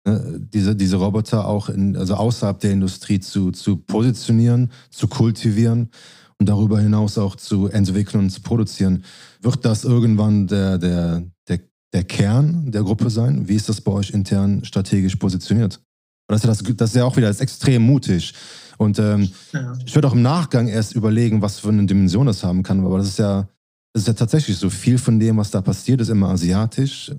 Ne, 0.06 0.38
diese, 0.38 0.76
diese 0.76 0.96
Roboter 0.96 1.48
auch 1.48 1.68
in, 1.68 1.96
also 1.96 2.14
außerhalb 2.14 2.60
der 2.60 2.70
Industrie 2.70 3.18
zu, 3.18 3.50
zu 3.50 3.78
positionieren, 3.78 4.70
zu 4.90 5.08
kultivieren 5.08 5.90
und 6.38 6.48
darüber 6.48 6.78
hinaus 6.78 7.18
auch 7.18 7.34
zu 7.34 7.66
entwickeln 7.66 8.20
und 8.20 8.30
zu 8.30 8.40
produzieren. 8.40 9.04
Wird 9.42 9.64
das 9.64 9.82
irgendwann 9.82 10.46
der, 10.46 10.78
der, 10.78 11.24
der 11.48 11.58
der 11.92 12.04
Kern 12.04 12.70
der 12.70 12.82
Gruppe 12.82 13.10
sein? 13.10 13.48
Wie 13.48 13.54
ist 13.54 13.68
das 13.68 13.80
bei 13.80 13.92
euch 13.92 14.10
intern 14.10 14.64
strategisch 14.64 15.16
positioniert? 15.16 15.80
Das 16.28 16.40
ist, 16.40 16.44
ja 16.44 16.50
das, 16.50 16.76
das 16.76 16.90
ist 16.90 16.96
ja 16.96 17.04
auch 17.04 17.16
wieder 17.16 17.28
das 17.28 17.40
extrem 17.40 17.82
mutig. 17.82 18.34
Und 18.76 18.98
ähm, 18.98 19.30
ja. 19.52 19.76
ich 19.84 19.94
würde 19.94 20.08
auch 20.08 20.12
im 20.12 20.22
Nachgang 20.22 20.68
erst 20.68 20.94
überlegen, 20.94 21.40
was 21.42 21.58
für 21.58 21.70
eine 21.70 21.86
Dimension 21.86 22.26
das 22.26 22.44
haben 22.44 22.62
kann. 22.62 22.84
Aber 22.84 22.98
das 22.98 23.08
ist 23.08 23.18
ja, 23.18 23.48
das 23.92 24.02
ist 24.02 24.08
ja 24.08 24.14
tatsächlich 24.14 24.56
so. 24.56 24.68
Viel 24.68 24.98
von 24.98 25.18
dem, 25.18 25.38
was 25.38 25.50
da 25.50 25.62
passiert, 25.62 26.00
ist 26.00 26.10
immer 26.10 26.28
asiatisch. 26.28 27.12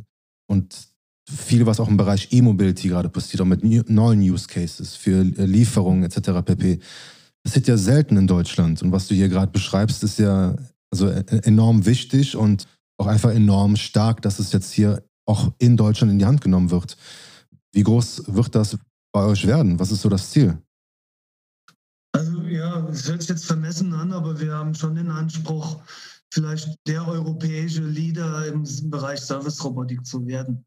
Und 0.48 0.76
viel, 1.30 1.66
was 1.66 1.80
auch 1.80 1.88
im 1.88 1.98
Bereich 1.98 2.30
E-Mobility 2.32 2.88
gerade 2.88 3.10
passiert, 3.10 3.42
auch 3.42 3.46
mit 3.46 3.64
neuen 3.90 4.22
Use 4.22 4.48
Cases 4.48 4.96
für 4.96 5.22
Lieferungen 5.24 6.04
etc. 6.04 6.44
pp. 6.46 6.80
Das 7.44 7.56
ist 7.56 7.68
ja 7.68 7.78
selten 7.78 8.18
in 8.18 8.28
Deutschland. 8.28 8.82
Und 8.82 8.92
was 8.92 9.08
du 9.08 9.16
hier 9.16 9.30
gerade 9.30 9.52
beschreibst, 9.52 10.04
ist 10.04 10.20
ja 10.20 10.56
also 10.92 11.10
e-, 11.10 11.24
enorm 11.44 11.86
wichtig 11.86 12.36
und 12.36 12.68
auch 13.00 13.08
einfach 13.08 13.32
enorm 13.32 13.76
stark, 13.76 14.22
dass 14.22 14.40
es 14.40 14.52
jetzt 14.52 14.72
hier 14.72 15.04
auch 15.26 15.54
in 15.58 15.78
Deutschland 15.78 16.12
in 16.12 16.20
die 16.20 16.26
Hand 16.26 16.42
genommen 16.42 16.70
wird. 16.70 16.98
Wie 17.72 17.84
groß 17.84 18.24
wird 18.28 18.56
das 18.56 18.78
bei 19.14 19.24
euch 19.24 19.48
werden? 19.48 19.80
Was 19.80 19.92
ist 19.92 20.02
so 20.02 20.10
das 20.10 20.32
Ziel? 20.32 20.58
Also 22.12 22.42
ja, 22.42 22.88
es 22.90 23.08
hört 23.08 23.22
sich 23.22 23.30
jetzt 23.30 23.46
vermessen 23.46 23.94
an, 23.94 24.12
aber 24.12 24.40
wir 24.40 24.54
haben 24.54 24.74
schon 24.74 24.96
den 24.96 25.12
Anspruch, 25.12 25.82
vielleicht 26.34 26.76
der 26.88 27.08
europäische 27.08 27.84
Leader 27.84 28.48
im 28.48 28.64
Bereich 28.90 29.22
Service-Robotik 29.22 30.06
zu 30.06 30.26
werden. 30.26 30.66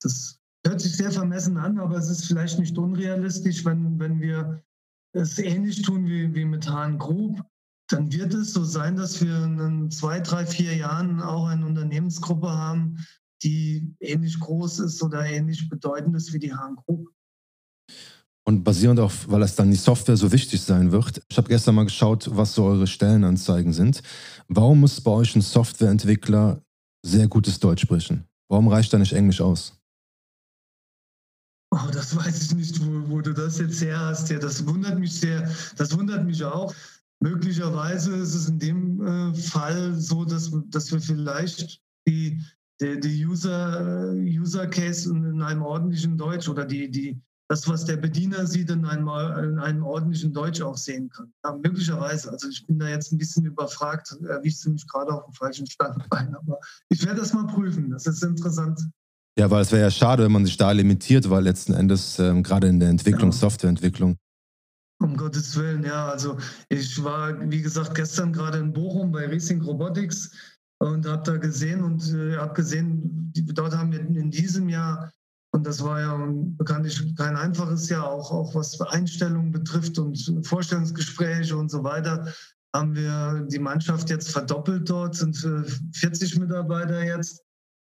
Das 0.00 0.38
hört 0.66 0.80
sich 0.80 0.96
sehr 0.96 1.10
vermessen 1.10 1.56
an, 1.56 1.78
aber 1.78 1.96
es 1.96 2.08
ist 2.08 2.26
vielleicht 2.26 2.58
nicht 2.58 2.78
unrealistisch, 2.78 3.64
wenn, 3.64 3.98
wenn 3.98 4.20
wir 4.20 4.62
es 5.12 5.38
ähnlich 5.38 5.82
tun 5.82 6.06
wie, 6.06 6.32
wie 6.34 6.44
mit 6.44 6.68
Hahn 6.68 6.98
Group 6.98 7.44
dann 7.88 8.12
wird 8.12 8.34
es 8.34 8.52
so 8.52 8.64
sein, 8.64 8.96
dass 8.96 9.22
wir 9.22 9.44
in 9.44 9.90
zwei, 9.90 10.20
drei, 10.20 10.46
vier 10.46 10.74
Jahren 10.74 11.20
auch 11.20 11.46
eine 11.46 11.66
Unternehmensgruppe 11.66 12.50
haben, 12.50 13.04
die 13.42 13.94
ähnlich 14.00 14.38
groß 14.40 14.80
ist 14.80 15.02
oder 15.02 15.24
ähnlich 15.24 15.68
bedeutend 15.68 16.16
ist 16.16 16.32
wie 16.32 16.38
die 16.38 16.54
Hahn 16.54 16.76
Group. 16.76 17.10
Und 18.44 18.62
basierend 18.62 19.00
auf, 19.00 19.28
weil 19.28 19.42
es 19.42 19.56
dann 19.56 19.70
die 19.70 19.76
Software 19.76 20.16
so 20.16 20.30
wichtig 20.30 20.62
sein 20.62 20.92
wird, 20.92 21.20
ich 21.28 21.36
habe 21.36 21.48
gestern 21.48 21.74
mal 21.74 21.84
geschaut, 21.84 22.28
was 22.32 22.54
so 22.54 22.64
eure 22.64 22.86
Stellenanzeigen 22.86 23.72
sind. 23.72 24.02
Warum 24.46 24.80
muss 24.80 25.00
bei 25.00 25.10
euch 25.10 25.34
ein 25.34 25.42
Softwareentwickler 25.42 26.62
sehr 27.04 27.26
gutes 27.26 27.58
Deutsch 27.58 27.82
sprechen? 27.82 28.24
Warum 28.48 28.68
reicht 28.68 28.92
da 28.92 28.98
nicht 28.98 29.12
Englisch 29.12 29.40
aus? 29.40 29.76
Oh, 31.72 31.90
das 31.92 32.14
weiß 32.14 32.42
ich 32.42 32.54
nicht, 32.54 32.80
wo, 32.80 33.10
wo, 33.10 33.20
du 33.20 33.34
das 33.34 33.58
jetzt 33.58 33.80
her 33.82 33.98
hast. 33.98 34.30
Ja, 34.30 34.38
das 34.38 34.64
wundert 34.64 34.98
mich 34.98 35.18
sehr. 35.18 35.50
Das 35.76 35.96
wundert 35.96 36.24
mich 36.24 36.42
auch. 36.44 36.72
Möglicherweise 37.20 38.14
ist 38.16 38.34
es 38.34 38.48
in 38.48 38.58
dem 38.58 39.00
äh, 39.06 39.34
Fall 39.34 39.94
so, 39.94 40.24
dass, 40.24 40.50
dass 40.68 40.92
wir 40.92 41.00
vielleicht 41.00 41.80
die, 42.06 42.40
die, 42.80 43.00
die 43.00 43.26
User, 43.26 44.12
User 44.14 44.66
Case 44.66 45.10
in 45.10 45.40
einem 45.42 45.62
ordentlichen 45.62 46.18
Deutsch 46.18 46.48
oder 46.48 46.64
die, 46.64 46.90
die, 46.90 47.20
das, 47.48 47.68
was 47.68 47.84
der 47.84 47.96
Bediener 47.96 48.46
sieht, 48.46 48.70
in 48.70 48.84
einem, 48.84 49.08
in 49.08 49.58
einem 49.58 49.84
ordentlichen 49.84 50.32
Deutsch 50.32 50.60
auch 50.60 50.76
sehen 50.76 51.08
kann. 51.08 51.32
Ja, 51.44 51.56
möglicherweise. 51.56 52.30
Also 52.30 52.48
ich 52.48 52.66
bin 52.66 52.78
da 52.78 52.88
jetzt 52.88 53.12
ein 53.12 53.18
bisschen 53.18 53.44
überfragt, 53.46 54.16
erwischst 54.28 54.64
du 54.64 54.70
mich 54.70 54.86
gerade 54.86 55.12
auf 55.12 55.24
dem 55.24 55.32
falschen 55.32 55.66
Standbein. 55.66 56.34
Aber 56.34 56.58
ich 56.88 57.04
werde 57.04 57.20
das 57.20 57.32
mal 57.32 57.46
prüfen. 57.46 57.90
Das 57.90 58.06
ist 58.06 58.22
interessant. 58.22 58.80
Ja, 59.38 59.50
weil 59.50 59.62
es 59.62 59.70
wäre 59.70 59.82
ja 59.82 59.90
schade, 59.90 60.24
wenn 60.24 60.32
man 60.32 60.44
sich 60.44 60.56
da 60.56 60.72
limitiert, 60.72 61.28
weil 61.28 61.44
letzten 61.44 61.74
Endes 61.74 62.18
ähm, 62.18 62.42
gerade 62.42 62.68
in 62.68 62.80
der 62.80 62.88
Entwicklung, 62.88 63.30
ja. 63.30 63.36
Softwareentwicklung. 63.36 64.16
Um 64.98 65.16
Gottes 65.16 65.56
Willen, 65.56 65.84
ja. 65.84 66.08
Also 66.08 66.38
ich 66.68 67.02
war, 67.02 67.38
wie 67.50 67.60
gesagt, 67.60 67.94
gestern 67.94 68.32
gerade 68.32 68.58
in 68.58 68.72
Bochum 68.72 69.12
bei 69.12 69.26
Racing 69.26 69.60
Robotics 69.60 70.30
und 70.78 71.06
habe 71.06 71.22
da 71.22 71.36
gesehen 71.36 71.82
und 71.82 72.12
äh, 72.14 72.36
habe 72.36 72.54
gesehen, 72.54 73.32
die, 73.34 73.44
dort 73.44 73.76
haben 73.76 73.92
wir 73.92 74.00
in 74.00 74.30
diesem 74.30 74.68
Jahr 74.68 75.12
und 75.52 75.66
das 75.66 75.82
war 75.82 76.00
ja 76.00 76.18
bekanntlich 76.58 77.14
kein 77.16 77.36
einfaches 77.36 77.88
Jahr, 77.88 78.10
auch, 78.10 78.30
auch 78.30 78.54
was 78.54 78.78
Einstellungen 78.80 79.52
betrifft 79.52 79.98
und 79.98 80.46
Vorstellungsgespräche 80.46 81.56
und 81.56 81.70
so 81.70 81.82
weiter, 81.82 82.30
haben 82.74 82.94
wir 82.94 83.46
die 83.48 83.58
Mannschaft 83.58 84.10
jetzt 84.10 84.30
verdoppelt 84.30 84.88
dort, 84.90 85.14
sind 85.14 85.36
40 85.94 86.38
Mitarbeiter 86.38 87.02
jetzt 87.02 87.42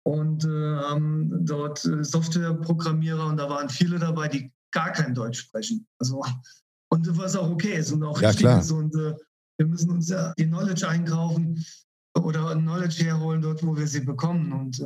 und 0.03 0.45
äh, 0.45 0.75
haben 0.77 1.45
dort 1.45 1.83
äh, 1.83 2.03
Softwareprogrammierer 2.03 3.25
und 3.27 3.37
da 3.37 3.49
waren 3.49 3.67
viele 3.67 3.99
dabei, 3.99 4.29
die 4.29 4.53
gar 4.71 4.91
kein 4.91 5.13
Deutsch 5.13 5.39
sprechen. 5.39 5.85
Also, 5.99 6.23
und 6.89 7.17
was 7.17 7.35
auch 7.35 7.49
okay 7.49 7.77
ist 7.77 7.91
und 7.91 8.03
auch 8.03 8.21
ja, 8.21 8.29
richtig 8.29 8.45
klar. 8.45 8.61
ist. 8.61 8.71
Und 8.71 8.95
äh, 8.95 9.13
wir 9.57 9.67
müssen 9.67 9.91
uns 9.91 10.09
ja 10.09 10.33
die 10.37 10.45
Knowledge 10.45 10.87
einkaufen 10.87 11.63
oder 12.17 12.55
Knowledge 12.55 13.03
herholen 13.03 13.41
dort, 13.41 13.63
wo 13.63 13.75
wir 13.75 13.87
sie 13.87 14.01
bekommen. 14.01 14.51
Und 14.51 14.79
äh, 14.79 14.85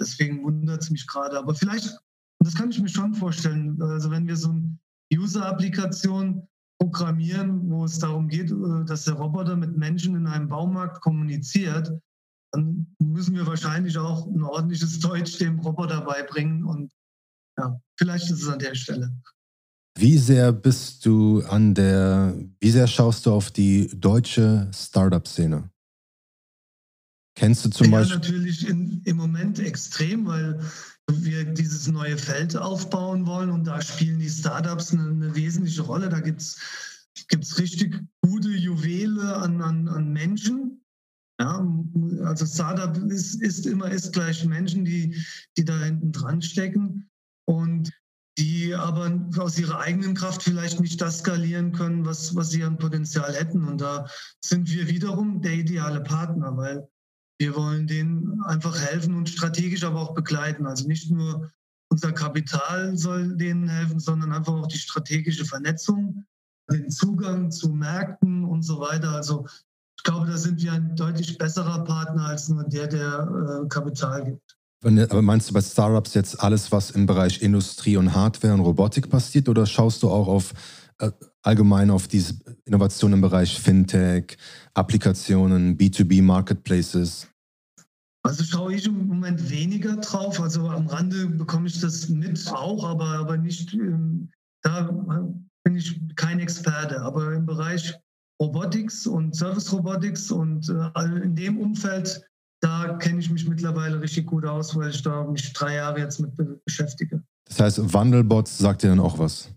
Deswegen 0.00 0.42
wundert 0.44 0.82
es 0.82 0.90
mich 0.90 1.06
gerade. 1.06 1.38
Aber 1.38 1.54
vielleicht, 1.54 1.88
und 1.88 2.46
das 2.46 2.54
kann 2.54 2.70
ich 2.70 2.80
mir 2.80 2.88
schon 2.88 3.14
vorstellen, 3.14 3.80
also 3.80 4.10
wenn 4.10 4.26
wir 4.26 4.36
so 4.36 4.50
eine 4.50 4.78
User-Applikation 5.12 6.46
programmieren, 6.78 7.70
wo 7.70 7.84
es 7.84 7.98
darum 7.98 8.28
geht, 8.28 8.50
äh, 8.50 8.84
dass 8.84 9.04
der 9.04 9.14
Roboter 9.14 9.56
mit 9.56 9.76
Menschen 9.76 10.14
in 10.16 10.26
einem 10.26 10.48
Baumarkt 10.48 11.00
kommuniziert, 11.00 11.90
dann 12.52 12.94
müssen 12.98 13.34
wir 13.34 13.46
wahrscheinlich 13.46 13.96
auch 13.98 14.26
ein 14.26 14.42
ordentliches 14.42 15.00
Deutsch 15.00 15.38
dem 15.38 15.58
Roboter 15.60 16.02
beibringen. 16.02 16.64
Und 16.64 16.92
ja, 17.58 17.80
vielleicht 17.98 18.30
ist 18.30 18.42
es 18.42 18.48
an 18.48 18.58
der 18.58 18.74
Stelle. 18.74 19.10
Wie 19.98 20.18
sehr 20.18 20.52
bist 20.52 21.06
du 21.06 21.42
an 21.48 21.74
der, 21.74 22.36
wie 22.60 22.70
sehr 22.70 22.86
schaust 22.86 23.24
du 23.24 23.32
auf 23.32 23.50
die 23.50 23.88
deutsche 23.94 24.70
Startup-Szene? 24.74 25.70
Kennst 27.34 27.64
du 27.64 27.70
zum 27.70 27.86
ja, 27.86 27.92
Beispiel? 27.92 28.16
natürlich 28.16 28.68
in, 28.68 29.00
im 29.04 29.16
Moment 29.16 29.58
extrem, 29.58 30.26
weil 30.26 30.60
wir 31.10 31.44
dieses 31.44 31.86
neue 31.88 32.18
Feld 32.18 32.56
aufbauen 32.56 33.26
wollen 33.26 33.48
und 33.48 33.64
da 33.64 33.80
spielen 33.80 34.18
die 34.18 34.28
Startups 34.28 34.92
eine, 34.92 35.08
eine 35.08 35.34
wesentliche 35.34 35.82
Rolle. 35.82 36.10
Da 36.10 36.20
gibt 36.20 36.42
es 36.42 37.58
richtig 37.58 37.98
gute 38.20 38.50
Juwele 38.50 39.36
an, 39.36 39.62
an, 39.62 39.88
an 39.88 40.12
Menschen. 40.12 40.82
Ja, 41.40 41.66
also 42.22 42.44
Startup 42.44 42.94
ist, 43.10 43.40
ist 43.40 43.64
immer 43.64 43.90
ist 43.90 44.12
gleich 44.12 44.44
Menschen, 44.44 44.84
die, 44.84 45.22
die 45.56 45.64
da 45.64 45.78
hinten 45.78 46.12
dran 46.12 46.42
stecken 46.42 47.08
und 47.46 47.92
die 48.38 48.74
aber 48.74 49.10
aus 49.38 49.58
ihrer 49.58 49.80
eigenen 49.80 50.14
Kraft 50.14 50.42
vielleicht 50.42 50.80
nicht 50.80 51.00
das 51.00 51.20
skalieren 51.20 51.72
können, 51.72 52.04
was, 52.04 52.34
was 52.36 52.50
sie 52.50 52.64
an 52.64 52.76
Potenzial 52.76 53.34
hätten. 53.34 53.64
Und 53.64 53.80
da 53.80 54.06
sind 54.44 54.70
wir 54.70 54.88
wiederum 54.88 55.40
der 55.40 55.54
ideale 55.54 56.02
Partner, 56.02 56.56
weil 56.56 56.86
wir 57.38 57.54
wollen 57.54 57.86
denen 57.86 58.42
einfach 58.42 58.78
helfen 58.78 59.14
und 59.14 59.28
strategisch 59.28 59.84
aber 59.84 60.00
auch 60.00 60.14
begleiten. 60.14 60.66
Also 60.66 60.86
nicht 60.86 61.10
nur 61.10 61.50
unser 61.88 62.12
Kapital 62.12 62.96
soll 62.96 63.36
denen 63.36 63.68
helfen, 63.68 64.00
sondern 64.00 64.32
einfach 64.32 64.54
auch 64.54 64.66
die 64.66 64.78
strategische 64.78 65.44
Vernetzung, 65.44 66.26
den 66.70 66.90
Zugang 66.90 67.50
zu 67.50 67.70
Märkten 67.70 68.44
und 68.44 68.62
so 68.62 68.80
weiter. 68.80 69.12
Also 69.12 69.46
ich 69.96 70.02
glaube, 70.04 70.26
da 70.26 70.36
sind 70.36 70.62
wir 70.62 70.72
ein 70.72 70.94
deutlich 70.96 71.38
besserer 71.38 71.84
Partner 71.84 72.26
als 72.26 72.48
nur 72.48 72.64
der, 72.64 72.86
der 72.86 73.62
äh, 73.64 73.68
Kapital 73.68 74.24
gibt. 74.24 74.58
Aber 74.84 75.22
meinst 75.22 75.48
du 75.48 75.54
bei 75.54 75.62
Startups 75.62 76.14
jetzt 76.14 76.40
alles, 76.40 76.70
was 76.70 76.90
im 76.90 77.06
Bereich 77.06 77.42
Industrie 77.42 77.96
und 77.96 78.14
Hardware 78.14 78.54
und 78.54 78.60
Robotik 78.60 79.08
passiert, 79.08 79.48
oder 79.48 79.66
schaust 79.66 80.02
du 80.02 80.10
auch 80.10 80.28
auf 80.28 80.52
äh, 80.98 81.10
allgemein 81.42 81.90
auf 81.90 82.08
diese 82.08 82.34
Innovation 82.64 83.12
im 83.12 83.20
Bereich 83.20 83.58
Fintech, 83.58 84.36
Applikationen, 84.74 85.76
B2B 85.76 86.22
Marketplaces? 86.22 87.28
Also 88.22 88.42
schaue 88.44 88.74
ich 88.74 88.86
im 88.86 89.06
Moment 89.06 89.50
weniger 89.50 89.96
drauf. 89.96 90.40
Also 90.40 90.68
am 90.68 90.88
Rande 90.88 91.26
bekomme 91.26 91.68
ich 91.68 91.80
das 91.80 92.08
mit 92.08 92.50
auch, 92.52 92.84
aber, 92.84 93.06
aber 93.18 93.36
nicht, 93.36 93.72
ähm, 93.72 94.30
da 94.62 94.82
bin 95.62 95.76
ich 95.76 96.00
kein 96.16 96.40
Experte. 96.40 97.00
Aber 97.02 97.32
im 97.34 97.46
Bereich 97.46 97.94
Robotics 98.42 99.06
und 99.06 99.36
Service 99.36 99.72
Robotics 99.72 100.30
und 100.30 100.68
äh, 100.68 101.22
in 101.22 101.36
dem 101.36 101.58
Umfeld, 101.58 102.26
da 102.66 102.94
kenne 102.94 103.20
ich 103.20 103.30
mich 103.30 103.48
mittlerweile 103.48 104.00
richtig 104.00 104.26
gut 104.26 104.44
aus, 104.44 104.74
weil 104.74 104.90
ich 104.90 105.00
da 105.00 105.22
mich 105.22 105.52
drei 105.52 105.76
Jahre 105.76 106.00
jetzt 106.00 106.18
mit 106.18 106.32
beschäftige. 106.64 107.22
Das 107.44 107.60
heißt, 107.60 107.94
Wandelbots 107.94 108.58
sagt 108.58 108.82
dir 108.82 108.88
dann 108.88 108.98
auch 108.98 109.18
was? 109.20 109.48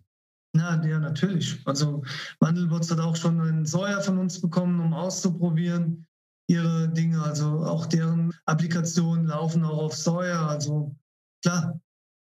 Na, 0.56 0.84
ja, 0.86 1.00
natürlich. 1.00 1.60
Also 1.66 2.04
Wandelbots 2.40 2.92
hat 2.92 3.00
auch 3.00 3.16
schon 3.16 3.42
einen 3.42 3.66
Säuer 3.66 4.00
von 4.02 4.20
uns 4.20 4.40
bekommen, 4.40 4.80
um 4.80 4.94
auszuprobieren 4.94 6.06
ihre 6.48 6.88
Dinge. 6.90 7.22
Also 7.24 7.66
auch 7.66 7.88
deren 7.88 8.32
Applikationen 8.46 9.26
laufen 9.26 9.64
auch 9.64 9.80
auf 9.80 9.96
Säuer. 9.96 10.42
Also 10.42 10.96
klar. 11.44 11.80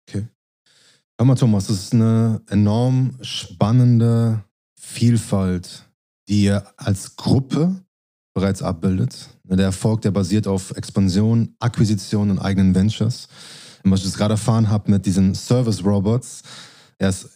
Okay. 0.09 0.29
Hör 1.19 1.27
mal, 1.27 1.35
Thomas, 1.35 1.67
das 1.67 1.79
ist 1.79 1.95
eine 1.95 2.43
enorm 2.49 3.19
spannende 3.23 4.45
Vielfalt, 4.79 5.89
die 6.29 6.45
ihr 6.45 6.65
als 6.77 7.17
Gruppe 7.17 7.75
bereits 8.35 8.63
abbildet. 8.63 9.36
Der 9.49 9.67
Erfolg, 9.67 10.03
der 10.03 10.11
basiert 10.11 10.47
auf 10.47 10.73
Expansion, 10.73 11.55
Akquisition 11.61 12.31
und 12.31 12.39
eigenen 12.39 12.75
Ventures. 12.75 13.29
Was 13.85 14.01
ich 14.01 14.07
jetzt 14.07 14.19
gerade 14.19 14.35
erfahren 14.35 14.69
habe 14.69 14.91
mit 14.91 15.07
diesen 15.07 15.35
Service-Robots, 15.35 16.43
er 16.99 17.11
ist 17.11 17.29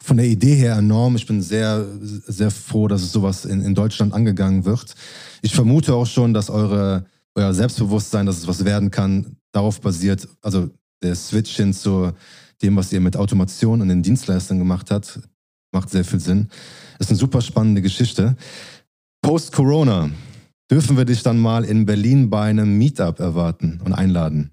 von 0.00 0.16
der 0.16 0.26
Idee 0.26 0.54
her 0.54 0.76
enorm. 0.76 1.16
Ich 1.16 1.26
bin 1.26 1.42
sehr, 1.42 1.84
sehr 2.00 2.50
froh, 2.50 2.88
dass 2.88 3.02
es 3.02 3.12
sowas 3.12 3.44
in, 3.44 3.62
in 3.62 3.74
Deutschland 3.74 4.14
angegangen 4.14 4.64
wird. 4.64 4.94
Ich 5.42 5.54
vermute 5.54 5.94
auch 5.94 6.06
schon, 6.06 6.32
dass 6.32 6.48
eure, 6.48 7.04
euer 7.34 7.52
Selbstbewusstsein, 7.52 8.24
dass 8.24 8.38
es 8.38 8.46
was 8.46 8.64
werden 8.64 8.90
kann, 8.90 9.36
darauf 9.52 9.80
basiert, 9.80 10.28
also 10.40 10.70
der 11.02 11.14
Switch 11.14 11.56
hin 11.56 11.74
zu 11.74 12.12
dem, 12.62 12.76
was 12.76 12.92
ihr 12.92 13.00
mit 13.00 13.16
Automation 13.16 13.80
und 13.80 13.88
den 13.88 14.02
Dienstleistern 14.02 14.58
gemacht 14.58 14.90
habt, 14.90 15.20
macht 15.72 15.90
sehr 15.90 16.04
viel 16.04 16.20
Sinn. 16.20 16.48
Ist 16.98 17.10
eine 17.10 17.18
super 17.18 17.40
spannende 17.40 17.82
Geschichte. 17.82 18.36
Post-Corona 19.22 20.10
dürfen 20.70 20.96
wir 20.96 21.04
dich 21.04 21.22
dann 21.22 21.38
mal 21.38 21.64
in 21.64 21.86
Berlin 21.86 22.30
bei 22.30 22.50
einem 22.50 22.76
Meetup 22.78 23.20
erwarten 23.20 23.80
und 23.84 23.92
einladen. 23.92 24.52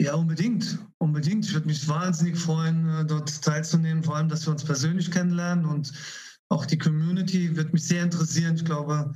Ja, 0.00 0.14
unbedingt. 0.14 0.78
Unbedingt. 0.98 1.46
Ich 1.46 1.54
würde 1.54 1.66
mich 1.66 1.88
wahnsinnig 1.88 2.38
freuen, 2.38 2.88
äh, 2.88 3.04
dort 3.06 3.42
teilzunehmen, 3.42 4.02
vor 4.02 4.16
allem, 4.16 4.28
dass 4.28 4.46
wir 4.46 4.52
uns 4.52 4.64
persönlich 4.64 5.10
kennenlernen 5.10 5.64
und 5.64 5.92
auch 6.48 6.66
die 6.66 6.78
Community 6.78 7.56
wird 7.56 7.72
mich 7.72 7.84
sehr 7.84 8.04
interessieren. 8.04 8.56
Ich 8.56 8.64
glaube, 8.64 9.14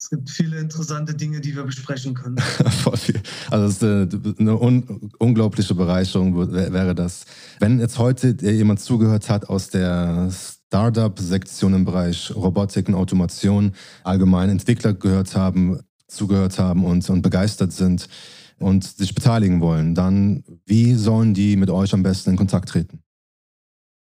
es 0.00 0.10
gibt 0.10 0.28
viele 0.28 0.58
interessante 0.58 1.14
Dinge, 1.14 1.40
die 1.40 1.54
wir 1.54 1.62
besprechen 1.62 2.14
können. 2.14 2.36
also 3.50 3.64
es 3.64 3.76
ist 3.76 3.82
äh, 3.82 4.08
eine 4.38 4.60
un 4.60 5.10
unglaubliche 5.18 5.74
Bereicherung 5.74 6.36
wäre 6.52 6.94
das. 6.94 7.24
Wenn 7.60 7.78
jetzt 7.80 7.98
heute 7.98 8.36
jemand 8.42 8.80
zugehört 8.80 9.30
hat 9.30 9.48
aus 9.48 9.70
der 9.70 10.30
Startup-Sektion 10.74 11.72
im 11.72 11.84
Bereich 11.84 12.34
Robotik 12.34 12.88
und 12.88 12.96
Automation, 12.96 13.74
allgemein 14.02 14.48
Entwickler 14.48 14.92
gehört 14.92 15.36
haben, 15.36 15.78
zugehört 16.08 16.58
haben 16.58 16.84
und, 16.84 17.08
und 17.08 17.22
begeistert 17.22 17.72
sind, 17.72 18.08
und 18.58 18.82
sich 18.84 19.14
beteiligen 19.14 19.60
wollen, 19.60 19.94
dann 19.94 20.42
wie 20.66 20.94
sollen 20.94 21.32
die 21.34 21.56
mit 21.56 21.70
euch 21.70 21.92
am 21.92 22.02
besten 22.02 22.30
in 22.30 22.36
Kontakt 22.36 22.70
treten? 22.70 23.02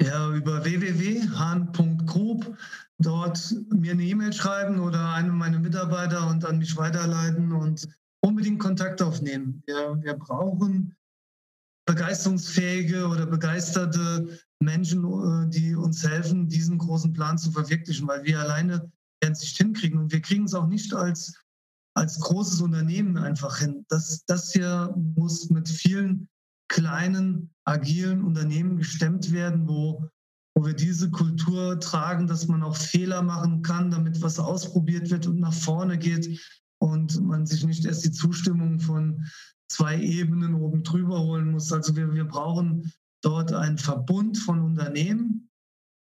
Ja, 0.00 0.30
über 0.30 0.64
www.hahn.group 0.64 2.56
dort 2.98 3.54
mir 3.70 3.92
eine 3.92 4.04
E-Mail 4.04 4.32
schreiben 4.32 4.80
oder 4.80 5.12
einen 5.12 5.36
meiner 5.36 5.58
Mitarbeiter 5.58 6.28
und 6.28 6.44
an 6.44 6.58
mich 6.58 6.76
weiterleiten 6.76 7.52
und 7.52 7.88
unbedingt 8.20 8.60
Kontakt 8.60 9.02
aufnehmen. 9.02 9.62
Wir, 9.66 9.98
wir 10.02 10.14
brauchen 10.14 10.94
begeisterungsfähige 11.86 13.08
oder 13.08 13.26
begeisterte 13.26 14.38
Menschen, 14.62 15.04
äh, 15.04 15.48
die 15.50 15.74
uns 15.74 16.02
helfen, 16.06 16.48
diesen 16.48 16.78
großen 16.78 17.12
Plan 17.12 17.38
zu 17.38 17.50
verwirklichen, 17.52 18.08
weil 18.08 18.24
wir 18.24 18.40
alleine 18.40 18.90
werden 19.20 19.32
es 19.32 19.40
nicht 19.40 19.56
hinkriegen. 19.56 19.98
Und 19.98 20.12
wir 20.12 20.20
kriegen 20.20 20.44
es 20.44 20.54
auch 20.54 20.66
nicht 20.66 20.94
als, 20.94 21.34
als 21.94 22.18
großes 22.20 22.60
Unternehmen 22.60 23.16
einfach 23.16 23.58
hin. 23.58 23.84
Das, 23.88 24.24
das 24.26 24.52
hier 24.52 24.94
muss 24.96 25.50
mit 25.50 25.68
vielen 25.68 26.28
kleinen, 26.68 27.50
agilen 27.64 28.24
Unternehmen 28.24 28.78
gestemmt 28.78 29.30
werden, 29.32 29.68
wo, 29.68 30.08
wo 30.54 30.66
wir 30.66 30.74
diese 30.74 31.10
Kultur 31.10 31.78
tragen, 31.78 32.26
dass 32.26 32.48
man 32.48 32.62
auch 32.62 32.76
Fehler 32.76 33.22
machen 33.22 33.62
kann, 33.62 33.90
damit 33.90 34.22
was 34.22 34.38
ausprobiert 34.38 35.10
wird 35.10 35.26
und 35.26 35.38
nach 35.38 35.52
vorne 35.52 35.98
geht 35.98 36.40
und 36.78 37.20
man 37.22 37.46
sich 37.46 37.64
nicht 37.64 37.84
erst 37.84 38.04
die 38.04 38.10
Zustimmung 38.10 38.80
von 38.80 39.24
zwei 39.70 40.00
Ebenen 40.00 40.54
oben 40.54 40.82
drüber 40.82 41.20
holen 41.20 41.50
muss. 41.50 41.72
Also 41.72 41.94
wir, 41.94 42.12
wir 42.12 42.24
brauchen 42.24 42.92
dort 43.22 43.52
einen 43.52 43.78
Verbund 43.78 44.38
von 44.38 44.60
Unternehmen, 44.60 45.48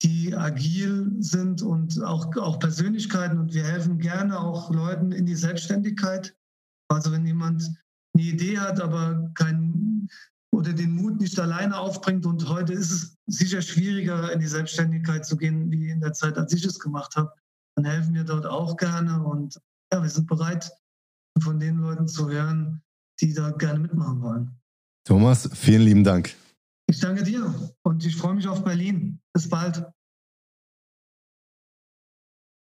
die 0.03 0.35
agil 0.35 1.11
sind 1.19 1.61
und 1.61 2.03
auch, 2.03 2.35
auch 2.37 2.59
Persönlichkeiten. 2.59 3.39
Und 3.39 3.53
wir 3.53 3.63
helfen 3.63 3.97
gerne 3.97 4.39
auch 4.39 4.71
Leuten 4.71 5.11
in 5.11 5.25
die 5.25 5.35
Selbstständigkeit. 5.35 6.35
Also 6.89 7.11
wenn 7.11 7.25
jemand 7.25 7.63
eine 8.13 8.23
Idee 8.23 8.59
hat, 8.59 8.79
aber 8.79 9.31
kein 9.33 10.07
oder 10.51 10.73
den 10.73 10.91
Mut 10.91 11.19
nicht 11.19 11.39
alleine 11.39 11.77
aufbringt. 11.77 12.25
Und 12.25 12.47
heute 12.47 12.73
ist 12.73 12.91
es 12.91 13.17
sicher 13.27 13.61
schwieriger, 13.61 14.31
in 14.31 14.39
die 14.39 14.47
Selbstständigkeit 14.47 15.25
zu 15.25 15.37
gehen, 15.37 15.71
wie 15.71 15.89
in 15.89 15.99
der 15.99 16.13
Zeit, 16.13 16.37
als 16.37 16.53
ich 16.53 16.65
es 16.65 16.79
gemacht 16.79 17.15
habe. 17.15 17.31
Dann 17.75 17.85
helfen 17.85 18.13
wir 18.13 18.23
dort 18.23 18.45
auch 18.45 18.75
gerne. 18.77 19.23
Und 19.23 19.59
ja, 19.91 20.01
wir 20.01 20.09
sind 20.09 20.27
bereit, 20.27 20.71
von 21.39 21.59
den 21.59 21.77
Leuten 21.77 22.07
zu 22.07 22.29
hören, 22.29 22.81
die 23.21 23.33
da 23.33 23.51
gerne 23.51 23.79
mitmachen 23.79 24.21
wollen. 24.21 24.51
Thomas, 25.05 25.49
vielen 25.53 25.83
lieben 25.83 26.03
Dank. 26.03 26.35
Ich 26.89 26.99
danke 26.99 27.23
dir 27.23 27.53
und 27.83 28.05
ich 28.05 28.15
freue 28.15 28.35
mich 28.35 28.47
auf 28.47 28.63
Berlin. 28.63 29.19
Bis 29.33 29.49
bald. 29.49 29.83